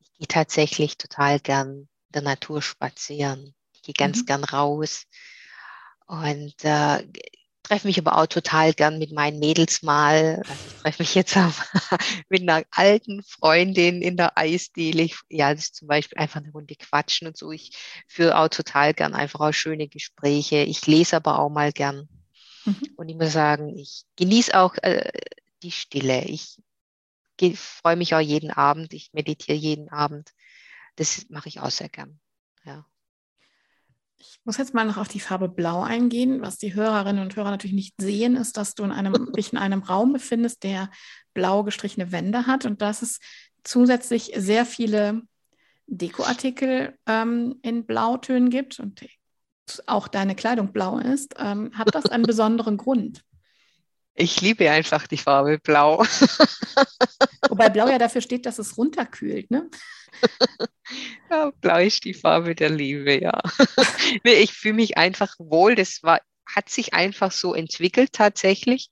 Ich 0.00 0.12
gehe 0.18 0.28
tatsächlich 0.28 0.98
total 0.98 1.40
gern 1.40 1.88
der 2.14 2.22
Natur 2.22 2.62
spazieren. 2.62 3.54
Ich 3.72 3.82
gehe 3.82 3.94
ganz 3.94 4.20
mhm. 4.22 4.26
gern 4.26 4.44
raus 4.44 5.04
und 6.06 6.54
äh, 6.64 7.06
treffe 7.64 7.86
mich 7.86 7.98
aber 7.98 8.18
auch 8.18 8.26
total 8.26 8.74
gern 8.74 8.98
mit 8.98 9.10
meinen 9.12 9.38
Mädels 9.38 9.82
mal. 9.82 10.42
Also 10.46 10.60
ich 10.68 10.82
treffe 10.82 11.02
mich 11.02 11.14
jetzt 11.14 11.36
auch 11.36 11.52
mit 12.28 12.42
einer 12.42 12.62
alten 12.70 13.22
Freundin 13.22 14.02
in 14.02 14.16
der 14.16 14.38
Eisdiele. 14.38 15.02
Ich, 15.02 15.16
ja, 15.30 15.52
das 15.52 15.64
ist 15.64 15.76
zum 15.76 15.88
Beispiel 15.88 16.18
einfach 16.18 16.40
eine 16.40 16.52
Runde 16.52 16.76
quatschen 16.76 17.26
und 17.26 17.36
so. 17.36 17.50
Ich 17.50 17.76
führe 18.06 18.38
auch 18.38 18.48
total 18.48 18.94
gern 18.94 19.14
einfach 19.14 19.40
auch 19.40 19.52
schöne 19.52 19.88
Gespräche. 19.88 20.58
Ich 20.58 20.86
lese 20.86 21.16
aber 21.16 21.38
auch 21.38 21.50
mal 21.50 21.72
gern. 21.72 22.08
Mhm. 22.64 22.76
Und 22.96 23.08
ich 23.08 23.16
muss 23.16 23.32
sagen, 23.32 23.76
ich 23.76 24.04
genieße 24.16 24.58
auch 24.58 24.74
äh, 24.82 25.10
die 25.62 25.72
Stille. 25.72 26.24
Ich 26.24 26.58
freue 27.56 27.96
mich 27.96 28.14
auch 28.14 28.20
jeden 28.20 28.50
Abend. 28.50 28.92
Ich 28.92 29.12
meditiere 29.12 29.56
jeden 29.56 29.88
Abend. 29.88 30.30
Das 30.96 31.26
mache 31.28 31.48
ich 31.48 31.60
auch 31.60 31.70
sehr 31.70 31.88
gern. 31.88 32.20
Ja. 32.64 32.86
Ich 34.16 34.40
muss 34.44 34.56
jetzt 34.56 34.74
mal 34.74 34.84
noch 34.84 34.96
auf 34.96 35.08
die 35.08 35.20
Farbe 35.20 35.48
Blau 35.48 35.82
eingehen. 35.82 36.40
Was 36.40 36.56
die 36.56 36.74
Hörerinnen 36.74 37.22
und 37.22 37.36
Hörer 37.36 37.50
natürlich 37.50 37.74
nicht 37.74 37.94
sehen, 37.98 38.36
ist, 38.36 38.56
dass 38.56 38.74
du 38.74 38.84
in 38.84 38.92
einem, 38.92 39.12
dich 39.36 39.52
in 39.52 39.58
einem 39.58 39.82
Raum 39.82 40.12
befindest, 40.12 40.62
der 40.62 40.90
blau 41.34 41.64
gestrichene 41.64 42.12
Wände 42.12 42.46
hat 42.46 42.64
und 42.64 42.80
dass 42.80 43.02
es 43.02 43.18
zusätzlich 43.64 44.32
sehr 44.36 44.64
viele 44.66 45.22
Dekoartikel 45.86 46.96
ähm, 47.06 47.58
in 47.62 47.84
Blautönen 47.86 48.50
gibt 48.50 48.78
und 48.80 49.04
auch 49.86 50.08
deine 50.08 50.34
Kleidung 50.34 50.72
blau 50.72 50.98
ist. 50.98 51.34
Ähm, 51.38 51.76
hat 51.76 51.94
das 51.94 52.06
einen 52.06 52.22
besonderen 52.26 52.76
Grund? 52.76 53.22
Ich 54.14 54.40
liebe 54.40 54.70
einfach 54.70 55.06
die 55.06 55.16
Farbe 55.16 55.58
Blau. 55.58 56.04
Wobei 57.54 57.68
Blau 57.68 57.86
ja 57.88 57.98
dafür 57.98 58.20
steht, 58.20 58.46
dass 58.46 58.58
es 58.58 58.76
runterkühlt, 58.76 59.50
ne? 59.50 59.70
Ja, 61.30 61.50
Blau 61.60 61.78
ist 61.78 62.04
die 62.04 62.14
Farbe 62.14 62.56
der 62.56 62.68
Liebe, 62.68 63.20
ja. 63.20 63.40
nee, 64.24 64.34
ich 64.34 64.52
fühle 64.52 64.74
mich 64.74 64.98
einfach 64.98 65.34
wohl. 65.38 65.76
Das 65.76 66.02
war, 66.02 66.20
hat 66.46 66.68
sich 66.68 66.94
einfach 66.94 67.30
so 67.30 67.54
entwickelt 67.54 68.12
tatsächlich. 68.12 68.90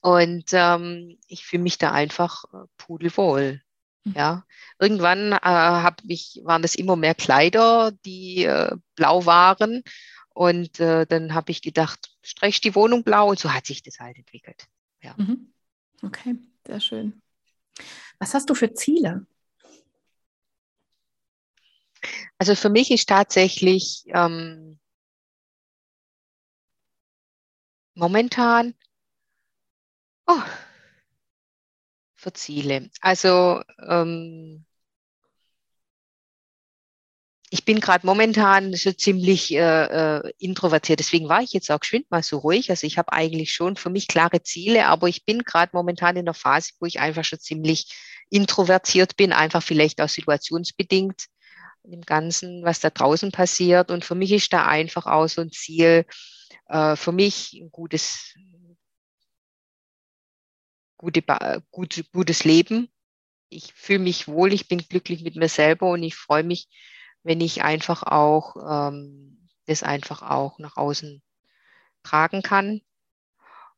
Und 0.00 0.46
ähm, 0.52 1.18
ich 1.28 1.46
fühle 1.46 1.62
mich 1.62 1.78
da 1.78 1.92
einfach 1.92 2.44
äh, 2.52 2.66
pudelwohl. 2.78 3.62
Mhm. 4.04 4.12
Ja, 4.16 4.44
irgendwann 4.80 5.32
äh, 5.32 5.38
hab 5.42 6.02
ich, 6.06 6.40
waren 6.42 6.62
das 6.62 6.74
immer 6.74 6.96
mehr 6.96 7.14
Kleider, 7.14 7.92
die 8.04 8.44
äh, 8.44 8.76
blau 8.96 9.24
waren. 9.24 9.84
Und 10.34 10.80
äh, 10.80 11.06
dann 11.06 11.34
habe 11.34 11.52
ich 11.52 11.62
gedacht, 11.62 12.10
streich 12.22 12.60
die 12.60 12.74
Wohnung 12.74 13.04
blau 13.04 13.30
und 13.30 13.38
so 13.38 13.52
hat 13.52 13.66
sich 13.66 13.82
das 13.82 14.00
halt 14.00 14.18
entwickelt. 14.18 14.66
Ja. 15.00 15.14
Mhm. 15.16 15.52
Okay, 16.02 16.36
sehr 16.66 16.80
schön. 16.80 17.22
Was 18.18 18.34
hast 18.34 18.50
du 18.50 18.54
für 18.54 18.72
Ziele? 18.74 19.26
Also 22.38 22.54
für 22.54 22.70
mich 22.70 22.90
ist 22.90 23.08
tatsächlich 23.08 24.04
ähm, 24.08 24.78
momentan 27.94 28.74
oh, 30.26 30.42
für 32.14 32.32
Ziele. 32.32 32.90
Also 33.00 33.62
ähm, 33.78 34.64
ich 37.52 37.64
bin 37.64 37.80
gerade 37.80 38.06
momentan 38.06 38.74
so 38.74 38.92
ziemlich 38.92 39.52
äh, 39.52 39.58
äh, 40.18 40.32
introvertiert. 40.38 41.00
Deswegen 41.00 41.28
war 41.28 41.42
ich 41.42 41.52
jetzt 41.52 41.68
auch 41.70 41.80
geschwind 41.80 42.08
mal 42.08 42.22
so 42.22 42.38
ruhig. 42.38 42.70
Also 42.70 42.86
ich 42.86 42.96
habe 42.96 43.12
eigentlich 43.12 43.52
schon 43.52 43.74
für 43.74 43.90
mich 43.90 44.06
klare 44.06 44.42
Ziele, 44.42 44.86
aber 44.86 45.08
ich 45.08 45.24
bin 45.24 45.42
gerade 45.42 45.70
momentan 45.74 46.16
in 46.16 46.26
der 46.26 46.34
Phase, 46.34 46.72
wo 46.78 46.86
ich 46.86 47.00
einfach 47.00 47.24
schon 47.24 47.40
ziemlich 47.40 47.92
introvertiert 48.30 49.16
bin, 49.16 49.32
einfach 49.32 49.64
vielleicht 49.64 50.00
auch 50.00 50.08
situationsbedingt 50.08 51.26
im 51.82 52.02
Ganzen, 52.02 52.62
was 52.62 52.78
da 52.78 52.90
draußen 52.90 53.32
passiert. 53.32 53.90
Und 53.90 54.04
für 54.04 54.14
mich 54.14 54.30
ist 54.30 54.52
da 54.52 54.66
einfach 54.66 55.06
auch 55.06 55.26
so 55.26 55.40
ein 55.40 55.50
Ziel, 55.50 56.06
äh, 56.68 56.94
für 56.94 57.10
mich 57.10 57.54
ein 57.54 57.72
gutes, 57.72 58.36
gute, 60.96 61.24
gut, 61.72 62.04
gutes 62.12 62.44
Leben. 62.44 62.88
Ich 63.48 63.72
fühle 63.74 63.98
mich 63.98 64.28
wohl, 64.28 64.52
ich 64.52 64.68
bin 64.68 64.78
glücklich 64.78 65.24
mit 65.24 65.34
mir 65.34 65.48
selber 65.48 65.90
und 65.90 66.04
ich 66.04 66.14
freue 66.14 66.44
mich, 66.44 66.68
wenn 67.22 67.40
ich 67.40 67.62
einfach 67.62 68.02
auch 68.02 68.56
ähm, 68.56 69.48
das 69.66 69.82
einfach 69.82 70.22
auch 70.22 70.58
nach 70.58 70.76
außen 70.76 71.22
tragen 72.02 72.42
kann. 72.42 72.80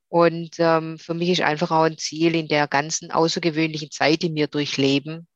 Und 0.08 0.56
ähm, 0.58 0.98
für 0.98 1.14
mich 1.14 1.30
ist 1.30 1.40
einfach 1.40 1.70
auch 1.70 1.84
ein 1.84 1.98
Ziel 1.98 2.34
in 2.34 2.48
der 2.48 2.68
ganzen 2.68 3.10
außergewöhnlichen 3.10 3.90
Zeit, 3.90 4.22
die 4.22 4.34
wir 4.34 4.46
durchleben, 4.46 5.26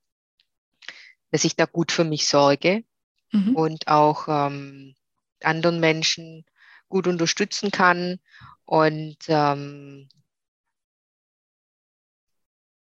dass 1.30 1.44
ich 1.44 1.56
da 1.56 1.64
gut 1.64 1.92
für 1.92 2.04
mich 2.04 2.28
sorge 2.28 2.84
mhm. 3.32 3.56
und 3.56 3.88
auch 3.88 4.28
ähm, 4.28 4.94
anderen 5.42 5.80
Menschen 5.80 6.44
gut 6.88 7.06
unterstützen 7.06 7.70
kann. 7.70 8.20
Und 8.64 9.18
ähm, 9.28 10.08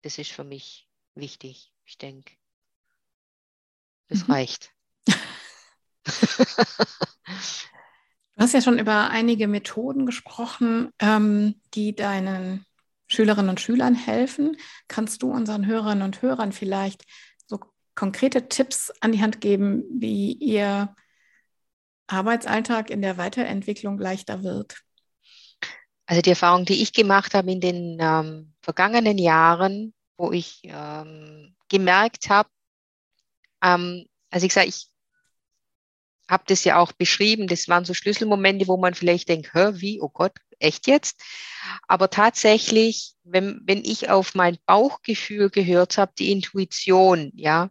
das 0.02 0.18
ist 0.18 0.32
für 0.32 0.44
mich 0.44 0.88
wichtig. 1.14 1.72
Ich 1.84 1.98
denke, 1.98 2.34
das 4.08 4.26
mhm. 4.26 4.34
reicht. 4.34 4.72
Du 8.38 8.44
hast 8.44 8.54
ja 8.54 8.62
schon 8.62 8.78
über 8.78 9.11
einige 9.11 9.48
Methoden 9.48 10.06
gesprochen, 10.06 10.92
ähm, 11.00 11.61
die 11.74 11.96
deinen 11.96 12.64
Schülerinnen 13.09 13.50
und 13.50 13.61
Schülern 13.61 13.96
helfen. 13.96 14.56
Kannst 14.86 15.22
du 15.22 15.32
unseren 15.32 15.66
Hörerinnen 15.66 16.04
und 16.04 16.22
Hörern 16.22 16.52
vielleicht 16.52 17.04
so 17.46 17.59
konkrete 17.96 18.48
Tipps 18.48 18.92
an 19.00 19.11
die 19.11 19.20
Hand 19.20 19.40
geben, 19.40 19.82
wie 19.90 20.34
ihr 20.34 20.94
Arbeitsalltag 22.06 22.90
in 22.90 23.02
der 23.02 23.16
Weiterentwicklung 23.16 23.98
leichter 23.98 24.44
wird? 24.44 24.82
Also 26.06 26.22
die 26.22 26.30
Erfahrung, 26.30 26.64
die 26.64 26.80
ich 26.80 26.92
gemacht 26.92 27.34
habe 27.34 27.50
in 27.50 27.61
den 27.61 27.98
ähm, 28.00 28.54
vergangenen 28.62 29.18
Jahren, 29.18 29.94
wo 30.16 30.30
ich 30.30 30.61
ähm, 30.62 31.56
gemerkt 31.68 32.30
habe, 32.30 32.48
ähm, 33.62 34.06
also 34.30 34.46
ich 34.46 34.54
sage, 34.54 34.68
ich 34.68 34.88
habe 36.28 36.44
das 36.46 36.64
ja 36.64 36.78
auch 36.78 36.92
beschrieben, 36.92 37.46
das 37.46 37.68
waren 37.68 37.84
so 37.84 37.94
Schlüsselmomente, 37.94 38.68
wo 38.68 38.76
man 38.76 38.94
vielleicht 38.94 39.28
denkt, 39.28 39.54
Hä, 39.54 39.70
wie, 39.74 40.00
oh 40.00 40.10
Gott, 40.10 40.32
echt 40.58 40.86
jetzt? 40.86 41.20
Aber 41.86 42.10
tatsächlich, 42.10 43.14
wenn, 43.24 43.60
wenn 43.64 43.84
ich 43.84 44.10
auf 44.10 44.34
mein 44.34 44.58
Bauchgefühl 44.66 45.50
gehört 45.50 45.98
habe, 45.98 46.12
die 46.18 46.32
Intuition, 46.32 47.32
ja, 47.34 47.70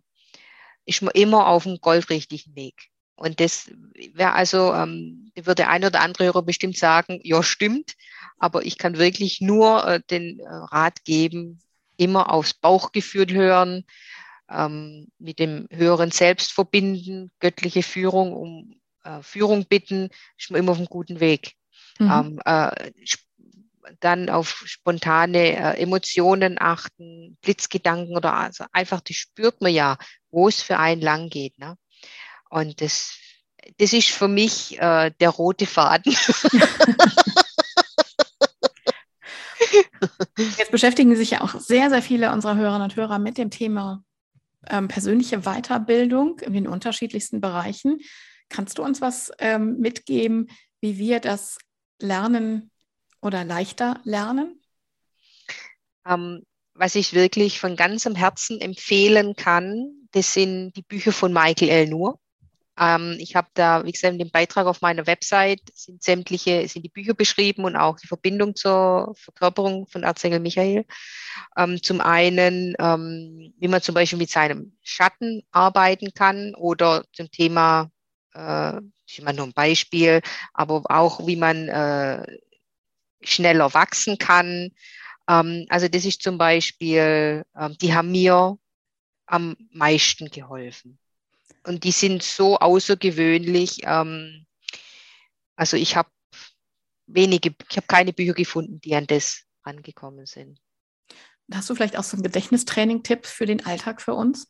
ist 0.86 1.02
man 1.02 1.14
immer 1.14 1.48
auf 1.48 1.64
dem 1.64 1.78
goldrichtigen 1.80 2.56
Weg. 2.56 2.90
Und 3.16 3.40
das 3.40 3.72
wäre 4.14 4.34
also, 4.34 4.74
ähm, 4.74 5.32
würde 5.36 5.68
ein 5.68 5.84
oder 5.84 6.02
andere 6.02 6.26
Hörer 6.26 6.44
bestimmt 6.44 6.78
sagen, 6.78 7.20
ja, 7.24 7.42
stimmt, 7.44 7.96
aber 8.38 8.64
ich 8.64 8.78
kann 8.78 8.98
wirklich 8.98 9.42
nur 9.42 9.86
äh, 9.88 10.02
den 10.10 10.40
äh, 10.40 10.48
Rat 10.48 11.04
geben, 11.04 11.60
immer 11.98 12.32
aufs 12.32 12.54
Bauchgefühl 12.54 13.34
hören, 13.34 13.86
ähm, 14.50 15.08
mit 15.20 15.40
dem 15.40 15.68
höheren 15.72 16.12
Selbst 16.12 16.52
verbinden, 16.52 17.32
göttliche 17.40 17.84
Führung, 17.84 18.34
um 18.34 18.80
äh, 19.04 19.22
Führung 19.22 19.66
bitten, 19.66 20.10
ist 20.38 20.52
man 20.52 20.60
immer 20.60 20.72
auf 20.74 20.78
einem 20.78 20.88
guten 20.88 21.20
Weg. 21.20 21.54
Mhm. 22.00 22.12
Ähm, 22.12 22.40
äh, 22.46 22.92
dann 24.00 24.30
auf 24.30 24.64
spontane 24.66 25.56
äh, 25.56 25.82
Emotionen 25.82 26.58
achten, 26.60 27.38
Blitzgedanken 27.42 28.16
oder 28.18 28.34
also 28.34 28.66
einfach, 28.72 29.02
das 29.02 29.16
spürt 29.16 29.62
man 29.62 29.74
ja, 29.74 29.98
wo 30.30 30.48
es 30.48 30.62
für 30.62 30.78
einen 30.78 31.02
lang 31.02 31.30
geht. 31.30 31.58
Ne? 31.58 31.78
Und 32.50 32.82
das, 32.82 33.18
das 33.78 33.94
ist 33.94 34.10
für 34.10 34.28
mich 34.28 34.78
äh, 34.80 35.12
der 35.20 35.30
rote 35.30 35.66
Faden. 35.66 36.14
Jetzt 40.58 40.72
beschäftigen 40.72 41.16
sich 41.16 41.32
ja 41.32 41.42
auch 41.42 41.60
sehr, 41.60 41.90
sehr 41.90 42.02
viele 42.04 42.32
unserer 42.32 42.56
Hörerinnen 42.56 42.84
und 42.90 42.96
Hörer 42.96 43.20
mit 43.20 43.38
dem 43.38 43.50
Thema 43.50 44.04
ähm, 44.70 44.88
persönliche 44.88 45.42
Weiterbildung 45.42 46.40
in 46.40 46.54
den 46.54 46.68
unterschiedlichsten 46.68 47.42
Bereichen. 47.42 48.00
Kannst 48.50 48.78
du 48.78 48.84
uns 48.84 49.02
was 49.02 49.32
ähm, 49.40 49.78
mitgeben, 49.80 50.48
wie 50.82 50.98
wir 50.98 51.20
das 51.20 51.58
lernen 52.00 52.72
oder 53.22 53.44
leichter 53.44 54.00
lernen? 54.04 54.62
Ähm, 56.08 56.44
was 56.74 56.96
ich 56.96 57.14
wirklich 57.14 57.60
von 57.60 57.76
ganzem 57.76 58.16
Herzen 58.16 58.62
empfehlen 58.62 59.36
kann, 59.36 60.08
das 60.12 60.34
sind 60.34 60.74
die 60.74 60.84
Bücher 60.84 61.12
von 61.12 61.34
Michael 61.34 61.70
L. 61.70 61.88
Nur. 61.90 62.20
Ähm, 62.80 63.18
ich 63.20 63.36
habe 63.36 63.48
da, 63.54 63.84
wie 63.86 63.92
gesagt, 63.92 64.14
in 64.14 64.20
dem 64.20 64.32
Beitrag 64.32 64.68
auf 64.68 64.82
meiner 64.82 65.08
Website 65.08 65.62
sind 65.74 66.04
sämtliche, 66.04 66.68
sind 66.68 66.84
die 66.84 66.90
Bücher 66.90 67.14
beschrieben 67.14 67.66
und 67.66 67.76
auch 67.76 67.98
die 68.00 68.08
Verbindung 68.08 68.56
zur 68.56 69.14
Verkörperung 69.18 69.88
von 69.88 70.04
Erzengel 70.04 70.40
Michael. 70.40 70.86
Ähm, 71.58 71.82
zum 71.82 72.02
einen, 72.02 72.76
ähm, 72.80 73.54
wie 73.60 73.68
man 73.68 73.82
zum 73.82 73.96
Beispiel 73.96 74.20
mit 74.20 74.30
seinem 74.30 74.78
Schatten 74.84 75.44
arbeiten 75.52 76.14
kann 76.14 76.54
oder 76.56 77.06
zum 77.14 77.32
Thema, 77.32 77.90
äh, 78.34 78.80
ich 79.08 79.20
immer 79.20 79.34
nur 79.34 79.48
ein 79.48 79.54
Beispiel, 79.54 80.22
aber 80.54 80.84
auch 80.90 81.26
wie 81.26 81.38
man 81.38 81.68
äh, 81.70 82.38
schneller 83.22 83.74
wachsen 83.74 84.18
kann. 84.18 84.72
Ähm, 85.28 85.66
also 85.70 85.88
das 85.88 86.06
ist 86.06 86.22
zum 86.22 86.38
Beispiel, 86.38 87.44
ähm, 87.58 87.78
die 87.82 87.94
haben 87.94 88.12
mir 88.12 88.58
am 89.26 89.56
meisten 89.72 90.30
geholfen. 90.30 91.00
Und 91.68 91.84
die 91.84 91.92
sind 91.92 92.24
so 92.24 92.58
außergewöhnlich. 92.58 93.82
Ähm, 93.84 94.46
also 95.58 95.76
ich 95.76 95.98
habe 95.98 96.10
wenige, 97.08 97.54
ich 97.70 97.78
habe 97.78 97.88
keine 97.88 98.14
Bücher 98.14 98.34
gefunden, 98.34 98.80
die 98.80 98.96
an 98.96 99.06
das 99.06 99.44
rangekommen 99.66 100.26
sind. 100.26 100.62
Hast 101.54 101.70
du 101.70 101.76
vielleicht 101.76 101.98
auch 101.98 102.04
so 102.04 102.16
einen 102.16 102.24
Gedächtnistraining-Tipp 102.24 103.26
für 103.26 103.46
den 103.46 103.66
Alltag 103.66 104.02
für 104.02 104.14
uns? 104.14 104.50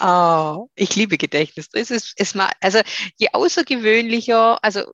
oh, 0.00 0.68
ich 0.76 0.94
liebe 0.94 1.18
Gedächtnis. 1.18 1.68
Es 1.72 1.90
ist, 1.90 2.14
es 2.16 2.34
mal, 2.36 2.52
also 2.60 2.80
je 3.16 3.28
außergewöhnlicher, 3.32 4.62
also 4.62 4.92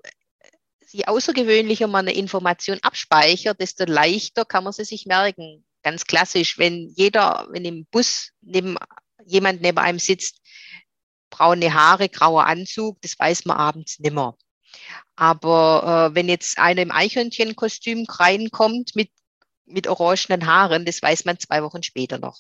je 0.89 1.05
außergewöhnlicher 1.05 1.87
man 1.87 2.09
eine 2.09 2.17
Information 2.17 2.79
abspeichert, 2.83 3.61
desto 3.61 3.85
leichter 3.85 4.47
kann 4.47 4.65
man 4.65 4.73
sie 4.73 4.85
sich 4.85 5.05
merken 5.05 5.67
ganz 5.83 6.05
klassisch, 6.05 6.59
wenn 6.59 6.89
jeder, 6.95 7.47
wenn 7.51 7.65
im 7.65 7.87
Bus 7.87 8.31
neben 8.41 8.77
jemand 9.25 9.63
neben 9.63 9.79
einem 9.79 9.99
sitzt, 9.99 10.41
braune 11.31 11.73
Haare, 11.73 12.09
grauer 12.09 12.47
Anzug, 12.47 13.01
das 13.03 13.19
weiß 13.19 13.45
man 13.47 13.57
abends 13.57 13.99
nimmer. 13.99 14.37
Aber 15.17 16.11
äh, 16.11 16.15
wenn 16.15 16.29
jetzt 16.29 16.59
einer 16.59 16.83
im 16.83 16.91
Eichhörnchenkostüm 16.91 18.07
reinkommt 18.09 18.95
mit, 18.95 19.11
mit 19.65 19.87
orangenen 19.87 20.47
Haaren, 20.47 20.85
das 20.85 21.03
weiß 21.03 21.25
man 21.25 21.39
zwei 21.39 21.63
Wochen 21.63 21.83
später 21.83 22.19
noch. 22.19 22.39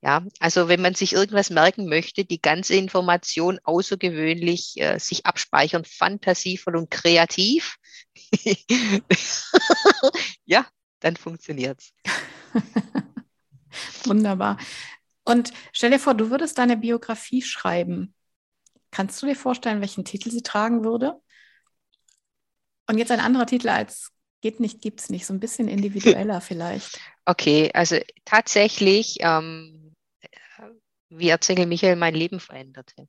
Ja, 0.00 0.24
also 0.38 0.68
wenn 0.68 0.80
man 0.80 0.94
sich 0.94 1.12
irgendwas 1.12 1.50
merken 1.50 1.88
möchte, 1.88 2.24
die 2.24 2.40
ganze 2.40 2.74
Information 2.74 3.58
außergewöhnlich 3.64 4.74
äh, 4.76 4.98
sich 4.98 5.26
abspeichern, 5.26 5.84
fantasievoll 5.84 6.76
und 6.76 6.90
kreativ, 6.90 7.76
ja, 10.44 10.66
dann 11.00 11.16
funktioniert's. 11.16 11.92
Wunderbar. 14.04 14.58
Und 15.24 15.52
stell 15.72 15.90
dir 15.90 15.98
vor, 15.98 16.14
du 16.14 16.30
würdest 16.30 16.58
deine 16.58 16.76
Biografie 16.76 17.42
schreiben. 17.42 18.14
Kannst 18.90 19.20
du 19.22 19.26
dir 19.26 19.36
vorstellen, 19.36 19.80
welchen 19.80 20.04
Titel 20.04 20.30
sie 20.30 20.42
tragen 20.42 20.84
würde? 20.84 21.20
Und 22.88 22.96
jetzt 22.96 23.10
ein 23.10 23.20
anderer 23.20 23.46
Titel 23.46 23.68
als 23.68 24.10
Geht 24.40 24.60
nicht, 24.60 24.80
gibt's 24.80 25.10
nicht, 25.10 25.26
so 25.26 25.34
ein 25.34 25.40
bisschen 25.40 25.66
individueller 25.66 26.40
vielleicht. 26.40 27.00
Okay, 27.24 27.70
also 27.74 27.96
tatsächlich, 28.24 29.16
ähm, 29.20 29.96
wie 31.08 31.28
Erzengel 31.28 31.66
Michael 31.66 31.96
mein 31.96 32.14
Leben 32.14 32.38
veränderte. 32.38 33.08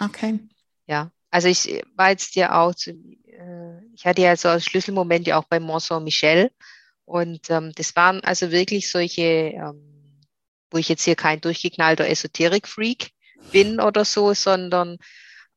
Okay. 0.00 0.38
Ja, 0.86 1.12
also 1.30 1.48
ich 1.48 1.84
war 1.94 2.10
jetzt 2.10 2.34
ja 2.34 2.58
auch, 2.58 2.74
zu, 2.74 2.92
äh, 2.92 3.84
ich 3.94 4.06
hatte 4.06 4.22
ja 4.22 4.36
so 4.36 4.58
Schlüsselmomente 4.58 5.36
auch 5.36 5.44
bei 5.44 5.60
Mont 5.60 5.82
Saint-Michel 5.82 6.50
und 7.08 7.48
ähm, 7.48 7.72
das 7.74 7.96
waren 7.96 8.20
also 8.22 8.50
wirklich 8.50 8.90
solche, 8.90 9.22
ähm, 9.22 10.20
wo 10.70 10.76
ich 10.76 10.90
jetzt 10.90 11.04
hier 11.04 11.16
kein 11.16 11.40
durchgeknallter 11.40 12.06
Esoterik-Freak 12.06 13.12
bin 13.50 13.80
oder 13.80 14.04
so, 14.04 14.34
sondern 14.34 14.98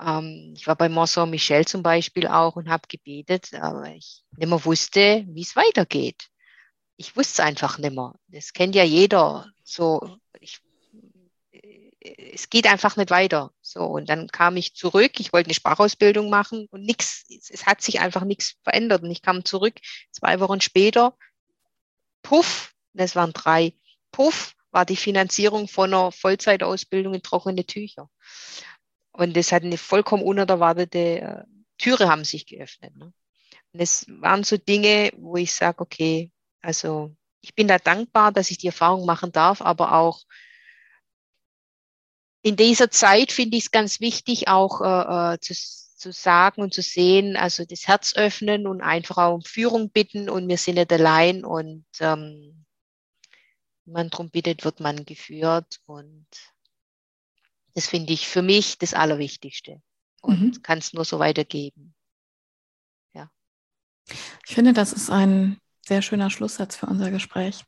ähm, 0.02 0.54
ich 0.56 0.66
war 0.66 0.78
bei 0.78 0.88
Mont 0.88 1.10
Saint-Michel 1.10 1.66
zum 1.68 1.84
Beispiel 1.84 2.28
auch 2.28 2.56
und 2.56 2.70
habe 2.70 2.88
gebetet, 2.88 3.54
aber 3.54 3.94
ich 3.94 4.24
nicht 4.38 4.48
mehr 4.48 4.64
wusste, 4.64 5.26
wie 5.28 5.42
es 5.42 5.58
weitergeht. 5.58 6.30
Ich 6.96 7.18
wusste 7.18 7.42
es 7.42 7.46
einfach 7.46 7.78
nicht 7.80 7.96
mehr. 7.96 8.16
Das 8.30 8.54
kennt 8.54 8.74
ja 8.74 8.86
jeder. 8.86 9.52
So, 9.62 10.20
ich, 10.40 10.62
es 12.00 12.50
geht 12.50 12.66
einfach 12.66 12.96
nicht 12.96 13.10
weiter. 13.10 13.52
So, 13.62 13.84
und 13.84 14.08
dann 14.08 14.30
kam 14.30 14.56
ich 14.56 14.74
zurück. 14.74 15.20
Ich 15.20 15.34
wollte 15.34 15.48
eine 15.48 15.56
Sprachausbildung 15.56 16.30
machen 16.30 16.68
und 16.72 16.84
nichts, 16.84 17.26
es 17.28 17.66
hat 17.66 17.82
sich 17.82 18.00
einfach 18.00 18.24
nichts 18.24 18.56
verändert. 18.64 19.04
Und 19.04 19.12
ich 19.12 19.22
kam 19.22 19.44
zurück 19.44 19.74
zwei 20.12 20.40
Wochen 20.40 20.62
später. 20.62 21.18
Puff, 22.22 22.74
das 22.94 23.16
waren 23.16 23.34
drei. 23.34 23.74
Puff 24.12 24.56
war 24.72 24.86
die 24.86 24.98
Finanzierung 24.98 25.68
von 25.68 25.94
einer 25.94 26.12
Vollzeitausbildung 26.12 27.14
in 27.14 27.22
trockene 27.22 27.66
Tücher. 27.66 28.10
Und 29.12 29.36
das 29.36 29.52
hat 29.52 29.64
eine 29.64 29.78
vollkommen 29.78 30.24
unerwartete 30.24 31.00
äh, 31.00 31.44
Türe 31.78 32.10
haben 32.10 32.24
sich 32.24 32.46
geöffnet. 32.46 32.96
Ne? 32.96 33.12
Und 33.74 33.80
es 33.80 34.06
waren 34.08 34.44
so 34.44 34.58
Dinge, 34.58 35.12
wo 35.18 35.36
ich 35.36 35.54
sage, 35.54 35.80
okay, 35.80 36.32
also 36.62 37.16
ich 37.42 37.56
bin 37.56 37.68
da 37.68 37.80
dankbar, 37.80 38.32
dass 38.32 38.52
ich 38.52 38.58
die 38.58 38.68
Erfahrung 38.68 39.06
machen 39.06 39.32
darf, 39.32 39.62
aber 39.62 39.94
auch 39.96 40.22
in 42.44 42.56
dieser 42.56 42.90
Zeit 42.90 43.32
finde 43.32 43.58
ich 43.58 43.66
es 43.66 43.72
ganz 43.72 44.00
wichtig, 44.00 44.48
auch 44.48 44.82
äh, 44.82 45.34
äh, 45.34 45.40
zu, 45.40 45.54
zu 46.02 46.12
sagen 46.12 46.62
und 46.62 46.74
zu 46.74 46.82
sehen, 46.82 47.38
also 47.38 47.64
das 47.64 47.88
Herz 47.88 48.16
öffnen 48.16 48.66
und 48.66 48.82
einfach 48.82 49.18
auch 49.18 49.36
um 49.36 49.44
Führung 49.44 49.92
bitten 49.92 50.30
und 50.30 50.48
wir 50.48 50.58
sind 50.58 50.76
nicht 50.76 50.92
allein 50.92 51.46
und 51.46 51.86
ähm, 52.00 52.66
wenn 53.86 53.94
man 53.94 54.10
darum 54.10 54.32
bittet, 54.32 54.66
wird 54.66 54.80
man 54.80 55.06
geführt 55.06 55.80
und 55.86 56.28
das 57.76 57.88
finde 57.88 58.14
ich 58.14 58.28
für 58.28 58.42
mich 58.42 58.80
das 58.80 58.94
Allerwichtigste 58.94 59.82
und 60.22 60.42
mhm. 60.42 60.62
kann 60.64 60.80
es 60.80 60.92
nur 60.94 61.06
so 61.06 61.20
weitergeben. 61.20 61.94
Ja. 63.14 63.30
Ich 64.48 64.56
finde, 64.56 64.74
das 64.74 64.92
ist 64.92 65.10
ein 65.10 65.60
sehr 65.86 66.02
schöner 66.02 66.30
Schlusssatz 66.30 66.76
für 66.76 66.88
unser 66.88 67.12
Gespräch. 67.12 67.64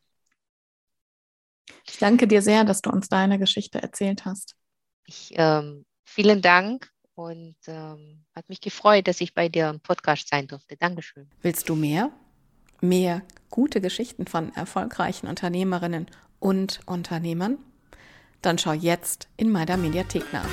Ich 1.88 1.98
danke 2.00 2.28
dir 2.28 2.42
sehr, 2.42 2.64
dass 2.64 2.82
du 2.82 2.90
uns 2.90 3.10
deine 3.10 3.40
Geschichte 3.40 3.82
erzählt 3.82 4.26
hast. 4.26 4.56
Ich, 5.06 5.32
ähm, 5.36 5.86
vielen 6.04 6.42
Dank 6.42 6.93
und 7.16 7.56
ähm, 7.68 8.24
hat 8.36 8.50
mich 8.50 8.62
gefreut, 8.62 9.08
dass 9.08 9.22
ich 9.22 9.34
bei 9.34 9.50
dir 9.50 9.70
im 9.70 9.80
Podcast 9.80 10.30
sein 10.30 10.48
durfte. 10.48 10.76
Dankeschön. 10.78 11.28
Willst 11.42 11.70
du 11.70 11.76
mehr? 11.76 12.12
Mehr 12.82 13.22
gute 13.50 13.82
Geschichten 13.82 14.28
von 14.28 14.54
erfolgreichen 14.56 15.28
Unternehmerinnen 15.28 16.08
und 16.40 16.82
Unternehmern? 16.86 17.58
Dann 18.42 18.58
schau 18.58 18.74
jetzt 18.74 19.30
in 19.38 19.52
meiner 19.52 19.78
Mediathek 19.78 20.34
nach. 20.34 20.50